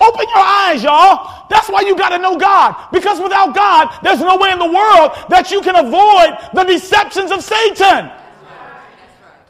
Open 0.00 0.26
your 0.28 0.38
eyes, 0.38 0.82
y'all. 0.82 1.46
That's 1.50 1.68
why 1.68 1.82
you 1.82 1.96
got 1.96 2.10
to 2.10 2.18
know 2.18 2.38
God. 2.38 2.74
Because 2.90 3.20
without 3.20 3.54
God, 3.54 3.98
there's 4.02 4.20
no 4.20 4.36
way 4.38 4.50
in 4.50 4.58
the 4.58 4.64
world 4.64 5.12
that 5.28 5.50
you 5.50 5.60
can 5.60 5.76
avoid 5.76 6.38
the 6.54 6.64
deceptions 6.64 7.30
of 7.30 7.42
Satan. 7.42 8.10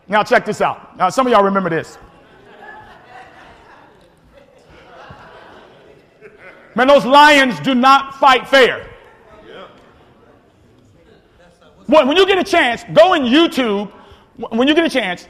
Now, 0.08 0.24
check 0.24 0.44
this 0.44 0.60
out. 0.60 0.96
Now, 0.96 1.08
some 1.08 1.26
of 1.26 1.32
y'all 1.32 1.44
remember 1.44 1.70
this. 1.70 1.96
Man, 6.74 6.88
those 6.88 7.04
lions 7.04 7.58
do 7.60 7.74
not 7.74 8.14
fight 8.14 8.48
fair. 8.48 8.88
When 11.86 12.16
you 12.16 12.26
get 12.26 12.38
a 12.38 12.44
chance, 12.44 12.84
go 12.92 13.14
in 13.14 13.22
YouTube. 13.22 13.90
When 14.36 14.66
you 14.68 14.74
get 14.74 14.84
a 14.84 14.90
chance, 14.90 15.26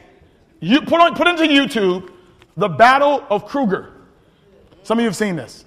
you 0.61 0.83
put, 0.83 1.01
on, 1.01 1.15
put 1.15 1.27
into 1.27 1.45
YouTube 1.45 2.11
the 2.57 2.69
Battle 2.69 3.25
of 3.31 3.47
Kruger. 3.47 3.90
Some 4.83 4.99
of 4.99 5.03
you 5.03 5.09
have 5.09 5.17
seen 5.17 5.37
this. 5.37 5.65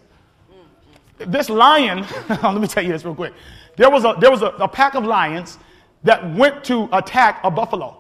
This 1.18 1.50
lion, 1.50 2.06
let 2.30 2.60
me 2.60 2.68
tell 2.68 2.84
you 2.84 2.92
this 2.92 3.06
real 3.06 3.16
quick. 3.16 3.34
There 3.78 3.90
was 3.90 4.04
a, 4.04 4.16
there 4.20 4.32
was 4.32 4.42
a, 4.42 4.48
a 4.48 4.68
pack 4.68 4.96
of 4.96 5.06
lions 5.06 5.58
that 6.04 6.36
went 6.36 6.64
to 6.66 6.90
attack 6.92 7.40
a 7.44 7.52
buffalo. 7.52 7.98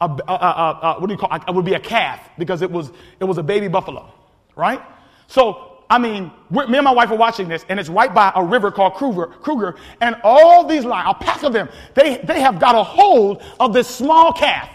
A, 0.00 0.06
a, 0.06 0.32
a, 0.32 0.96
what 0.98 1.06
do 1.06 1.12
you 1.12 1.18
call 1.18 1.34
it? 1.34 1.42
It 1.46 1.54
would 1.54 1.64
be 1.64 1.74
a 1.74 1.80
calf 1.80 2.30
because 2.38 2.62
it 2.62 2.70
was, 2.70 2.90
it 3.20 3.24
was 3.24 3.38
a 3.38 3.42
baby 3.42 3.68
buffalo, 3.68 4.12
right? 4.56 4.82
So, 5.28 5.82
I 5.88 5.98
mean, 5.98 6.30
me 6.50 6.62
and 6.76 6.84
my 6.84 6.90
wife 6.90 7.10
are 7.10 7.16
watching 7.16 7.48
this, 7.48 7.64
and 7.68 7.78
it's 7.78 7.88
right 7.88 8.12
by 8.12 8.32
a 8.34 8.42
river 8.44 8.70
called 8.70 8.94
Kruger, 8.94 9.26
Kruger 9.26 9.76
and 10.00 10.16
all 10.24 10.66
these 10.66 10.84
lions, 10.84 11.14
a 11.20 11.24
pack 11.24 11.42
of 11.42 11.52
them, 11.52 11.68
they, 11.94 12.16
they 12.18 12.40
have 12.40 12.58
got 12.58 12.74
a 12.74 12.82
hold 12.82 13.42
of 13.60 13.72
this 13.72 13.88
small 13.88 14.32
calf. 14.32 14.70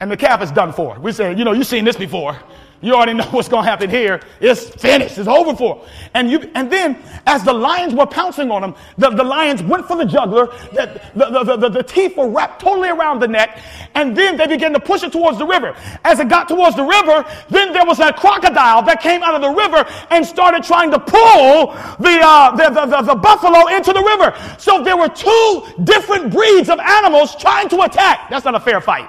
And 0.00 0.10
the 0.10 0.16
calf 0.16 0.42
is 0.42 0.50
done 0.50 0.72
for. 0.72 0.98
We 0.98 1.12
say, 1.12 1.34
you 1.36 1.44
know, 1.44 1.52
you've 1.52 1.66
seen 1.66 1.84
this 1.84 1.96
before. 1.96 2.36
You 2.82 2.94
already 2.94 3.14
know 3.14 3.24
what's 3.30 3.48
going 3.48 3.64
to 3.64 3.70
happen 3.70 3.90
here. 3.90 4.20
It's 4.40 4.68
finished. 4.68 5.18
It's 5.18 5.28
over 5.28 5.54
for. 5.54 5.86
And 6.14 6.30
you, 6.30 6.50
and 6.54 6.70
then 6.70 6.96
as 7.26 7.44
the 7.44 7.52
lions 7.52 7.94
were 7.94 8.06
pouncing 8.06 8.50
on 8.50 8.64
him, 8.64 8.74
the, 8.96 9.10
the 9.10 9.24
lions 9.24 9.62
went 9.62 9.86
for 9.86 9.96
the 9.96 10.04
jugular. 10.04 10.46
The, 10.72 11.00
the, 11.14 11.44
the, 11.44 11.56
the, 11.56 11.68
the 11.68 11.82
teeth 11.82 12.16
were 12.16 12.28
wrapped 12.28 12.60
totally 12.60 12.88
around 12.88 13.20
the 13.20 13.28
neck. 13.28 13.60
And 13.94 14.16
then 14.16 14.36
they 14.36 14.46
began 14.46 14.72
to 14.72 14.80
push 14.80 15.02
it 15.02 15.12
towards 15.12 15.38
the 15.38 15.46
river. 15.46 15.76
As 16.04 16.20
it 16.20 16.28
got 16.28 16.48
towards 16.48 16.76
the 16.76 16.84
river, 16.84 17.24
then 17.50 17.72
there 17.72 17.84
was 17.84 18.00
a 18.00 18.12
crocodile 18.12 18.82
that 18.82 19.02
came 19.02 19.22
out 19.22 19.34
of 19.34 19.42
the 19.42 19.50
river 19.50 19.84
and 20.10 20.24
started 20.24 20.62
trying 20.62 20.90
to 20.90 20.98
pull 20.98 21.72
the, 21.98 22.20
uh, 22.22 22.56
the, 22.56 22.70
the, 22.70 22.86
the, 22.86 23.02
the 23.02 23.14
buffalo 23.14 23.74
into 23.74 23.92
the 23.92 24.02
river. 24.02 24.36
So 24.58 24.82
there 24.82 24.96
were 24.96 25.08
two 25.08 25.64
different 25.84 26.32
breeds 26.32 26.68
of 26.68 26.78
animals 26.78 27.36
trying 27.36 27.68
to 27.70 27.82
attack. 27.82 28.30
That's 28.30 28.44
not 28.44 28.54
a 28.54 28.60
fair 28.60 28.80
fight. 28.80 29.08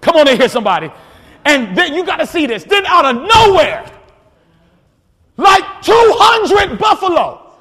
Come 0.00 0.16
on 0.16 0.28
in 0.28 0.36
here, 0.36 0.48
somebody. 0.48 0.90
And 1.44 1.76
then 1.76 1.94
you 1.94 2.04
got 2.04 2.16
to 2.16 2.26
see 2.26 2.46
this. 2.46 2.64
Then 2.64 2.86
out 2.86 3.04
of 3.04 3.16
nowhere, 3.16 3.90
like 5.36 5.64
200 5.82 6.78
buffalo. 6.78 7.54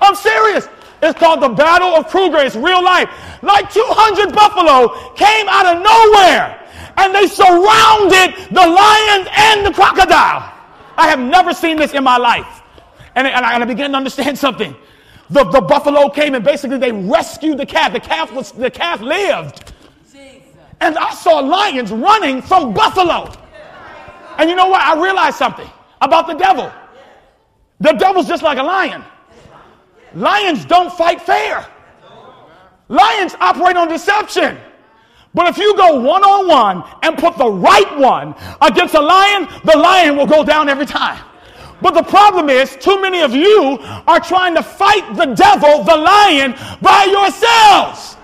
I'm 0.00 0.14
serious. 0.14 0.68
It's 1.02 1.18
called 1.18 1.42
the 1.42 1.48
Battle 1.48 1.88
of 1.88 2.08
Kruger. 2.08 2.38
It's 2.38 2.56
real 2.56 2.82
life. 2.82 3.08
Like 3.42 3.72
200 3.72 4.34
buffalo 4.34 5.14
came 5.14 5.48
out 5.48 5.66
of 5.66 5.82
nowhere 5.82 6.58
and 6.96 7.14
they 7.14 7.26
surrounded 7.26 8.34
the 8.50 8.66
lions 8.66 9.28
and 9.32 9.66
the 9.66 9.72
crocodile. 9.72 10.52
I 10.96 11.08
have 11.08 11.18
never 11.18 11.54
seen 11.54 11.76
this 11.76 11.92
in 11.92 12.04
my 12.04 12.16
life. 12.18 12.62
And, 13.14 13.26
I, 13.26 13.54
and 13.54 13.62
I 13.62 13.66
began 13.66 13.90
to 13.90 13.96
understand 13.96 14.38
something. 14.38 14.76
The, 15.30 15.44
the 15.44 15.60
buffalo 15.60 16.08
came 16.08 16.34
and 16.34 16.44
basically 16.44 16.78
they 16.78 16.92
rescued 16.92 17.58
the 17.58 17.66
calf. 17.66 17.92
The 17.92 18.00
calf 18.00 18.32
was 18.32 18.52
the 18.52 18.70
calf 18.70 19.00
lived 19.00 19.71
and 20.82 20.98
I 20.98 21.14
saw 21.14 21.38
lions 21.38 21.92
running 21.92 22.42
from 22.42 22.74
buffalo. 22.74 23.32
And 24.36 24.50
you 24.50 24.56
know 24.56 24.66
what? 24.66 24.82
I 24.82 25.00
realized 25.00 25.36
something 25.36 25.70
about 26.00 26.26
the 26.26 26.34
devil. 26.34 26.72
The 27.78 27.92
devil's 27.92 28.26
just 28.26 28.42
like 28.42 28.58
a 28.58 28.62
lion. 28.62 29.04
Lions 30.14 30.64
don't 30.64 30.92
fight 30.92 31.22
fair. 31.22 31.64
Lions 32.88 33.36
operate 33.40 33.76
on 33.76 33.88
deception. 33.88 34.58
But 35.34 35.46
if 35.48 35.56
you 35.56 35.74
go 35.76 36.00
one 36.00 36.24
on 36.24 36.48
one 36.48 36.84
and 37.02 37.16
put 37.16 37.38
the 37.38 37.48
right 37.48 37.98
one 37.98 38.34
against 38.60 38.94
a 38.94 39.00
lion, 39.00 39.48
the 39.64 39.78
lion 39.78 40.16
will 40.16 40.26
go 40.26 40.44
down 40.44 40.68
every 40.68 40.84
time. 40.84 41.24
But 41.80 41.94
the 41.94 42.02
problem 42.02 42.50
is, 42.50 42.76
too 42.76 43.00
many 43.00 43.22
of 43.22 43.32
you 43.34 43.78
are 44.08 44.20
trying 44.20 44.54
to 44.56 44.62
fight 44.62 45.14
the 45.14 45.26
devil, 45.26 45.84
the 45.84 45.96
lion, 45.96 46.54
by 46.80 47.04
yourselves. 47.04 48.16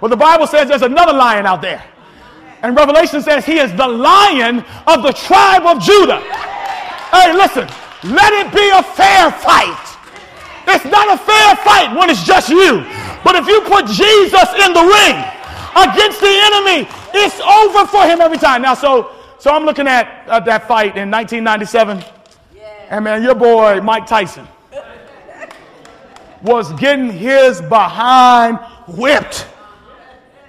Well, 0.00 0.08
the 0.08 0.16
Bible 0.16 0.46
says 0.46 0.68
there's 0.68 0.82
another 0.82 1.12
lion 1.12 1.46
out 1.46 1.62
there. 1.62 1.82
And 2.62 2.76
Revelation 2.76 3.22
says 3.22 3.44
he 3.44 3.58
is 3.58 3.72
the 3.74 3.86
lion 3.86 4.64
of 4.86 5.02
the 5.02 5.12
tribe 5.12 5.64
of 5.66 5.82
Judah. 5.82 6.20
Hey, 7.10 7.32
listen, 7.32 7.68
let 8.04 8.32
it 8.34 8.52
be 8.52 8.68
a 8.70 8.82
fair 8.82 9.30
fight. 9.30 9.84
It's 10.66 10.84
not 10.84 11.12
a 11.14 11.18
fair 11.18 11.56
fight 11.56 11.96
when 11.96 12.10
it's 12.10 12.24
just 12.24 12.48
you. 12.48 12.84
But 13.24 13.36
if 13.36 13.46
you 13.46 13.60
put 13.62 13.86
Jesus 13.86 14.48
in 14.54 14.72
the 14.72 14.84
ring 14.84 15.16
against 15.74 16.20
the 16.20 16.34
enemy, 16.52 16.88
it's 17.14 17.40
over 17.40 17.86
for 17.86 18.04
him 18.04 18.20
every 18.20 18.38
time. 18.38 18.62
Now, 18.62 18.74
so 18.74 19.12
so 19.38 19.54
I'm 19.54 19.64
looking 19.64 19.86
at 19.86 20.26
uh, 20.28 20.40
that 20.40 20.66
fight 20.66 20.96
in 20.96 21.10
1997. 21.10 22.04
And 22.90 23.04
man, 23.04 23.22
your 23.22 23.36
boy 23.36 23.80
Mike 23.80 24.06
Tyson 24.06 24.48
was 26.42 26.72
getting 26.74 27.10
his 27.10 27.60
behind 27.62 28.58
whipped. 28.88 29.46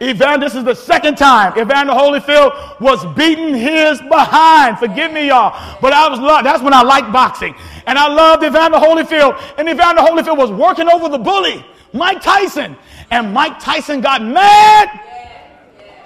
Evander, 0.02 0.46
this 0.46 0.56
is 0.56 0.64
the 0.64 0.76
second 0.76 1.18
time 1.18 1.58
Evander 1.58 1.94
Holyfield 1.94 2.80
was 2.80 3.06
beating 3.16 3.54
his 3.54 4.00
behind. 4.04 4.80
Forgive 4.80 5.12
me, 5.12 5.28
y'all. 5.28 5.78
But 5.82 5.94
I 5.94 6.08
was 6.08 6.20
love. 6.20 6.44
That's 6.44 6.64
when 6.64 6.74
I 6.74 6.82
liked 6.82 7.12
boxing. 7.12 7.56
And 7.86 7.98
I 7.98 8.08
loved 8.08 8.44
Evander 8.44 8.78
Holyfield. 8.78 9.42
And 9.58 9.68
Evander 9.68 10.02
Holyfield 10.02 10.38
was 10.38 10.52
working 10.52 10.88
over 10.88 11.10
the 11.10 11.18
bully, 11.18 11.66
Mike 11.94 12.22
Tyson. 12.22 12.78
And 13.12 13.34
Mike 13.34 13.60
Tyson 13.60 14.02
got 14.02 14.22
mad 14.22 14.90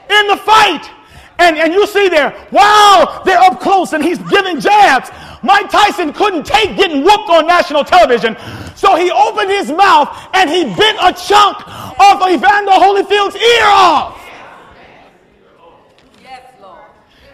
in 0.10 0.28
the 0.28 0.38
fight. 0.38 0.90
And, 1.40 1.58
and 1.58 1.74
you 1.74 1.86
see 1.88 2.10
there, 2.10 2.48
wow, 2.52 3.22
they're 3.26 3.40
up 3.40 3.60
close 3.60 3.94
and 3.94 4.04
he's 4.04 4.20
giving 4.30 4.60
jabs. 4.60 5.10
Mike 5.44 5.70
Tyson 5.70 6.14
couldn't 6.14 6.46
take 6.46 6.76
getting 6.78 7.04
whooped 7.04 7.30
on 7.30 7.46
national 7.46 7.84
television. 7.84 8.36
So 8.76 8.96
he 8.96 9.12
opened 9.12 9.52
his 9.52 9.72
mouth 9.72 10.10
and 10.34 10.50
he 10.50 10.64
bit 10.64 10.96
a 11.02 11.14
chunk 11.14 11.68
off 12.00 12.22
Evander 12.28 12.72
Holyfield's 12.72 13.36
ear 13.36 13.66
off. 13.66 14.20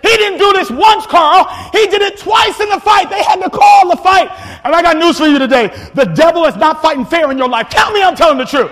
He 0.01 0.15
didn't 0.15 0.39
do 0.39 0.53
this 0.53 0.71
once, 0.71 1.05
Carl. 1.05 1.45
He 1.71 1.85
did 1.87 2.01
it 2.01 2.17
twice 2.17 2.59
in 2.59 2.69
the 2.69 2.79
fight. 2.79 3.09
They 3.09 3.21
had 3.21 3.41
to 3.41 3.49
call 3.49 3.89
the 3.89 3.97
fight. 3.97 4.29
And 4.63 4.73
I 4.73 4.81
got 4.81 4.97
news 4.97 5.17
for 5.17 5.27
you 5.27 5.37
today. 5.37 5.67
The 5.93 6.05
devil 6.05 6.45
is 6.45 6.55
not 6.55 6.81
fighting 6.81 7.05
fair 7.05 7.29
in 7.31 7.37
your 7.37 7.49
life. 7.49 7.69
Tell 7.69 7.91
me 7.91 8.01
I'm 8.01 8.15
telling 8.15 8.37
the 8.37 8.45
truth. 8.45 8.71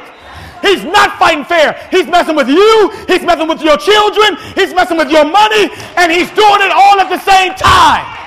He's 0.62 0.84
not 0.84 1.20
fighting 1.20 1.46
fair. 1.46 1.76
He's 1.92 2.08
messing 2.08 2.36
with 2.36 2.48
you. 2.48 2.92
He's 3.08 3.22
messing 3.22 3.48
with 3.48 3.62
your 3.62 3.78
children. 3.78 4.38
He's 4.56 4.74
messing 4.74 4.98
with 4.98 5.12
your 5.12 5.26
money. 5.26 5.70
And 5.98 6.12
he's 6.12 6.30
doing 6.32 6.62
it 6.64 6.72
all 6.72 7.00
at 7.00 7.10
the 7.10 7.20
same 7.20 7.54
time. 7.56 8.27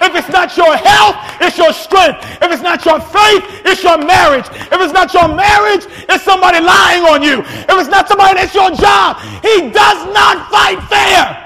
If 0.00 0.14
it's 0.14 0.28
not 0.28 0.56
your 0.56 0.76
health, 0.76 1.16
it's 1.40 1.58
your 1.58 1.72
strength. 1.72 2.18
If 2.42 2.52
it's 2.52 2.62
not 2.62 2.84
your 2.84 3.00
faith, 3.00 3.44
it's 3.64 3.82
your 3.82 3.98
marriage. 3.98 4.46
If 4.48 4.80
it's 4.80 4.92
not 4.92 5.12
your 5.14 5.28
marriage, 5.28 5.86
it's 6.08 6.24
somebody 6.24 6.60
lying 6.60 7.02
on 7.04 7.22
you. 7.22 7.40
If 7.40 7.70
it's 7.70 7.88
not 7.88 8.08
somebody, 8.08 8.40
it's 8.40 8.54
your 8.54 8.70
job. 8.70 9.18
He 9.42 9.70
does 9.70 10.00
not 10.14 10.50
fight 10.50 10.82
fair. 10.88 11.42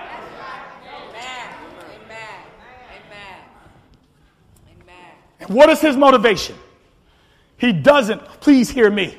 What 5.49 5.69
is 5.69 5.81
his 5.81 5.97
motivation? 5.97 6.57
He 7.57 7.73
doesn't, 7.73 8.23
please 8.41 8.71
hear 8.71 8.91
me. 8.91 9.17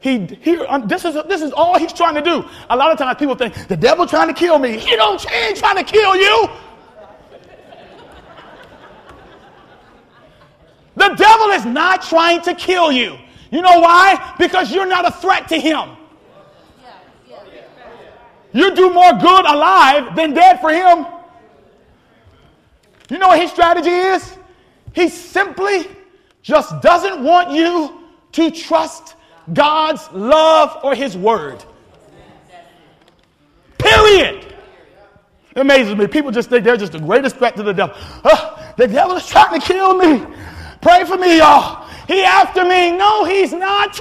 He 0.00 0.24
here 0.26 0.64
um, 0.66 0.88
this 0.88 1.04
is 1.04 1.14
this 1.28 1.42
is 1.42 1.52
all 1.52 1.78
he's 1.78 1.92
trying 1.92 2.14
to 2.14 2.22
do. 2.22 2.42
A 2.70 2.76
lot 2.76 2.90
of 2.90 2.98
times 2.98 3.18
people 3.18 3.34
think 3.34 3.68
the 3.68 3.76
devil 3.76 4.06
trying 4.06 4.28
to 4.28 4.34
kill 4.34 4.58
me. 4.58 4.78
He 4.78 4.96
don't 4.96 5.20
he 5.20 5.36
ain't 5.36 5.58
trying 5.58 5.76
to 5.76 5.84
kill 5.84 6.16
you. 6.16 6.48
The 11.00 11.14
devil 11.14 11.46
is 11.48 11.64
not 11.64 12.02
trying 12.02 12.42
to 12.42 12.54
kill 12.54 12.92
you. 12.92 13.16
You 13.50 13.62
know 13.62 13.80
why? 13.80 14.34
Because 14.38 14.70
you're 14.70 14.84
not 14.86 15.08
a 15.08 15.10
threat 15.10 15.48
to 15.48 15.58
him. 15.58 15.96
You 18.52 18.74
do 18.74 18.90
more 18.90 19.12
good 19.14 19.46
alive 19.46 20.14
than 20.14 20.34
dead 20.34 20.60
for 20.60 20.68
him. 20.68 21.06
You 23.08 23.16
know 23.16 23.28
what 23.28 23.40
his 23.40 23.50
strategy 23.50 23.88
is? 23.88 24.36
He 24.94 25.08
simply 25.08 25.88
just 26.42 26.82
doesn't 26.82 27.24
want 27.24 27.50
you 27.50 28.04
to 28.32 28.50
trust 28.50 29.14
God's 29.54 30.06
love 30.12 30.80
or 30.84 30.94
his 30.94 31.16
word. 31.16 31.64
Period. 33.78 34.54
It 35.56 35.60
amazes 35.60 35.96
me. 35.96 36.06
People 36.08 36.30
just 36.30 36.50
think 36.50 36.62
they're 36.62 36.76
just 36.76 36.92
the 36.92 37.00
greatest 37.00 37.36
threat 37.36 37.56
to 37.56 37.62
the 37.62 37.72
devil. 37.72 37.96
The 38.76 38.86
devil 38.86 39.16
is 39.16 39.26
trying 39.26 39.58
to 39.58 39.66
kill 39.66 39.94
me. 39.94 40.26
Pray 40.80 41.04
for 41.04 41.16
me, 41.16 41.38
y'all. 41.38 41.86
He 42.08 42.22
after 42.24 42.64
me. 42.64 42.90
No, 42.96 43.24
he's 43.24 43.52
not. 43.52 44.00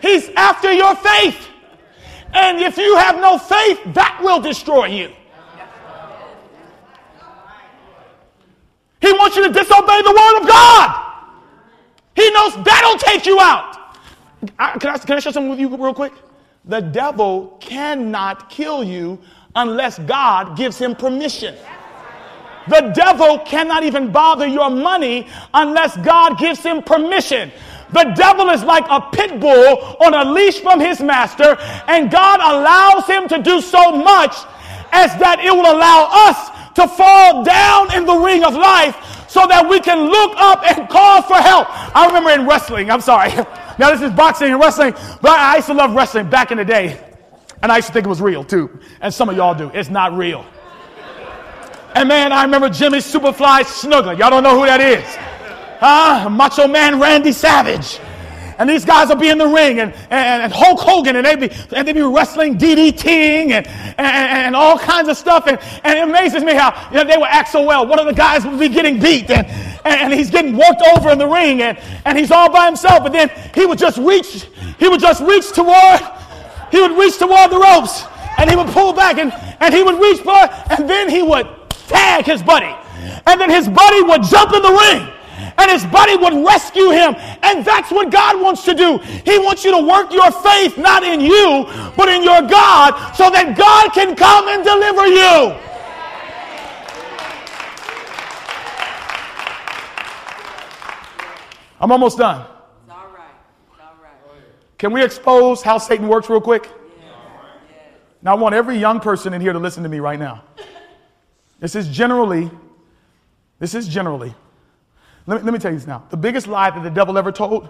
He's 0.00 0.28
after 0.30 0.72
your 0.72 0.94
faith. 0.96 1.48
And 2.34 2.58
if 2.58 2.76
you 2.78 2.96
have 2.96 3.16
no 3.16 3.38
faith, 3.38 3.80
that 3.94 4.18
will 4.22 4.40
destroy 4.40 4.86
you. 4.86 5.12
He 9.00 9.12
wants 9.12 9.36
you 9.36 9.46
to 9.46 9.52
disobey 9.52 10.02
the 10.02 10.10
word 10.10 10.40
of 10.40 10.48
God. 10.48 11.12
He 12.14 12.30
knows 12.30 12.54
that'll 12.64 12.98
take 12.98 13.26
you 13.26 13.38
out. 13.40 13.76
I, 14.58 14.78
can, 14.78 14.90
I, 14.90 14.98
can 14.98 15.16
I 15.16 15.20
share 15.20 15.32
something 15.32 15.50
with 15.50 15.60
you 15.60 15.68
real 15.76 15.94
quick? 15.94 16.12
The 16.64 16.80
devil 16.80 17.56
cannot 17.60 18.48
kill 18.48 18.84
you 18.84 19.18
unless 19.56 19.98
God 19.98 20.56
gives 20.56 20.78
him 20.78 20.94
permission. 20.94 21.56
The 22.68 22.92
devil 22.94 23.38
cannot 23.40 23.84
even 23.84 24.10
bother 24.10 24.46
your 24.46 24.70
money 24.70 25.26
unless 25.52 25.96
God 25.98 26.38
gives 26.38 26.62
him 26.62 26.82
permission. 26.82 27.50
The 27.92 28.04
devil 28.16 28.48
is 28.50 28.64
like 28.64 28.84
a 28.88 29.00
pit 29.12 29.38
bull 29.38 29.96
on 30.00 30.14
a 30.14 30.30
leash 30.30 30.60
from 30.60 30.80
his 30.80 31.00
master, 31.00 31.56
and 31.86 32.10
God 32.10 32.40
allows 32.40 33.06
him 33.06 33.28
to 33.28 33.42
do 33.42 33.60
so 33.60 33.92
much 33.92 34.34
as 34.92 35.14
that 35.18 35.40
it 35.44 35.52
will 35.52 35.70
allow 35.70 36.08
us 36.28 36.72
to 36.74 36.88
fall 36.88 37.44
down 37.44 37.94
in 37.94 38.06
the 38.06 38.14
ring 38.16 38.44
of 38.44 38.54
life 38.54 38.96
so 39.28 39.46
that 39.46 39.68
we 39.68 39.80
can 39.80 39.98
look 40.08 40.32
up 40.36 40.62
and 40.64 40.88
call 40.88 41.22
for 41.22 41.36
help. 41.36 41.66
I 41.96 42.06
remember 42.06 42.30
in 42.30 42.46
wrestling, 42.46 42.90
I'm 42.90 43.00
sorry. 43.00 43.32
Now 43.78 43.90
this 43.90 44.02
is 44.02 44.12
boxing 44.12 44.52
and 44.52 44.60
wrestling, 44.60 44.92
but 45.22 45.32
I 45.32 45.56
used 45.56 45.66
to 45.68 45.74
love 45.74 45.94
wrestling 45.94 46.28
back 46.28 46.50
in 46.52 46.58
the 46.58 46.64
day. 46.64 47.02
And 47.62 47.72
I 47.72 47.76
used 47.76 47.88
to 47.88 47.94
think 47.94 48.04
it 48.04 48.08
was 48.08 48.20
real 48.20 48.44
too. 48.44 48.78
And 49.00 49.12
some 49.12 49.30
of 49.30 49.36
y'all 49.36 49.54
do. 49.54 49.70
It's 49.72 49.88
not 49.88 50.14
real. 50.14 50.44
And 51.94 52.08
man, 52.08 52.32
I 52.32 52.42
remember 52.42 52.70
Jimmy 52.70 52.98
Superfly 52.98 53.64
Snuka. 53.64 54.18
Y'all 54.18 54.30
don't 54.30 54.42
know 54.42 54.58
who 54.58 54.66
that 54.66 54.80
is. 54.80 55.04
Huh? 55.78 56.28
Macho 56.30 56.66
Man 56.66 56.98
Randy 56.98 57.32
Savage. 57.32 58.00
And 58.58 58.68
these 58.68 58.84
guys 58.84 59.08
will 59.08 59.16
be 59.16 59.28
in 59.28 59.38
the 59.38 59.46
ring 59.46 59.80
and, 59.80 59.92
and, 60.10 60.42
and 60.44 60.52
Hulk 60.52 60.78
Hogan 60.78 61.16
and 61.16 61.26
they'd 61.26 61.40
be, 61.40 61.50
and 61.74 61.86
they 61.86 61.92
be 61.92 62.02
wrestling 62.02 62.56
DDTing 62.56 63.50
and, 63.50 63.66
and, 63.66 63.98
and 63.98 64.56
all 64.56 64.78
kinds 64.78 65.08
of 65.08 65.16
stuff. 65.16 65.46
And, 65.46 65.58
and 65.84 65.98
it 65.98 66.08
amazes 66.08 66.44
me 66.44 66.54
how 66.54 66.88
you 66.90 66.96
know, 66.96 67.04
they 67.04 67.16
would 67.16 67.28
act 67.28 67.50
so 67.50 67.62
well. 67.64 67.86
One 67.86 67.98
of 67.98 68.06
the 68.06 68.14
guys 68.14 68.46
would 68.46 68.58
be 68.58 68.68
getting 68.68 69.00
beat 69.00 69.30
and, 69.30 69.46
and 69.84 70.12
he's 70.12 70.30
getting 70.30 70.56
worked 70.56 70.82
over 70.96 71.10
in 71.10 71.18
the 71.18 71.26
ring 71.26 71.60
and, 71.60 71.78
and 72.04 72.16
he's 72.16 72.30
all 72.30 72.50
by 72.50 72.66
himself. 72.66 73.02
But 73.02 73.12
then 73.12 73.30
he 73.54 73.66
would 73.66 73.78
just 73.78 73.98
reach, 73.98 74.46
he 74.78 74.88
would 74.88 75.00
just 75.00 75.20
reach 75.22 75.50
toward, 75.52 76.00
he 76.70 76.80
would 76.80 76.92
reach 76.92 77.18
toward 77.18 77.50
the 77.50 77.58
ropes 77.58 78.04
and 78.38 78.48
he 78.48 78.56
would 78.56 78.68
pull 78.68 78.92
back 78.92 79.18
and, 79.18 79.32
and 79.60 79.74
he 79.74 79.82
would 79.82 80.00
reach 80.00 80.20
for, 80.20 80.38
and 80.70 80.88
then 80.88 81.08
he 81.08 81.22
would 81.22 81.46
tag 81.92 82.24
his 82.24 82.42
buddy. 82.42 82.74
And 83.26 83.40
then 83.40 83.50
his 83.50 83.68
buddy 83.68 84.02
would 84.02 84.22
jump 84.22 84.54
in 84.54 84.62
the 84.62 84.72
ring 84.72 85.12
and 85.58 85.70
his 85.70 85.84
buddy 85.86 86.16
would 86.16 86.44
rescue 86.44 86.90
him. 86.90 87.14
And 87.42 87.64
that's 87.64 87.90
what 87.90 88.10
God 88.10 88.40
wants 88.40 88.64
to 88.64 88.74
do. 88.74 88.98
He 88.98 89.38
wants 89.38 89.64
you 89.64 89.70
to 89.72 89.86
work 89.86 90.12
your 90.12 90.30
faith 90.30 90.78
not 90.78 91.02
in 91.02 91.20
you, 91.20 91.66
but 91.96 92.08
in 92.08 92.22
your 92.22 92.42
God 92.42 93.14
so 93.14 93.30
that 93.30 93.56
God 93.56 93.92
can 93.92 94.14
come 94.16 94.48
and 94.48 94.64
deliver 94.64 95.06
you. 95.06 95.58
I'm 101.80 101.90
almost 101.90 102.18
done. 102.18 102.46
Can 104.78 104.92
we 104.92 105.04
expose 105.04 105.62
how 105.62 105.78
Satan 105.78 106.08
works 106.08 106.28
real 106.28 106.40
quick? 106.40 106.68
Now, 108.20 108.32
I 108.32 108.34
want 108.34 108.54
every 108.54 108.78
young 108.78 109.00
person 109.00 109.34
in 109.34 109.40
here 109.40 109.52
to 109.52 109.58
listen 109.58 109.82
to 109.82 109.88
me 109.88 109.98
right 109.98 110.18
now. 110.18 110.44
This 111.62 111.76
is 111.76 111.86
generally, 111.86 112.50
this 113.60 113.76
is 113.76 113.86
generally. 113.86 114.34
Let 115.28 115.38
me, 115.38 115.44
let 115.44 115.52
me 115.52 115.60
tell 115.60 115.70
you 115.70 115.78
this 115.78 115.86
now. 115.86 116.04
The 116.10 116.16
biggest 116.16 116.48
lie 116.48 116.70
that 116.70 116.82
the 116.82 116.90
devil 116.90 117.16
ever 117.16 117.30
told 117.30 117.68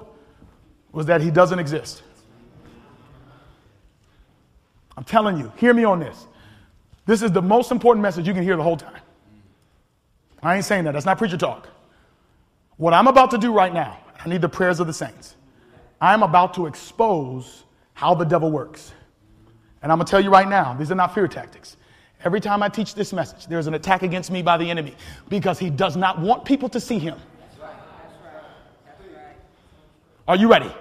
was 0.93 1.05
that 1.07 1.21
he 1.21 1.31
doesn't 1.31 1.59
exist. 1.59 2.03
I'm 4.97 5.05
telling 5.05 5.37
you, 5.37 5.53
hear 5.59 5.75
me 5.75 5.85
on 5.85 6.01
this. 6.01 6.27
This 7.05 7.21
is 7.21 7.33
the 7.33 7.43
most 7.43 7.71
important 7.71 8.01
message 8.01 8.27
you 8.27 8.33
can 8.33 8.43
hear 8.43 8.57
the 8.57 8.63
whole 8.63 8.79
time. 8.79 9.03
I 10.43 10.57
ain't 10.57 10.65
saying 10.65 10.85
that. 10.85 10.93
That's 10.93 11.05
not 11.05 11.19
preacher 11.19 11.37
talk. 11.37 11.69
What 12.79 12.95
I'm 12.95 13.09
about 13.09 13.31
to 13.33 13.39
do 13.39 13.53
right 13.53 13.75
now, 13.75 13.99
I 14.25 14.27
need 14.27 14.41
the 14.41 14.49
prayers 14.49 14.81
of 14.81 14.87
the 14.87 14.95
saints. 14.95 15.37
I'm 16.01 16.23
about 16.23 16.55
to 16.55 16.65
expose 16.65 17.65
how 17.93 18.15
the 18.15 18.25
devil 18.25 18.51
works. 18.51 18.93
And 19.83 19.93
I'm 19.93 19.99
going 19.99 20.07
to 20.07 20.11
tell 20.11 20.21
you 20.21 20.31
right 20.31 20.49
now, 20.49 20.73
these 20.73 20.91
are 20.91 20.95
not 20.95 21.15
fear 21.15 21.29
tactics. 21.29 21.77
Every 22.25 22.41
time 22.41 22.63
I 22.63 22.69
teach 22.69 22.95
this 22.95 23.13
message, 23.13 23.47
there's 23.47 23.67
an 23.67 23.75
attack 23.75 24.03
against 24.03 24.31
me 24.31 24.43
by 24.43 24.57
the 24.57 24.71
enemy 24.71 24.95
because 25.29 25.59
he 25.59 25.71
does 25.71 25.97
not 25.97 26.21
want 26.21 26.45
people 26.45 26.69
to 26.69 26.81
see 26.81 26.99
him. 26.99 27.19
Are 30.29 30.37
you 30.37 30.49
ready? 30.49 30.73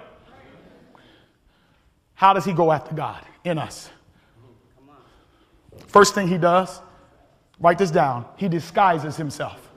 How 2.13 2.33
does 2.33 2.45
he 2.45 2.53
go 2.53 2.71
after 2.71 2.93
God 2.93 3.25
in 3.43 3.57
us? 3.57 3.89
First 5.87 6.13
thing 6.13 6.27
he 6.27 6.37
does, 6.37 6.79
write 7.59 7.79
this 7.79 7.91
down, 7.91 8.25
he 8.37 8.47
disguises 8.47 9.15
himself. 9.15 9.67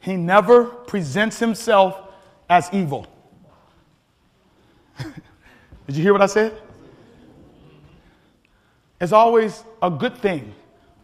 He 0.00 0.16
never 0.16 0.64
presents 0.64 1.38
himself 1.38 2.00
as 2.48 2.68
evil. 2.72 3.06
Did 5.88 5.96
you 5.96 6.02
hear 6.02 6.12
what 6.12 6.20
I 6.20 6.26
said? 6.26 6.60
It's 9.00 9.12
always 9.12 9.64
a 9.82 9.90
good 9.90 10.18
thing, 10.18 10.54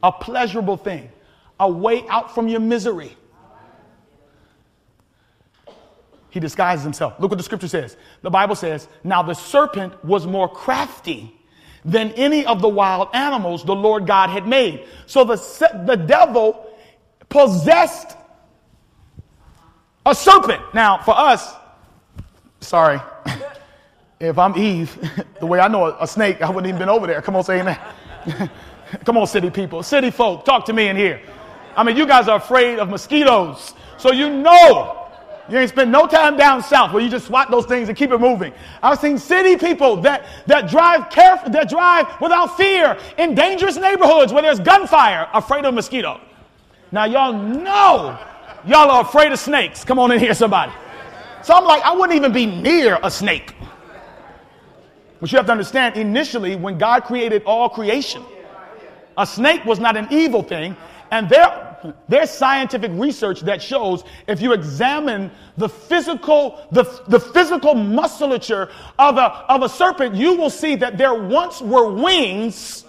a 0.02 0.12
pleasurable 0.12 0.76
thing, 0.76 1.10
a 1.58 1.70
way 1.70 2.06
out 2.08 2.34
from 2.34 2.48
your 2.48 2.60
misery. 2.60 3.16
He 6.28 6.38
disguises 6.38 6.84
himself. 6.84 7.14
Look 7.18 7.30
what 7.30 7.38
the 7.38 7.44
scripture 7.44 7.68
says. 7.68 7.96
The 8.20 8.30
Bible 8.30 8.56
says, 8.56 8.88
Now 9.04 9.22
the 9.22 9.34
serpent 9.34 10.04
was 10.04 10.26
more 10.26 10.48
crafty 10.48 11.34
than 11.84 12.10
any 12.12 12.44
of 12.44 12.60
the 12.60 12.68
wild 12.68 13.08
animals 13.14 13.64
the 13.64 13.74
Lord 13.74 14.06
God 14.06 14.28
had 14.28 14.46
made. 14.46 14.86
So 15.06 15.24
the, 15.24 15.36
the 15.86 15.96
devil 15.96 16.70
possessed 17.30 18.16
a 20.04 20.14
serpent. 20.14 20.62
Now, 20.74 20.98
for 20.98 21.16
us, 21.16 21.54
sorry, 22.60 23.00
if 24.20 24.38
I'm 24.38 24.56
Eve, 24.56 24.98
the 25.40 25.46
way 25.46 25.60
I 25.60 25.68
know 25.68 25.86
a, 25.86 25.96
a 26.00 26.06
snake, 26.06 26.42
I 26.42 26.48
wouldn't 26.48 26.66
even 26.66 26.78
been 26.78 26.88
over 26.88 27.06
there. 27.06 27.20
Come 27.22 27.36
on, 27.36 27.44
say 27.44 27.60
amen. 27.60 27.78
Come 29.04 29.16
on, 29.16 29.26
city 29.26 29.50
people, 29.50 29.82
city 29.82 30.10
folk, 30.10 30.44
talk 30.44 30.64
to 30.66 30.72
me 30.72 30.88
in 30.88 30.96
here. 30.96 31.20
I 31.76 31.82
mean, 31.82 31.96
you 31.96 32.06
guys 32.06 32.28
are 32.28 32.36
afraid 32.36 32.78
of 32.78 32.88
mosquitoes, 32.88 33.74
so 33.98 34.12
you 34.12 34.30
know 34.30 35.04
you 35.48 35.58
ain't 35.58 35.68
spent 35.68 35.90
no 35.90 36.06
time 36.06 36.36
down 36.36 36.62
south 36.62 36.92
where 36.92 37.02
you 37.02 37.10
just 37.10 37.26
swat 37.26 37.50
those 37.50 37.66
things 37.66 37.88
and 37.88 37.98
keep 37.98 38.10
it 38.10 38.18
moving. 38.18 38.52
I've 38.82 38.98
seen 38.98 39.18
city 39.18 39.56
people 39.56 39.96
that, 39.98 40.24
that 40.46 40.70
drive 40.70 41.10
careful, 41.10 41.50
that 41.50 41.68
drive 41.68 42.06
without 42.20 42.56
fear 42.56 42.96
in 43.18 43.34
dangerous 43.34 43.76
neighborhoods 43.76 44.32
where 44.32 44.42
there's 44.42 44.60
gunfire, 44.60 45.28
afraid 45.34 45.66
of 45.66 45.74
mosquito. 45.74 46.20
Now 46.92 47.04
y'all 47.04 47.32
know 47.32 48.18
y'all 48.64 48.90
are 48.90 49.02
afraid 49.02 49.32
of 49.32 49.38
snakes. 49.38 49.84
Come 49.84 49.98
on 49.98 50.12
in 50.12 50.18
here, 50.18 50.34
somebody. 50.34 50.72
So 51.42 51.52
I'm 51.52 51.64
like, 51.64 51.82
I 51.82 51.92
wouldn't 51.92 52.16
even 52.16 52.32
be 52.32 52.46
near 52.46 52.98
a 53.02 53.10
snake. 53.10 53.54
But 55.24 55.32
you 55.32 55.38
have 55.38 55.46
to 55.46 55.52
understand, 55.52 55.96
initially, 55.96 56.54
when 56.54 56.76
God 56.76 57.04
created 57.04 57.44
all 57.46 57.70
creation, 57.70 58.22
a 59.16 59.26
snake 59.26 59.64
was 59.64 59.80
not 59.80 59.96
an 59.96 60.06
evil 60.10 60.42
thing. 60.42 60.76
And 61.10 61.30
there, 61.30 61.94
there's 62.10 62.28
scientific 62.28 62.90
research 62.92 63.40
that 63.40 63.62
shows 63.62 64.04
if 64.28 64.42
you 64.42 64.52
examine 64.52 65.30
the 65.56 65.66
physical, 65.66 66.68
the, 66.72 66.84
the 67.08 67.18
physical 67.18 67.74
musculature 67.74 68.70
of 68.98 69.16
a, 69.16 69.46
of 69.48 69.62
a 69.62 69.68
serpent, 69.70 70.14
you 70.14 70.34
will 70.34 70.50
see 70.50 70.76
that 70.76 70.98
there 70.98 71.14
once 71.14 71.62
were 71.62 71.90
wings. 71.90 72.84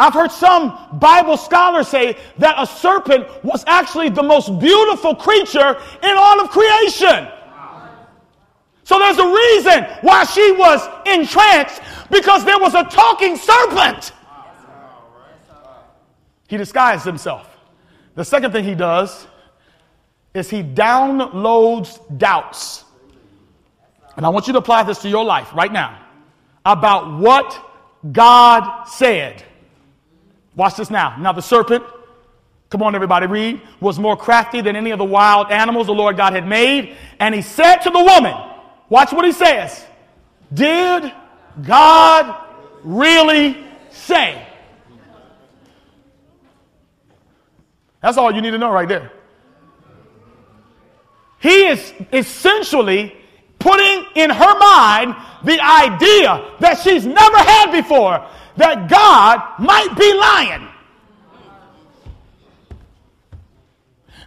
I've 0.00 0.14
heard 0.14 0.32
some 0.32 0.98
Bible 0.98 1.36
scholars 1.36 1.86
say 1.86 2.16
that 2.38 2.56
a 2.58 2.66
serpent 2.66 3.28
was 3.44 3.62
actually 3.68 4.08
the 4.08 4.24
most 4.24 4.58
beautiful 4.58 5.14
creature 5.14 5.80
in 6.02 6.16
all 6.16 6.40
of 6.40 6.50
creation. 6.50 7.28
So 8.88 8.98
there's 8.98 9.18
a 9.18 9.28
reason 9.28 9.84
why 10.00 10.24
she 10.24 10.50
was 10.52 10.80
entranced 11.04 11.82
because 12.10 12.42
there 12.46 12.58
was 12.58 12.72
a 12.72 12.84
talking 12.84 13.36
serpent. 13.36 14.12
He 16.48 16.56
disguised 16.56 17.04
himself. 17.04 17.54
The 18.14 18.24
second 18.24 18.52
thing 18.52 18.64
he 18.64 18.74
does 18.74 19.26
is 20.32 20.48
he 20.48 20.62
downloads 20.62 22.00
doubts. 22.16 22.86
And 24.16 24.24
I 24.24 24.30
want 24.30 24.46
you 24.46 24.54
to 24.54 24.58
apply 24.58 24.84
this 24.84 25.02
to 25.02 25.10
your 25.10 25.22
life 25.22 25.52
right 25.52 25.70
now 25.70 26.00
about 26.64 27.20
what 27.20 27.60
God 28.10 28.84
said. 28.84 29.44
Watch 30.56 30.76
this 30.76 30.88
now. 30.88 31.14
Now, 31.18 31.34
the 31.34 31.42
serpent, 31.42 31.84
come 32.70 32.82
on, 32.82 32.94
everybody, 32.94 33.26
read, 33.26 33.60
was 33.80 33.98
more 33.98 34.16
crafty 34.16 34.62
than 34.62 34.76
any 34.76 34.92
of 34.92 34.98
the 34.98 35.04
wild 35.04 35.50
animals 35.50 35.88
the 35.88 35.92
Lord 35.92 36.16
God 36.16 36.32
had 36.32 36.48
made. 36.48 36.96
And 37.20 37.34
he 37.34 37.42
said 37.42 37.80
to 37.80 37.90
the 37.90 38.02
woman, 38.02 38.47
Watch 38.88 39.12
what 39.12 39.24
he 39.24 39.32
says. 39.32 39.84
Did 40.52 41.12
God 41.62 42.34
really 42.82 43.56
say? 43.90 44.46
That's 48.00 48.16
all 48.16 48.32
you 48.32 48.40
need 48.40 48.52
to 48.52 48.58
know 48.58 48.70
right 48.70 48.88
there. 48.88 49.12
He 51.40 51.66
is 51.66 51.92
essentially 52.12 53.14
putting 53.58 54.04
in 54.14 54.30
her 54.30 54.58
mind 54.58 55.14
the 55.44 55.60
idea 55.60 56.54
that 56.60 56.78
she's 56.82 57.06
never 57.06 57.38
had 57.38 57.72
before 57.72 58.26
that 58.56 58.88
God 58.88 59.58
might 59.58 59.96
be 59.96 60.12
lying. 60.14 60.68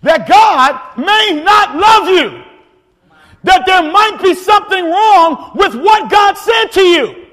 That 0.03 0.27
God 0.27 0.97
may 0.97 1.41
not 1.43 1.75
love 1.75 2.07
you. 2.07 2.50
That 3.43 3.65
there 3.65 3.81
might 3.91 4.19
be 4.21 4.35
something 4.35 4.85
wrong 4.85 5.51
with 5.55 5.75
what 5.75 6.09
God 6.09 6.37
said 6.37 6.67
to 6.73 6.81
you. 6.81 7.27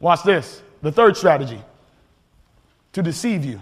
Watch 0.00 0.22
this. 0.22 0.62
The 0.82 0.92
third 0.92 1.16
strategy 1.16 1.60
to 2.92 3.02
deceive 3.02 3.44
you. 3.44 3.60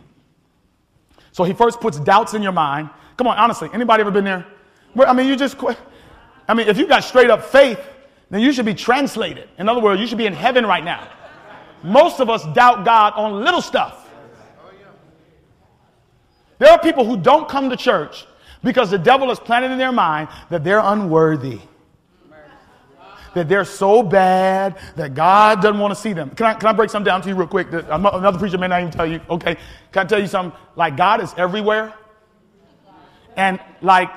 So 1.32 1.44
he 1.44 1.52
first 1.52 1.80
puts 1.80 1.98
doubts 1.98 2.34
in 2.34 2.42
your 2.42 2.52
mind. 2.52 2.90
Come 3.16 3.26
on, 3.26 3.36
honestly, 3.36 3.68
anybody 3.72 4.00
ever 4.00 4.10
been 4.10 4.24
there? 4.24 4.46
Where, 4.94 5.08
I 5.08 5.12
mean, 5.12 5.26
you 5.26 5.36
just, 5.36 5.56
I 6.48 6.54
mean, 6.54 6.68
if 6.68 6.78
you 6.78 6.86
got 6.86 7.04
straight 7.04 7.30
up 7.30 7.44
faith, 7.44 7.80
then 8.30 8.40
you 8.40 8.52
should 8.52 8.64
be 8.64 8.74
translated. 8.74 9.48
In 9.58 9.68
other 9.68 9.80
words, 9.80 10.00
you 10.00 10.06
should 10.06 10.18
be 10.18 10.26
in 10.26 10.32
heaven 10.32 10.64
right 10.64 10.84
now. 10.84 11.08
Most 11.82 12.20
of 12.20 12.30
us 12.30 12.44
doubt 12.54 12.84
God 12.84 13.12
on 13.16 13.44
little 13.44 13.60
stuff. 13.60 14.08
There 16.58 16.70
are 16.70 16.78
people 16.78 17.04
who 17.04 17.16
don't 17.16 17.48
come 17.48 17.70
to 17.70 17.76
church 17.76 18.26
because 18.64 18.90
the 18.90 18.98
devil 18.98 19.28
has 19.28 19.38
planted 19.38 19.70
in 19.70 19.78
their 19.78 19.92
mind 19.92 20.28
that 20.50 20.64
they're 20.64 20.80
unworthy. 20.82 21.60
That 23.34 23.48
they're 23.48 23.64
so 23.64 24.02
bad 24.02 24.78
that 24.96 25.14
God 25.14 25.60
doesn't 25.60 25.80
want 25.80 25.92
to 25.92 26.00
see 26.00 26.12
them. 26.12 26.30
Can 26.30 26.46
I, 26.46 26.54
can 26.54 26.68
I 26.68 26.72
break 26.72 26.88
something 26.88 27.04
down 27.04 27.20
to 27.22 27.28
you 27.28 27.34
real 27.34 27.48
quick? 27.48 27.68
Another 27.72 28.38
preacher 28.38 28.58
may 28.58 28.68
not 28.68 28.80
even 28.80 28.92
tell 28.92 29.06
you. 29.06 29.20
Okay. 29.28 29.56
Can 29.92 30.06
I 30.06 30.08
tell 30.08 30.20
you 30.20 30.28
something? 30.28 30.58
Like, 30.76 30.96
God 30.96 31.20
is 31.20 31.34
everywhere. 31.36 31.92
And 33.36 33.58
like, 33.82 34.10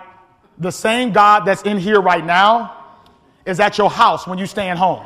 the 0.59 0.71
same 0.71 1.11
God 1.11 1.45
that's 1.45 1.63
in 1.63 1.77
here 1.77 1.99
right 1.99 2.23
now 2.23 2.99
is 3.45 3.59
at 3.59 3.77
your 3.77 3.89
house 3.89 4.27
when 4.27 4.37
you 4.37 4.45
stay 4.45 4.69
at 4.69 4.77
home. 4.77 5.05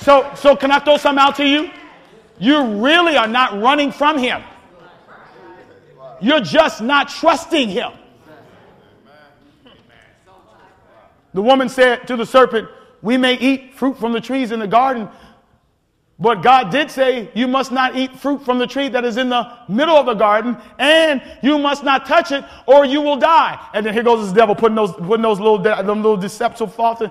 So, 0.00 0.30
so 0.34 0.56
can 0.56 0.70
I 0.70 0.78
throw 0.78 0.96
something 0.96 1.22
out 1.22 1.36
to 1.36 1.46
you? 1.46 1.70
You 2.38 2.84
really 2.84 3.16
are 3.16 3.28
not 3.28 3.60
running 3.60 3.92
from 3.92 4.18
him. 4.18 4.42
You're 6.20 6.40
just 6.40 6.80
not 6.80 7.08
trusting 7.08 7.68
him. 7.68 7.92
The 11.34 11.42
woman 11.42 11.68
said 11.68 12.06
to 12.08 12.16
the 12.16 12.26
serpent, 12.26 12.68
We 13.02 13.16
may 13.16 13.34
eat 13.34 13.74
fruit 13.74 13.98
from 13.98 14.12
the 14.12 14.20
trees 14.20 14.50
in 14.50 14.60
the 14.60 14.66
garden, 14.66 15.08
but 16.18 16.42
God 16.42 16.70
did 16.70 16.90
say, 16.90 17.30
You 17.34 17.46
must 17.46 17.70
not 17.70 17.96
eat 17.96 18.18
fruit 18.18 18.44
from 18.44 18.58
the 18.58 18.66
tree 18.66 18.88
that 18.88 19.04
is 19.04 19.18
in 19.18 19.28
the 19.28 19.56
middle 19.68 19.94
of 19.94 20.06
the 20.06 20.14
garden, 20.14 20.56
and 20.78 21.22
you 21.42 21.58
must 21.58 21.84
not 21.84 22.06
touch 22.06 22.32
it, 22.32 22.44
or 22.66 22.84
you 22.84 23.00
will 23.00 23.18
die. 23.18 23.64
And 23.72 23.86
then 23.86 23.94
here 23.94 24.02
goes 24.02 24.24
this 24.24 24.32
devil 24.32 24.54
putting 24.54 24.74
those, 24.74 24.92
putting 24.92 25.22
those 25.22 25.38
little, 25.38 25.58
little 25.60 26.16
deceptive 26.16 26.74
thoughts 26.74 27.02
in. 27.02 27.10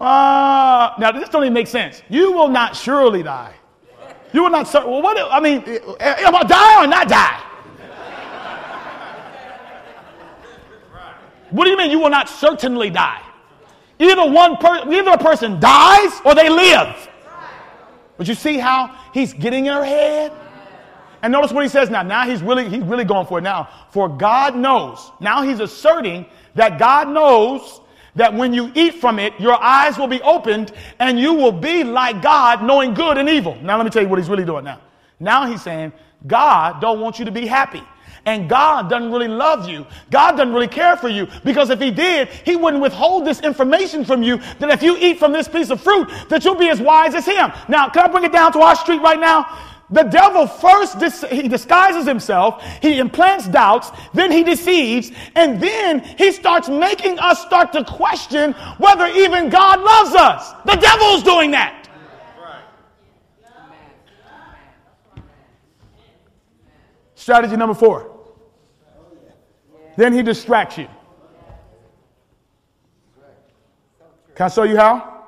Uh, 0.00 0.94
now, 0.98 1.10
this 1.12 1.28
don't 1.28 1.42
even 1.42 1.52
make 1.52 1.66
sense. 1.66 2.02
You 2.08 2.32
will 2.32 2.48
not 2.48 2.76
surely 2.76 3.22
die. 3.22 3.57
You 4.32 4.42
will 4.42 4.50
not, 4.50 4.72
well, 4.74 5.02
what, 5.02 5.16
I 5.18 5.40
mean, 5.40 5.62
am 5.62 5.64
I 5.68 5.96
eh, 6.00 6.24
eh, 6.26 6.42
die 6.44 6.84
or 6.84 6.86
not 6.86 7.08
die? 7.08 7.44
What 11.50 11.64
do 11.64 11.70
you 11.70 11.78
mean 11.78 11.90
you 11.90 11.98
will 11.98 12.10
not 12.10 12.28
certainly 12.28 12.90
die? 12.90 13.22
Either 13.98 14.30
one 14.30 14.56
person, 14.58 14.92
either 14.92 15.10
a 15.10 15.18
person 15.18 15.58
dies 15.58 16.20
or 16.24 16.34
they 16.34 16.48
live. 16.48 17.08
But 18.16 18.28
you 18.28 18.34
see 18.34 18.58
how 18.58 18.94
he's 19.14 19.32
getting 19.32 19.66
in 19.66 19.72
her 19.72 19.84
head? 19.84 20.32
And 21.22 21.32
notice 21.32 21.52
what 21.52 21.64
he 21.64 21.68
says 21.68 21.90
now. 21.90 22.02
Now 22.02 22.28
he's 22.28 22.42
really, 22.42 22.68
he's 22.68 22.82
really 22.82 23.04
going 23.04 23.26
for 23.26 23.38
it 23.38 23.42
now. 23.42 23.68
For 23.90 24.08
God 24.08 24.54
knows. 24.56 25.10
Now 25.20 25.42
he's 25.42 25.60
asserting 25.60 26.26
that 26.54 26.78
God 26.78 27.08
knows 27.08 27.80
that 28.16 28.34
when 28.34 28.52
you 28.52 28.72
eat 28.74 28.94
from 28.94 29.18
it, 29.18 29.32
your 29.38 29.60
eyes 29.62 29.98
will 29.98 30.08
be 30.08 30.20
opened 30.22 30.72
and 30.98 31.18
you 31.18 31.34
will 31.34 31.52
be 31.52 31.84
like 31.84 32.22
God, 32.22 32.62
knowing 32.62 32.94
good 32.94 33.18
and 33.18 33.28
evil. 33.28 33.56
Now 33.62 33.76
let 33.76 33.84
me 33.84 33.90
tell 33.90 34.02
you 34.02 34.08
what 34.08 34.18
he's 34.18 34.28
really 34.28 34.44
doing 34.44 34.64
now. 34.64 34.80
Now 35.20 35.46
he's 35.46 35.62
saying, 35.62 35.92
God 36.26 36.80
don't 36.80 37.00
want 37.00 37.18
you 37.18 37.24
to 37.24 37.30
be 37.30 37.46
happy. 37.46 37.82
And 38.24 38.48
God 38.48 38.90
doesn't 38.90 39.10
really 39.10 39.28
love 39.28 39.68
you. 39.68 39.86
God 40.10 40.32
doesn't 40.32 40.52
really 40.52 40.68
care 40.68 40.96
for 40.96 41.08
you 41.08 41.28
because 41.44 41.70
if 41.70 41.80
he 41.80 41.90
did, 41.90 42.28
he 42.28 42.56
wouldn't 42.56 42.82
withhold 42.82 43.24
this 43.24 43.40
information 43.40 44.04
from 44.04 44.22
you 44.22 44.38
that 44.58 44.68
if 44.70 44.82
you 44.82 44.96
eat 44.98 45.18
from 45.18 45.32
this 45.32 45.48
piece 45.48 45.70
of 45.70 45.80
fruit, 45.80 46.10
that 46.28 46.44
you'll 46.44 46.54
be 46.54 46.68
as 46.68 46.80
wise 46.80 47.14
as 47.14 47.24
him. 47.24 47.50
Now, 47.68 47.88
can 47.88 48.04
I 48.04 48.08
bring 48.08 48.24
it 48.24 48.32
down 48.32 48.52
to 48.52 48.60
our 48.60 48.76
street 48.76 49.00
right 49.00 49.18
now? 49.18 49.46
The 49.90 50.02
devil 50.02 50.46
first 50.46 50.98
dis- 50.98 51.24
he 51.30 51.48
disguises 51.48 52.06
himself, 52.06 52.62
he 52.82 52.98
implants 52.98 53.48
doubts, 53.48 53.90
then 54.12 54.30
he 54.30 54.44
deceives, 54.44 55.12
and 55.34 55.60
then 55.60 56.00
he 56.00 56.30
starts 56.32 56.68
making 56.68 57.18
us 57.18 57.40
start 57.40 57.72
to 57.72 57.84
question 57.84 58.52
whether 58.76 59.06
even 59.06 59.48
God 59.48 59.80
loves 59.80 60.14
us. 60.14 60.52
The 60.66 60.76
devil's 60.76 61.22
doing 61.22 61.52
that. 61.52 61.88
Strategy 67.14 67.56
number 67.56 67.74
four. 67.74 68.14
Then 69.96 70.12
he 70.12 70.22
distracts 70.22 70.78
you. 70.78 70.88
Can 74.34 74.46
I 74.46 74.48
show 74.48 74.62
you 74.62 74.76
how? 74.76 75.24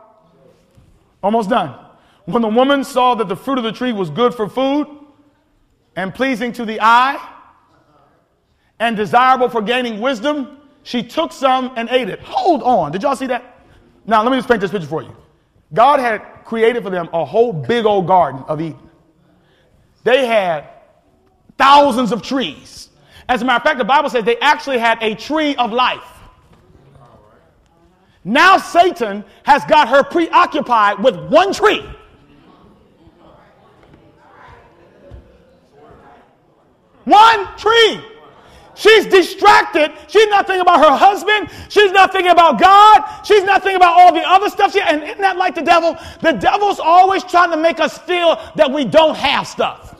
Almost 1.22 1.50
done. 1.50 1.89
When 2.30 2.42
the 2.42 2.48
woman 2.48 2.84
saw 2.84 3.14
that 3.16 3.28
the 3.28 3.36
fruit 3.36 3.58
of 3.58 3.64
the 3.64 3.72
tree 3.72 3.92
was 3.92 4.10
good 4.10 4.34
for 4.34 4.48
food 4.48 4.86
and 5.96 6.14
pleasing 6.14 6.52
to 6.52 6.64
the 6.64 6.80
eye 6.80 7.18
and 8.78 8.96
desirable 8.96 9.48
for 9.48 9.60
gaining 9.62 10.00
wisdom, 10.00 10.58
she 10.82 11.02
took 11.02 11.32
some 11.32 11.72
and 11.76 11.88
ate 11.90 12.08
it. 12.08 12.20
Hold 12.20 12.62
on. 12.62 12.92
Did 12.92 13.02
y'all 13.02 13.16
see 13.16 13.26
that? 13.26 13.64
Now, 14.06 14.22
let 14.22 14.30
me 14.30 14.38
just 14.38 14.48
paint 14.48 14.60
this 14.60 14.70
picture 14.70 14.86
for 14.86 15.02
you. 15.02 15.14
God 15.72 16.00
had 16.00 16.20
created 16.44 16.82
for 16.82 16.90
them 16.90 17.08
a 17.12 17.24
whole 17.24 17.52
big 17.52 17.84
old 17.84 18.06
garden 18.06 18.42
of 18.48 18.60
Eden. 18.60 18.78
They 20.04 20.26
had 20.26 20.68
thousands 21.58 22.12
of 22.12 22.22
trees. 22.22 22.88
As 23.28 23.42
a 23.42 23.44
matter 23.44 23.58
of 23.58 23.62
fact, 23.62 23.78
the 23.78 23.84
Bible 23.84 24.08
says 24.10 24.24
they 24.24 24.38
actually 24.38 24.78
had 24.78 25.02
a 25.02 25.14
tree 25.14 25.54
of 25.56 25.72
life. 25.72 26.02
Now 28.24 28.58
Satan 28.58 29.24
has 29.44 29.64
got 29.64 29.88
her 29.88 30.02
preoccupied 30.02 31.02
with 31.02 31.16
one 31.30 31.52
tree. 31.52 31.84
One 37.10 37.56
tree. 37.56 38.00
She's 38.74 39.04
distracted. 39.06 39.92
She's 40.08 40.28
not 40.28 40.46
thinking 40.46 40.62
about 40.62 40.78
her 40.78 40.96
husband. 40.96 41.50
She's 41.68 41.92
not 41.92 42.12
thinking 42.12 42.30
about 42.30 42.58
God. 42.58 43.26
She's 43.26 43.42
not 43.42 43.62
thinking 43.62 43.76
about 43.76 43.98
all 43.98 44.14
the 44.14 44.26
other 44.26 44.48
stuff. 44.48 44.74
And 44.76 45.02
isn't 45.02 45.20
that 45.20 45.36
like 45.36 45.54
the 45.54 45.62
devil? 45.62 45.98
The 46.22 46.32
devil's 46.32 46.78
always 46.78 47.24
trying 47.24 47.50
to 47.50 47.56
make 47.56 47.80
us 47.80 47.98
feel 47.98 48.40
that 48.54 48.70
we 48.70 48.84
don't 48.84 49.16
have 49.16 49.46
stuff. 49.46 49.99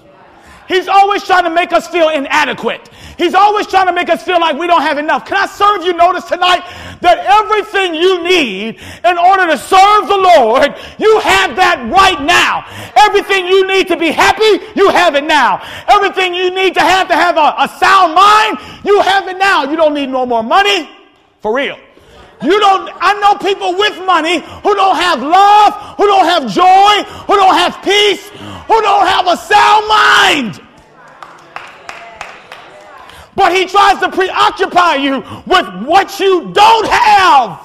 He's 0.71 0.87
always 0.87 1.25
trying 1.25 1.43
to 1.43 1.51
make 1.51 1.73
us 1.73 1.89
feel 1.89 2.11
inadequate. 2.11 2.91
He's 3.19 3.35
always 3.35 3.67
trying 3.67 3.89
to 3.89 3.93
make 3.93 4.09
us 4.09 4.23
feel 4.23 4.39
like 4.39 4.57
we 4.57 4.69
don't 4.69 4.83
have 4.83 4.99
enough. 4.99 5.27
Can 5.27 5.37
I 5.37 5.47
serve 5.47 5.85
you 5.85 5.95
notice 5.95 6.27
tonight 6.27 6.63
that 7.01 7.19
everything 7.27 7.93
you 7.93 8.23
need 8.23 8.79
in 9.05 9.19
order 9.19 9.51
to 9.51 9.59
serve 9.59 10.07
the 10.07 10.17
Lord, 10.17 10.77
you 10.97 11.19
have 11.19 11.57
that 11.57 11.83
right 11.91 12.23
now. 12.23 12.63
Everything 12.95 13.47
you 13.47 13.67
need 13.67 13.89
to 13.89 13.97
be 13.97 14.13
happy, 14.13 14.65
you 14.79 14.91
have 14.91 15.17
it 15.17 15.25
now. 15.25 15.61
Everything 15.89 16.35
you 16.37 16.55
need 16.55 16.75
to 16.75 16.81
have 16.81 17.09
to 17.09 17.17
have 17.17 17.37
a, 17.37 17.53
a 17.59 17.67
sound 17.81 18.15
mind, 18.15 18.59
you 18.85 19.01
have 19.03 19.27
it 19.27 19.39
now. 19.39 19.65
You 19.65 19.75
don't 19.75 19.93
need 19.93 20.09
no 20.09 20.25
more 20.25 20.45
money. 20.45 20.89
For 21.41 21.53
real. 21.53 21.79
You 22.43 22.59
don't, 22.59 22.91
I 23.01 23.21
know 23.21 23.35
people 23.37 23.77
with 23.77 23.99
money 24.07 24.41
who 24.41 24.75
don't 24.75 24.97
have 24.97 25.23
love, 25.23 25.97
who 25.99 26.07
don't 26.07 26.25
have 26.25 26.51
joy, 26.51 27.05
who 27.27 27.37
don't 27.37 27.55
have 27.55 27.83
peace, 27.85 28.29
who 28.31 28.81
don't 28.81 29.07
have 29.07 29.27
a 29.27 29.37
sound 29.37 29.89
mind. 29.89 30.67
but 33.37 33.55
he 33.55 33.67
tries 33.67 33.99
to 34.01 34.11
preoccupy 34.11 34.97
you 34.97 35.19
with 35.47 35.87
what 35.87 36.19
you 36.19 36.51
don't 36.53 36.87
have. 36.87 37.61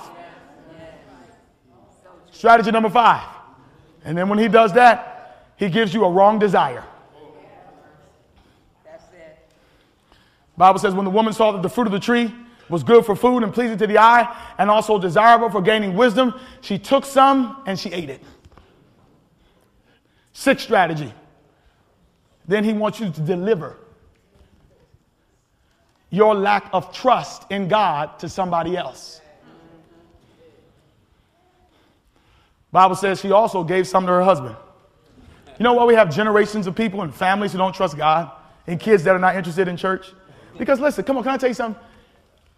Strategy 2.32 2.72
number 2.72 2.90
five. 2.90 3.24
And 4.04 4.18
then 4.18 4.30
when 4.30 4.40
he 4.40 4.48
does 4.48 4.74
that, 4.74 5.52
he 5.58 5.70
gives 5.70 5.94
you 5.94 6.06
a 6.06 6.12
wrong 6.12 6.38
desire. 6.38 6.84
Bible 10.58 10.80
says 10.80 10.94
when 10.94 11.06
the 11.06 11.12
woman 11.12 11.34
saw 11.34 11.52
that 11.52 11.62
the 11.62 11.70
fruit 11.70 11.88
of 11.88 11.94
the 11.94 12.00
tree 12.00 12.34
was 12.70 12.84
good 12.84 13.06
for 13.06 13.16
food 13.16 13.44
and 13.44 13.54
pleasing 13.54 13.78
to 13.78 13.88
the 13.88 13.98
eye 13.98 14.36
and 14.58 14.70
also 14.70 14.98
desirable 14.98 15.50
for 15.50 15.62
gaining 15.62 15.96
wisdom, 15.96 16.34
she 16.62 16.80
took 16.80 17.06
some 17.06 17.62
and 17.66 17.80
she 17.80 17.92
ate 17.92 18.10
it. 18.10 18.22
Sixth 20.34 20.66
strategy. 20.66 21.14
Then 22.48 22.64
he 22.64 22.74
wants 22.74 23.00
you 23.00 23.10
to 23.10 23.22
deliver 23.22 23.78
your 26.10 26.36
lack 26.36 26.70
of 26.72 26.94
trust 26.94 27.46
in 27.50 27.68
God 27.68 28.20
to 28.20 28.30
somebody 28.30 28.78
else. 28.78 29.22
Bible 32.72 32.96
says 32.96 33.22
she 33.22 33.32
also 33.32 33.64
gave 33.64 33.88
some 33.88 34.06
to 34.06 34.12
her 34.12 34.24
husband. 34.24 34.56
You 35.58 35.64
know 35.64 35.74
why 35.74 35.86
we 35.86 35.96
have 35.96 36.14
generations 36.14 36.68
of 36.68 36.76
people 36.76 37.02
and 37.02 37.14
families 37.14 37.54
who 37.54 37.58
don't 37.58 37.74
trust 37.74 37.96
God 37.96 38.32
and 38.68 38.80
kids 38.80 39.04
that 39.06 39.16
are 39.16 39.20
not 39.20 39.36
interested 39.36 39.68
in 39.68 39.78
church? 39.78 40.12
Because 40.58 40.80
listen, 40.80 41.06
come 41.06 41.18
on, 41.18 41.24
can 41.24 41.34
I 41.34 41.38
tell 41.38 41.50
you 41.50 41.56
something? 41.56 41.82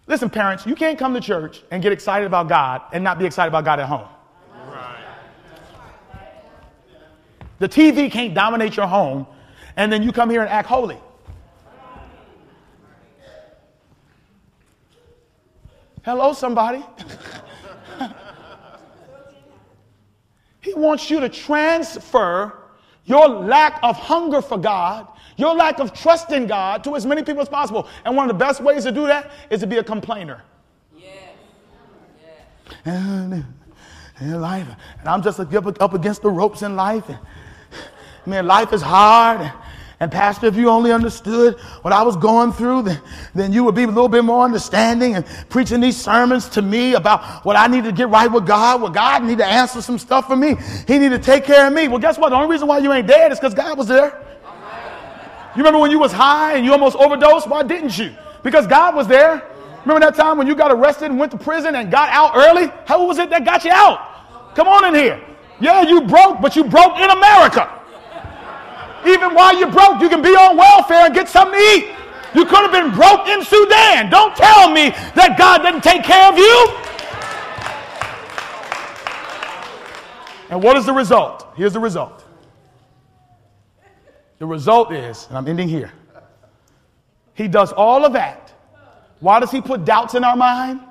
Listen, 0.07 0.29
parents, 0.29 0.65
you 0.65 0.73
can't 0.73 0.97
come 0.97 1.13
to 1.13 1.21
church 1.21 1.61
and 1.69 1.83
get 1.83 1.91
excited 1.91 2.25
about 2.25 2.47
God 2.47 2.81
and 2.93 3.03
not 3.03 3.19
be 3.19 3.25
excited 3.25 3.49
about 3.49 3.65
God 3.65 3.79
at 3.79 3.87
home. 3.87 4.07
The 7.59 7.67
TV 7.67 8.09
can't 8.11 8.33
dominate 8.33 8.77
your 8.77 8.87
home 8.87 9.27
and 9.75 9.91
then 9.91 10.03
you 10.03 10.11
come 10.11 10.29
here 10.29 10.41
and 10.41 10.49
act 10.49 10.67
holy. 10.69 10.97
Hello, 16.03 16.31
somebody. 16.31 16.85
he 20.61 20.73
wants 20.73 21.09
you 21.09 21.19
to 21.19 21.27
transfer 21.27 22.57
your 23.03 23.27
lack 23.27 23.79
of 23.83 23.97
hunger 23.97 24.41
for 24.41 24.57
God, 24.57 25.07
your 25.37 25.55
lack 25.55 25.79
of 25.79 25.93
trust 25.93 26.31
in 26.31 26.47
God 26.47 26.83
to 26.83 26.95
as 26.95 27.05
many 27.05 27.23
people 27.23 27.41
as 27.41 27.49
possible. 27.49 27.87
And 28.03 28.15
one 28.15 28.29
of 28.29 28.37
the 28.37 28.45
best 28.45 28.59
ways 28.59 28.83
to 28.83 28.91
do 28.91 29.07
that 29.07 29.31
is 29.49 29.61
to 29.61 29.67
be 29.67 29.77
a 29.77 29.83
complainer. 29.83 30.43
Yeah. 30.97 31.13
And, 32.85 33.45
life, 34.19 34.67
and 34.99 35.07
I'm 35.07 35.21
just 35.21 35.39
up, 35.39 35.93
against 35.93 36.23
the 36.23 36.29
ropes 36.29 36.63
in 36.63 36.75
life. 36.75 37.07
And, 37.07 37.19
man, 38.25 38.47
life 38.47 38.73
is 38.73 38.81
hard. 38.81 39.51
And 39.99 40.11
Pastor, 40.11 40.45
if 40.45 40.55
you 40.55 40.69
only 40.69 40.91
understood 40.91 41.55
what 41.81 41.91
I 41.91 42.03
was 42.03 42.15
going 42.15 42.51
through, 42.51 42.83
then, 42.83 43.01
then 43.33 43.53
you 43.53 43.63
would 43.63 43.73
be 43.73 43.83
a 43.83 43.87
little 43.87 44.07
bit 44.07 44.23
more 44.23 44.45
understanding 44.45 45.15
and 45.15 45.25
preaching 45.49 45.81
these 45.81 45.97
sermons 45.97 46.47
to 46.49 46.61
me 46.61 46.93
about 46.93 47.43
what 47.45 47.55
I 47.55 47.65
need 47.65 47.83
to 47.83 47.91
get 47.91 48.09
right 48.09 48.31
with 48.31 48.45
God. 48.45 48.81
Well, 48.81 48.91
God 48.91 49.23
need 49.23 49.39
to 49.39 49.45
answer 49.45 49.81
some 49.81 49.97
stuff 49.97 50.27
for 50.27 50.35
me. 50.35 50.55
He 50.87 50.99
need 50.99 51.09
to 51.09 51.19
take 51.19 51.45
care 51.45 51.65
of 51.65 51.73
me. 51.73 51.87
Well, 51.87 51.97
guess 51.97 52.17
what? 52.17 52.29
The 52.29 52.35
only 52.35 52.49
reason 52.49 52.67
why 52.67 52.77
you 52.77 52.93
ain't 52.93 53.07
dead 53.07 53.31
is 53.31 53.39
because 53.39 53.55
God 53.55 53.75
was 53.75 53.87
there. 53.87 54.23
You 55.57 55.63
remember 55.63 55.79
when 55.79 55.89
you 55.89 55.97
was 55.97 56.11
high 56.11 56.53
and 56.53 56.63
you 56.63 56.71
almost 56.71 56.95
overdosed? 56.97 57.49
Why 57.49 57.63
didn't 57.63 57.97
you? 57.97 58.15
Because 58.43 58.67
God 58.67 58.93
was 58.93 59.07
there. 59.07 59.43
Remember 59.81 60.05
that 60.05 60.13
time 60.13 60.37
when 60.37 60.45
you 60.45 60.53
got 60.53 60.71
arrested 60.71 61.09
and 61.09 61.17
went 61.17 61.31
to 61.31 61.37
prison 61.39 61.73
and 61.73 61.89
got 61.89 62.09
out 62.09 62.33
early? 62.35 62.71
How 62.85 63.03
was 63.07 63.17
it 63.17 63.31
that 63.31 63.43
got 63.43 63.65
you 63.65 63.71
out? 63.71 64.53
Come 64.53 64.67
on 64.67 64.85
in 64.85 64.93
here. 64.93 65.19
Yeah, 65.59 65.81
you 65.81 66.01
broke, 66.01 66.41
but 66.41 66.55
you 66.55 66.63
broke 66.63 66.99
in 66.99 67.09
America. 67.09 67.73
Even 69.07 69.33
while 69.33 69.57
you're 69.57 69.71
broke, 69.71 69.99
you 69.99 70.09
can 70.09 70.21
be 70.21 70.29
on 70.35 70.57
welfare 70.57 71.07
and 71.07 71.15
get 71.15 71.27
something 71.27 71.57
to 71.57 71.65
eat. 71.65 71.89
You 72.35 72.45
could 72.45 72.61
have 72.61 72.71
been 72.71 72.93
broke 72.93 73.27
in 73.27 73.43
Sudan. 73.43 74.11
Don't 74.11 74.35
tell 74.35 74.69
me 74.69 74.91
that 75.15 75.37
God 75.39 75.63
doesn't 75.63 75.83
take 75.83 76.03
care 76.03 76.29
of 76.29 76.37
you. 76.37 76.67
And 80.51 80.61
what 80.61 80.77
is 80.77 80.85
the 80.85 80.93
result? 80.93 81.47
Here's 81.55 81.73
the 81.73 81.79
result. 81.79 82.26
The 84.39 84.45
result 84.45 84.91
is, 84.93 85.25
and 85.29 85.37
I'm 85.37 85.47
ending 85.47 85.67
here, 85.67 85.91
he 87.33 87.47
does 87.47 87.71
all 87.71 88.05
of 88.05 88.13
that. 88.13 88.53
Why 89.19 89.39
does 89.39 89.51
he 89.51 89.61
put 89.61 89.85
doubts 89.85 90.13
in 90.15 90.23
our 90.23 90.35
mind? 90.35 90.81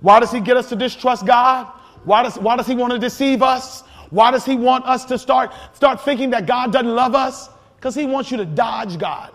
Why 0.00 0.20
does 0.20 0.30
he 0.32 0.40
get 0.40 0.56
us 0.56 0.68
to 0.68 0.76
distrust 0.76 1.26
God? 1.26 1.66
Why 2.04 2.22
does, 2.22 2.36
why 2.36 2.56
does 2.56 2.66
he 2.66 2.74
want 2.74 2.92
to 2.92 2.98
deceive 2.98 3.42
us? 3.42 3.82
Why 4.10 4.30
does 4.30 4.44
he 4.44 4.56
want 4.56 4.84
us 4.84 5.04
to 5.06 5.18
start, 5.18 5.52
start 5.72 6.00
thinking 6.00 6.30
that 6.30 6.46
God 6.46 6.72
doesn't 6.72 6.94
love 6.94 7.14
us? 7.14 7.48
Because 7.76 7.94
he 7.94 8.04
wants 8.04 8.30
you 8.30 8.36
to 8.36 8.44
dodge 8.44 8.98
God. 8.98 9.32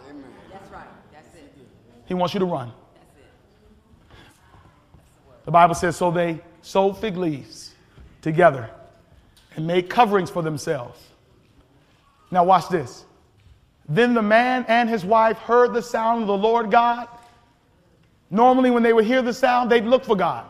That's 0.51 0.71
right. 0.71 0.87
That's 1.11 1.33
it. 1.35 1.53
He 2.05 2.13
wants 2.13 2.33
you 2.33 2.39
to 2.39 2.45
run. 2.45 2.71
The 5.45 5.51
Bible 5.51 5.75
says, 5.75 5.95
so 5.95 6.11
they 6.11 6.41
sewed 6.61 6.97
fig 6.97 7.17
leaves 7.17 7.73
together 8.21 8.69
and 9.55 9.65
made 9.65 9.89
coverings 9.89 10.29
for 10.29 10.41
themselves. 10.41 10.99
Now, 12.29 12.43
watch 12.43 12.67
this. 12.67 13.05
Then 13.89 14.13
the 14.13 14.21
man 14.21 14.65
and 14.67 14.89
his 14.89 15.05
wife 15.05 15.37
heard 15.37 15.73
the 15.73 15.81
sound 15.81 16.21
of 16.21 16.27
the 16.27 16.37
Lord 16.37 16.71
God. 16.71 17.07
Normally, 18.29 18.69
when 18.69 18.83
they 18.83 18.91
would 18.91 19.05
hear 19.05 19.21
the 19.21 19.33
sound, 19.33 19.71
they'd 19.71 19.85
look 19.85 20.03
for 20.03 20.15
God. 20.15 20.45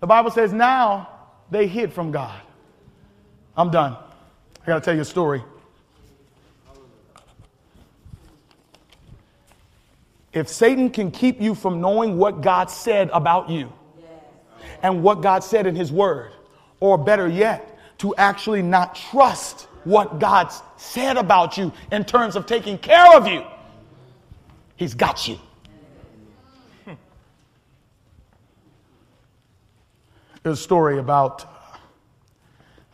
The 0.00 0.06
Bible 0.06 0.30
says 0.30 0.52
now 0.52 1.08
they 1.50 1.66
hid 1.66 1.92
from 1.92 2.12
God. 2.12 2.40
I'm 3.56 3.70
done. 3.70 3.96
I 4.62 4.66
got 4.66 4.74
to 4.74 4.80
tell 4.80 4.94
you 4.94 5.00
a 5.02 5.04
story. 5.04 5.42
If 10.32 10.48
Satan 10.48 10.90
can 10.90 11.10
keep 11.10 11.40
you 11.40 11.54
from 11.54 11.80
knowing 11.80 12.18
what 12.18 12.40
God 12.40 12.70
said 12.70 13.08
about 13.12 13.48
you 13.48 13.72
and 14.82 15.02
what 15.02 15.22
God 15.22 15.44
said 15.44 15.66
in 15.66 15.76
his 15.76 15.92
word, 15.92 16.32
or 16.80 16.98
better 16.98 17.28
yet, 17.28 17.78
to 17.98 18.14
actually 18.16 18.60
not 18.60 18.96
trust 18.96 19.68
what 19.84 20.18
God 20.18 20.52
said 20.84 21.16
about 21.16 21.56
you 21.56 21.72
in 21.90 22.04
terms 22.04 22.36
of 22.36 22.46
taking 22.46 22.78
care 22.78 23.16
of 23.16 23.26
you, 23.26 23.44
he's 24.76 24.94
got 24.94 25.26
you. 25.26 25.38
There's 30.42 30.58
a 30.58 30.62
story 30.62 30.98
about 30.98 31.46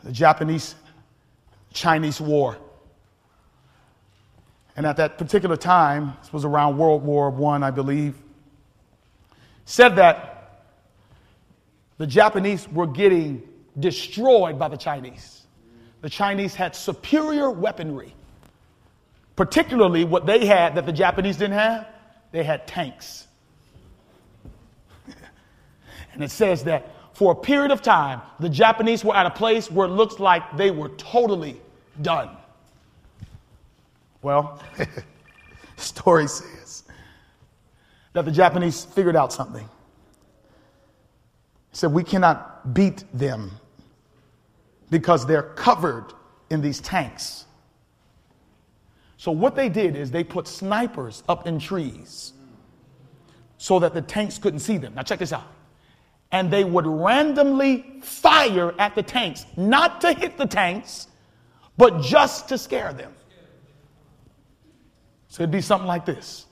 the 0.03 0.11
Japanese 0.11 0.75
Chinese 1.73 2.21
War. 2.21 2.57
And 4.77 4.85
at 4.85 4.95
that 4.97 5.17
particular 5.17 5.57
time, 5.57 6.13
this 6.21 6.31
was 6.31 6.45
around 6.45 6.77
World 6.77 7.03
War 7.03 7.29
I, 7.53 7.67
I 7.67 7.71
believe, 7.71 8.15
said 9.65 9.97
that 9.97 10.71
the 11.97 12.07
Japanese 12.07 12.69
were 12.69 12.87
getting 12.87 13.43
destroyed 13.79 14.57
by 14.57 14.69
the 14.69 14.77
Chinese. 14.77 15.40
The 16.01 16.09
Chinese 16.09 16.55
had 16.55 16.75
superior 16.75 17.49
weaponry, 17.49 18.13
particularly 19.35 20.03
what 20.03 20.25
they 20.25 20.45
had 20.45 20.75
that 20.75 20.85
the 20.85 20.91
Japanese 20.91 21.37
didn't 21.37 21.57
have. 21.57 21.87
They 22.31 22.43
had 22.43 22.67
tanks. 22.67 23.27
and 26.13 26.23
it 26.23 26.31
says 26.31 26.63
that 26.63 26.89
for 27.13 27.33
a 27.33 27.35
period 27.35 27.71
of 27.71 27.81
time, 27.83 28.21
the 28.39 28.49
Japanese 28.49 29.05
were 29.05 29.15
at 29.15 29.27
a 29.27 29.31
place 29.31 29.69
where 29.69 29.87
it 29.87 29.91
looks 29.91 30.19
like 30.19 30.57
they 30.57 30.71
were 30.71 30.89
totally 30.89 31.61
done. 32.01 32.29
Well, 34.23 34.61
story 35.77 36.27
says 36.27 36.83
that 38.13 38.25
the 38.25 38.31
Japanese 38.31 38.85
figured 38.85 39.15
out 39.15 39.31
something. 39.31 39.67
He 41.69 41.77
said, 41.77 41.91
We 41.91 42.03
cannot 42.03 42.73
beat 42.73 43.03
them 43.13 43.51
because 44.91 45.25
they're 45.25 45.41
covered 45.41 46.13
in 46.51 46.61
these 46.61 46.79
tanks. 46.79 47.45
So, 49.17 49.31
what 49.31 49.55
they 49.55 49.69
did 49.69 49.95
is 49.95 50.11
they 50.11 50.23
put 50.23 50.47
snipers 50.47 51.23
up 51.27 51.47
in 51.47 51.57
trees 51.57 52.33
so 53.57 53.79
that 53.79 53.93
the 53.93 54.01
tanks 54.01 54.37
couldn't 54.37 54.59
see 54.59 54.77
them. 54.77 54.93
Now, 54.93 55.01
check 55.01 55.19
this 55.19 55.33
out. 55.33 55.47
And 56.31 56.51
they 56.51 56.63
would 56.63 56.85
randomly 56.85 57.99
fire 58.01 58.73
at 58.79 58.95
the 58.95 59.03
tanks, 59.03 59.45
not 59.57 60.01
to 60.01 60.13
hit 60.13 60.37
the 60.37 60.45
tanks, 60.45 61.07
but 61.77 62.01
just 62.01 62.47
to 62.49 62.57
scare 62.57 62.93
them. 62.93 63.13
So 65.27 65.43
it'd 65.43 65.51
be 65.51 65.61
something 65.61 65.87
like 65.87 66.05
this. 66.05 66.45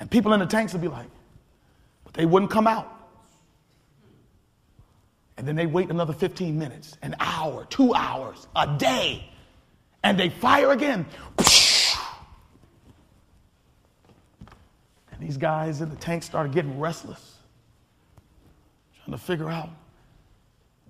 And 0.00 0.10
people 0.10 0.32
in 0.32 0.40
the 0.40 0.46
tanks 0.46 0.72
would 0.72 0.82
be 0.82 0.88
like, 0.88 1.08
but 2.04 2.14
they 2.14 2.26
wouldn't 2.26 2.50
come 2.50 2.66
out. 2.66 2.99
And 5.40 5.48
then 5.48 5.56
they 5.56 5.64
wait 5.64 5.88
another 5.88 6.12
15 6.12 6.58
minutes, 6.58 6.98
an 7.00 7.16
hour, 7.18 7.64
two 7.70 7.94
hours, 7.94 8.46
a 8.54 8.76
day, 8.76 9.24
and 10.02 10.20
they 10.20 10.28
fire 10.28 10.70
again. 10.70 11.06
And 15.10 15.18
these 15.18 15.38
guys 15.38 15.80
in 15.80 15.88
the 15.88 15.96
tank 15.96 16.24
started 16.24 16.52
getting 16.52 16.78
restless, 16.78 17.38
trying 19.02 19.16
to 19.16 19.24
figure 19.24 19.48
out 19.48 19.70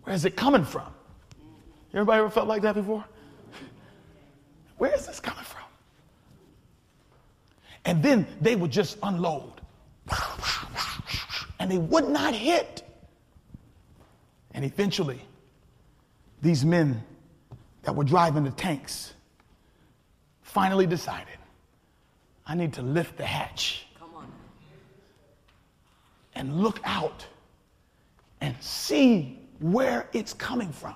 where 0.03 0.17
is 0.17 0.25
it 0.25 0.35
coming 0.35 0.65
from. 0.65 0.93
Everybody 1.95 2.19
ever 2.19 2.29
felt 2.29 2.49
like 2.49 2.63
that 2.63 2.75
before? 2.75 3.05
Where 4.79 4.93
is 4.93 5.07
this 5.07 5.21
coming 5.21 5.45
from? 5.45 5.63
And 7.85 8.03
then 8.03 8.27
they 8.41 8.57
would 8.57 8.73
just 8.73 8.99
unload. 9.05 9.61
And 11.61 11.71
they 11.71 11.79
would 11.79 12.09
not 12.09 12.35
hit. 12.35 12.83
And 14.61 14.71
eventually, 14.71 15.19
these 16.43 16.67
men 16.67 17.03
that 17.81 17.97
were 17.97 18.05
driving 18.05 18.45
the 18.45 18.51
tanks 18.51 19.15
finally 20.43 20.87
decided 20.87 21.39
I 22.47 22.55
need 22.57 22.75
to 22.75 22.83
lift 22.83 23.17
the 23.17 23.25
hatch 23.25 23.87
and 26.35 26.61
look 26.61 26.79
out 26.85 27.25
and 28.43 28.55
see 28.61 29.39
where 29.61 30.11
it's 30.13 30.35
coming 30.35 30.73
from. 30.73 30.95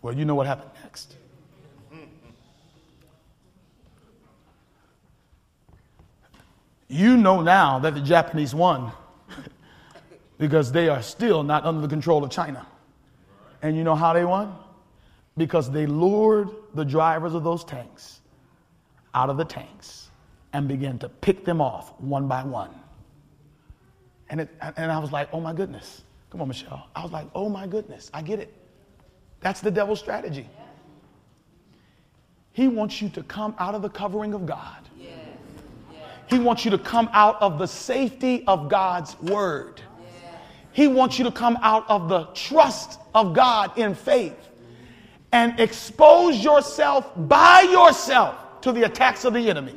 Well, 0.00 0.16
you 0.16 0.24
know 0.24 0.34
what 0.34 0.46
happened 0.46 0.70
next. 0.82 1.14
You 6.88 7.18
know 7.18 7.42
now 7.42 7.78
that 7.80 7.92
the 7.92 8.00
Japanese 8.00 8.54
won 8.54 8.92
because 10.40 10.72
they 10.72 10.88
are 10.88 11.02
still 11.02 11.42
not 11.42 11.66
under 11.66 11.82
the 11.82 11.86
control 11.86 12.24
of 12.24 12.30
China. 12.30 12.66
And 13.62 13.76
you 13.76 13.84
know 13.84 13.94
how 13.94 14.14
they 14.14 14.24
won? 14.24 14.56
Because 15.36 15.70
they 15.70 15.84
lured 15.84 16.48
the 16.74 16.84
drivers 16.84 17.34
of 17.34 17.44
those 17.44 17.62
tanks 17.62 18.22
out 19.14 19.28
of 19.28 19.36
the 19.36 19.44
tanks 19.44 20.08
and 20.54 20.66
began 20.66 20.98
to 20.98 21.10
pick 21.10 21.44
them 21.44 21.60
off 21.60 21.92
one 22.00 22.26
by 22.26 22.42
one. 22.42 22.70
And, 24.30 24.40
it, 24.40 24.48
and 24.76 24.90
I 24.90 24.98
was 24.98 25.12
like, 25.12 25.28
oh 25.32 25.40
my 25.40 25.52
goodness. 25.52 26.02
Come 26.30 26.40
on, 26.40 26.48
Michelle. 26.48 26.88
I 26.96 27.02
was 27.02 27.12
like, 27.12 27.26
oh 27.34 27.50
my 27.50 27.66
goodness, 27.66 28.10
I 28.14 28.22
get 28.22 28.38
it. 28.38 28.54
That's 29.40 29.60
the 29.60 29.70
devil's 29.70 30.00
strategy. 30.00 30.48
He 32.52 32.66
wants 32.66 33.02
you 33.02 33.10
to 33.10 33.22
come 33.24 33.54
out 33.58 33.74
of 33.74 33.82
the 33.82 33.90
covering 33.90 34.32
of 34.32 34.46
God. 34.46 34.88
He 36.28 36.38
wants 36.38 36.64
you 36.64 36.70
to 36.70 36.78
come 36.78 37.10
out 37.12 37.40
of 37.42 37.58
the 37.58 37.66
safety 37.66 38.42
of 38.46 38.70
God's 38.70 39.20
word. 39.20 39.82
He 40.72 40.88
wants 40.88 41.18
you 41.18 41.24
to 41.24 41.32
come 41.32 41.58
out 41.62 41.88
of 41.88 42.08
the 42.08 42.24
trust 42.34 43.00
of 43.14 43.34
God 43.34 43.76
in 43.76 43.94
faith 43.94 44.36
and 45.32 45.58
expose 45.58 46.42
yourself 46.42 47.10
by 47.28 47.62
yourself 47.62 48.60
to 48.62 48.72
the 48.72 48.84
attacks 48.84 49.24
of 49.24 49.34
the 49.34 49.48
enemy. 49.48 49.74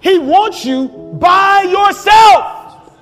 He 0.00 0.18
wants 0.18 0.64
you 0.64 0.88
by 1.20 1.62
yourself. 1.62 2.96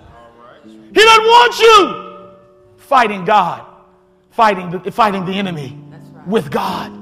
He 0.64 1.05
doesn't 1.05 1.24
want 1.24 1.59
you 1.59 2.36
fighting 2.76 3.24
God, 3.24 3.64
fighting 4.30 4.70
the, 4.70 4.90
fighting 4.90 5.24
the 5.24 5.32
enemy 5.32 5.78
with 6.26 6.51
God. 6.51 6.92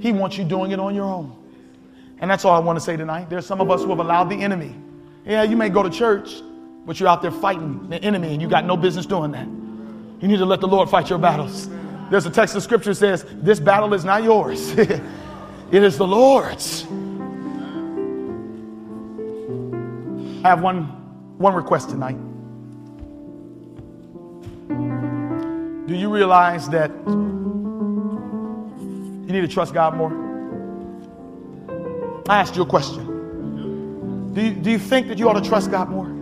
He 0.00 0.12
wants 0.12 0.36
you 0.36 0.44
doing 0.44 0.72
it 0.72 0.80
on 0.80 0.94
your 0.94 1.04
own. 1.04 1.36
And 2.18 2.30
that's 2.30 2.44
all 2.44 2.54
I 2.54 2.58
want 2.58 2.78
to 2.78 2.84
say 2.84 2.96
tonight. 2.96 3.30
There's 3.30 3.46
some 3.46 3.60
of 3.60 3.70
us 3.70 3.82
who 3.82 3.90
have 3.90 4.00
allowed 4.00 4.30
the 4.30 4.36
enemy. 4.36 4.74
Yeah, 5.24 5.42
you 5.42 5.56
may 5.56 5.68
go 5.68 5.82
to 5.82 5.90
church, 5.90 6.42
but 6.86 7.00
you're 7.00 7.08
out 7.08 7.22
there 7.22 7.30
fighting 7.30 7.88
the 7.88 8.02
enemy 8.02 8.32
and 8.32 8.42
you 8.42 8.48
got 8.48 8.64
no 8.64 8.76
business 8.76 9.06
doing 9.06 9.30
that. 9.32 9.46
You 9.46 10.28
need 10.28 10.38
to 10.38 10.46
let 10.46 10.60
the 10.60 10.68
Lord 10.68 10.88
fight 10.88 11.10
your 11.10 11.18
battles. 11.18 11.68
There's 12.10 12.26
a 12.26 12.30
text 12.30 12.54
of 12.54 12.62
scripture 12.62 12.94
says, 12.94 13.24
This 13.34 13.58
battle 13.58 13.94
is 13.94 14.04
not 14.04 14.22
yours, 14.22 14.70
it 14.78 15.02
is 15.72 15.96
the 15.98 16.06
Lord's. 16.06 16.84
I 20.44 20.48
have 20.48 20.60
one, 20.60 20.84
one 21.38 21.54
request 21.54 21.88
tonight. 21.88 22.18
Do 25.88 25.94
you 25.94 26.12
realize 26.12 26.68
that 26.68 26.90
you 29.26 29.32
need 29.32 29.40
to 29.40 29.48
trust 29.48 29.72
God 29.72 29.96
more? 29.96 30.12
I 32.28 32.40
asked 32.40 32.56
you 32.56 32.62
a 32.62 32.66
question. 32.66 34.32
Do 34.34 34.42
you, 34.42 34.52
do 34.52 34.70
you 34.70 34.78
think 34.78 35.08
that 35.08 35.18
you 35.18 35.28
ought 35.28 35.42
to 35.42 35.48
trust 35.48 35.70
God 35.70 35.88
more? 35.88 36.13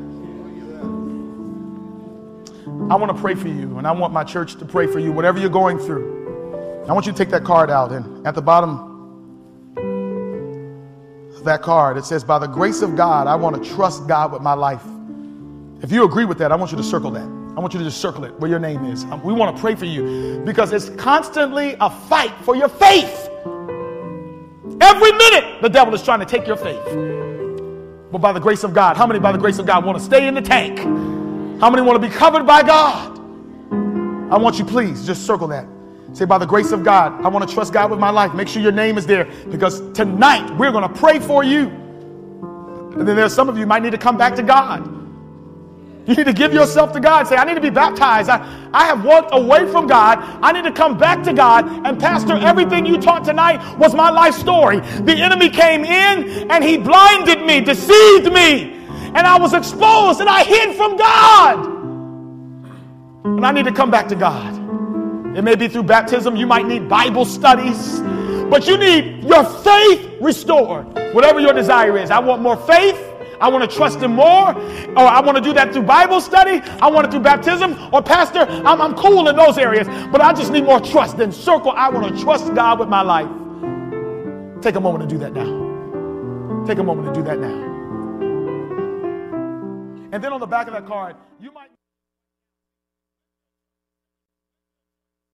I 2.93 2.95
want 2.95 3.17
to 3.17 3.19
pray 3.19 3.35
for 3.35 3.49
you, 3.49 3.79
and 3.79 3.87
I 3.87 3.93
want 3.93 4.13
my 4.13 4.23
church 4.23 4.57
to 4.57 4.67
pray 4.67 4.87
for 4.87 4.99
you, 4.99 5.13
whatever 5.13 5.41
you're 5.41 5.49
going 5.49 5.79
through. 5.79 6.85
I 6.87 6.93
want 6.93 7.07
you 7.07 7.13
to 7.13 7.17
take 7.17 7.31
that 7.31 7.43
card 7.43 7.71
out, 7.71 7.91
and 7.91 8.27
at 8.27 8.35
the 8.35 8.43
bottom 8.43 8.93
that 11.45 11.63
card. 11.63 11.97
It 11.97 12.05
says, 12.05 12.23
By 12.23 12.39
the 12.39 12.47
grace 12.47 12.83
of 12.83 12.95
God, 12.95 13.27
I 13.27 13.35
want 13.35 13.63
to 13.63 13.75
trust 13.75 14.07
God 14.07 14.31
with 14.31 14.43
my 14.43 14.53
life. 14.53 14.83
If 15.83 15.91
you 15.91 16.05
agree 16.05 16.27
with 16.27 16.37
that, 16.39 16.53
I 16.53 16.55
want 16.55 16.71
you 16.71 16.77
to 16.77 16.83
circle 16.83 17.11
that. 17.13 17.23
I 17.57 17.61
want 17.61 17.73
you 17.73 17.79
to 17.79 17.85
just 17.85 17.99
circle 18.01 18.25
it 18.25 18.39
where 18.39 18.51
your 18.51 18.61
name 18.61 18.85
is. 18.85 19.05
Um, 19.05 19.23
we 19.23 19.33
want 19.33 19.57
to 19.57 19.61
pray 19.61 19.75
for 19.75 19.87
you 19.87 20.43
because 20.45 20.73
it's 20.73 20.91
constantly 20.91 21.77
a 21.81 21.89
fight 21.89 22.33
for 22.43 22.55
your 22.55 22.69
faith. 22.69 23.31
Every 24.81 25.13
minute, 25.13 25.63
the 25.63 25.69
devil 25.69 25.95
is 25.95 26.03
trying 26.03 26.21
to 26.21 26.27
take 26.27 26.47
your 26.47 26.57
faith. 26.57 26.85
But 28.13 28.19
by 28.19 28.33
the 28.33 28.41
grace 28.41 28.65
of 28.65 28.75
God, 28.75 28.99
how 28.99 29.07
many 29.07 29.19
by 29.19 29.33
the 29.33 29.39
grace 29.39 29.59
of 29.59 29.67
God 29.67 29.85
want 29.85 29.99
to 29.99 30.05
stay 30.05 30.29
in 30.29 30.35
the 30.35 30.43
tank? 30.43 30.79
How 31.63 31.71
many 31.71 31.81
want 31.81 32.03
to 32.03 32.09
be 32.09 32.13
covered 32.13 32.45
by 32.45 32.65
God? 32.65 33.17
I 34.33 34.37
want 34.37 34.59
you, 34.59 34.65
please, 34.65 35.07
just 35.07 35.25
circle 35.25 35.47
that. 35.47 35.65
Say, 36.13 36.25
by 36.25 36.37
the 36.37 36.45
grace 36.45 36.73
of 36.73 36.83
God, 36.83 37.25
I 37.25 37.29
want 37.29 37.49
to 37.49 37.55
trust 37.55 37.73
God 37.73 37.89
with 37.89 38.01
my 38.01 38.11
life. 38.11 38.35
Make 38.35 38.49
sure 38.49 38.61
your 38.61 38.73
name 38.73 38.99
is 38.99 39.07
there 39.07 39.27
because 39.49 39.81
tonight 39.93 40.51
we're 40.59 40.73
going 40.73 40.93
to 40.93 41.01
pray 41.01 41.21
for 41.21 41.45
you. 41.45 41.69
And 41.69 43.07
then 43.07 43.15
there's 43.15 43.33
some 43.33 43.49
of 43.49 43.57
you 43.57 43.65
might 43.65 43.85
need 43.85 43.93
to 43.93 43.99
come 43.99 44.17
back 44.17 44.35
to 44.35 44.43
God. 44.43 44.85
You 46.05 46.17
need 46.17 46.27
to 46.27 46.33
give 46.33 46.53
yourself 46.53 46.93
to 46.95 47.01
God. 47.01 47.29
Say, 47.29 47.37
I 47.37 47.45
need 47.45 47.55
to 47.55 47.61
be 47.61 47.71
baptized. 47.71 48.29
I, 48.29 48.41
I 48.75 48.87
have 48.87 49.05
walked 49.05 49.29
away 49.33 49.71
from 49.71 49.87
God. 49.87 50.19
I 50.43 50.51
need 50.51 50.65
to 50.65 50.73
come 50.73 50.99
back 50.99 51.23
to 51.23 51.33
God. 51.33 51.87
And, 51.87 51.97
Pastor, 51.97 52.33
everything 52.39 52.87
you 52.87 52.99
taught 53.01 53.25
tonight 53.25 53.79
was 53.79 53.95
my 53.95 54.11
life 54.11 54.35
story. 54.35 54.81
The 54.81 55.15
enemy 55.15 55.49
came 55.49 55.85
in 55.85 56.51
and 56.51 56.65
he 56.65 56.77
blinded 56.77 57.47
me, 57.47 57.61
deceived 57.61 58.33
me. 58.33 58.82
And 59.15 59.27
I 59.27 59.39
was 59.39 59.53
exposed 59.53 60.21
and 60.21 60.29
I 60.29 60.45
hid 60.45 60.77
from 60.77 60.97
God. 60.97 61.67
And 63.25 63.47
I 63.47 63.53
need 63.53 63.67
to 63.67 63.73
come 63.73 63.91
back 63.91 64.09
to 64.09 64.15
God. 64.15 64.57
It 65.37 65.43
may 65.43 65.55
be 65.55 65.69
through 65.69 65.85
baptism. 65.85 66.37
You 66.37 66.47
might 66.47 66.67
need 66.67 66.89
Bible 66.89 67.25
studies. 67.25 68.01
But 68.51 68.67
you 68.67 68.77
need 68.77 69.25
your 69.25 69.45
faith 69.45 70.11
restored. 70.21 70.87
Whatever 71.15 71.41
your 71.41 71.53
desire 71.53 71.97
is. 71.97 72.11
I 72.11 72.19
want 72.19 72.43
more 72.43 72.57
faith. 72.57 72.99
I 73.41 73.49
want 73.49 73.69
to 73.69 73.77
trust 73.77 74.01
Him 74.01 74.15
more. 74.15 74.55
Or 74.55 74.99
I 74.99 75.21
want 75.21 75.37
to 75.37 75.43
do 75.43 75.53
that 75.55 75.73
through 75.73 75.83
Bible 75.83 76.21
study. 76.21 76.61
I 76.81 76.91
want 76.91 77.07
it 77.07 77.11
through 77.11 77.21
baptism. 77.21 77.77
Or, 77.93 78.03
Pastor, 78.03 78.41
I'm, 78.41 78.81
I'm 78.81 78.95
cool 78.95 79.29
in 79.29 79.37
those 79.37 79.59
areas. 79.59 79.89
But 80.11 80.21
I 80.21 80.33
just 80.33 80.53
need 80.53 80.65
more 80.65 80.81
trust. 80.81 81.17
Then, 81.17 81.33
circle, 81.33 81.73
I 81.73 81.89
want 81.89 82.15
to 82.15 82.23
trust 82.23 82.55
God 82.55 82.79
with 82.79 82.89
my 82.89 83.03
life. 83.03 83.29
Take 84.63 84.77
a 84.77 84.81
moment 84.81 85.09
to 85.09 85.15
do 85.15 85.19
that 85.19 85.33
now. 85.33 86.65
Take 86.67 86.79
a 86.79 86.85
moment 86.85 87.13
to 87.13 87.21
do 87.21 87.27
that 87.27 87.39
now. 87.39 87.72
And 90.13 90.23
then 90.23 90.33
on 90.33 90.41
the 90.41 90.47
back 90.47 90.67
of 90.69 90.75
that 90.75 90.87
card, 90.87 91.17
you 91.41 91.51
might. 91.51 91.72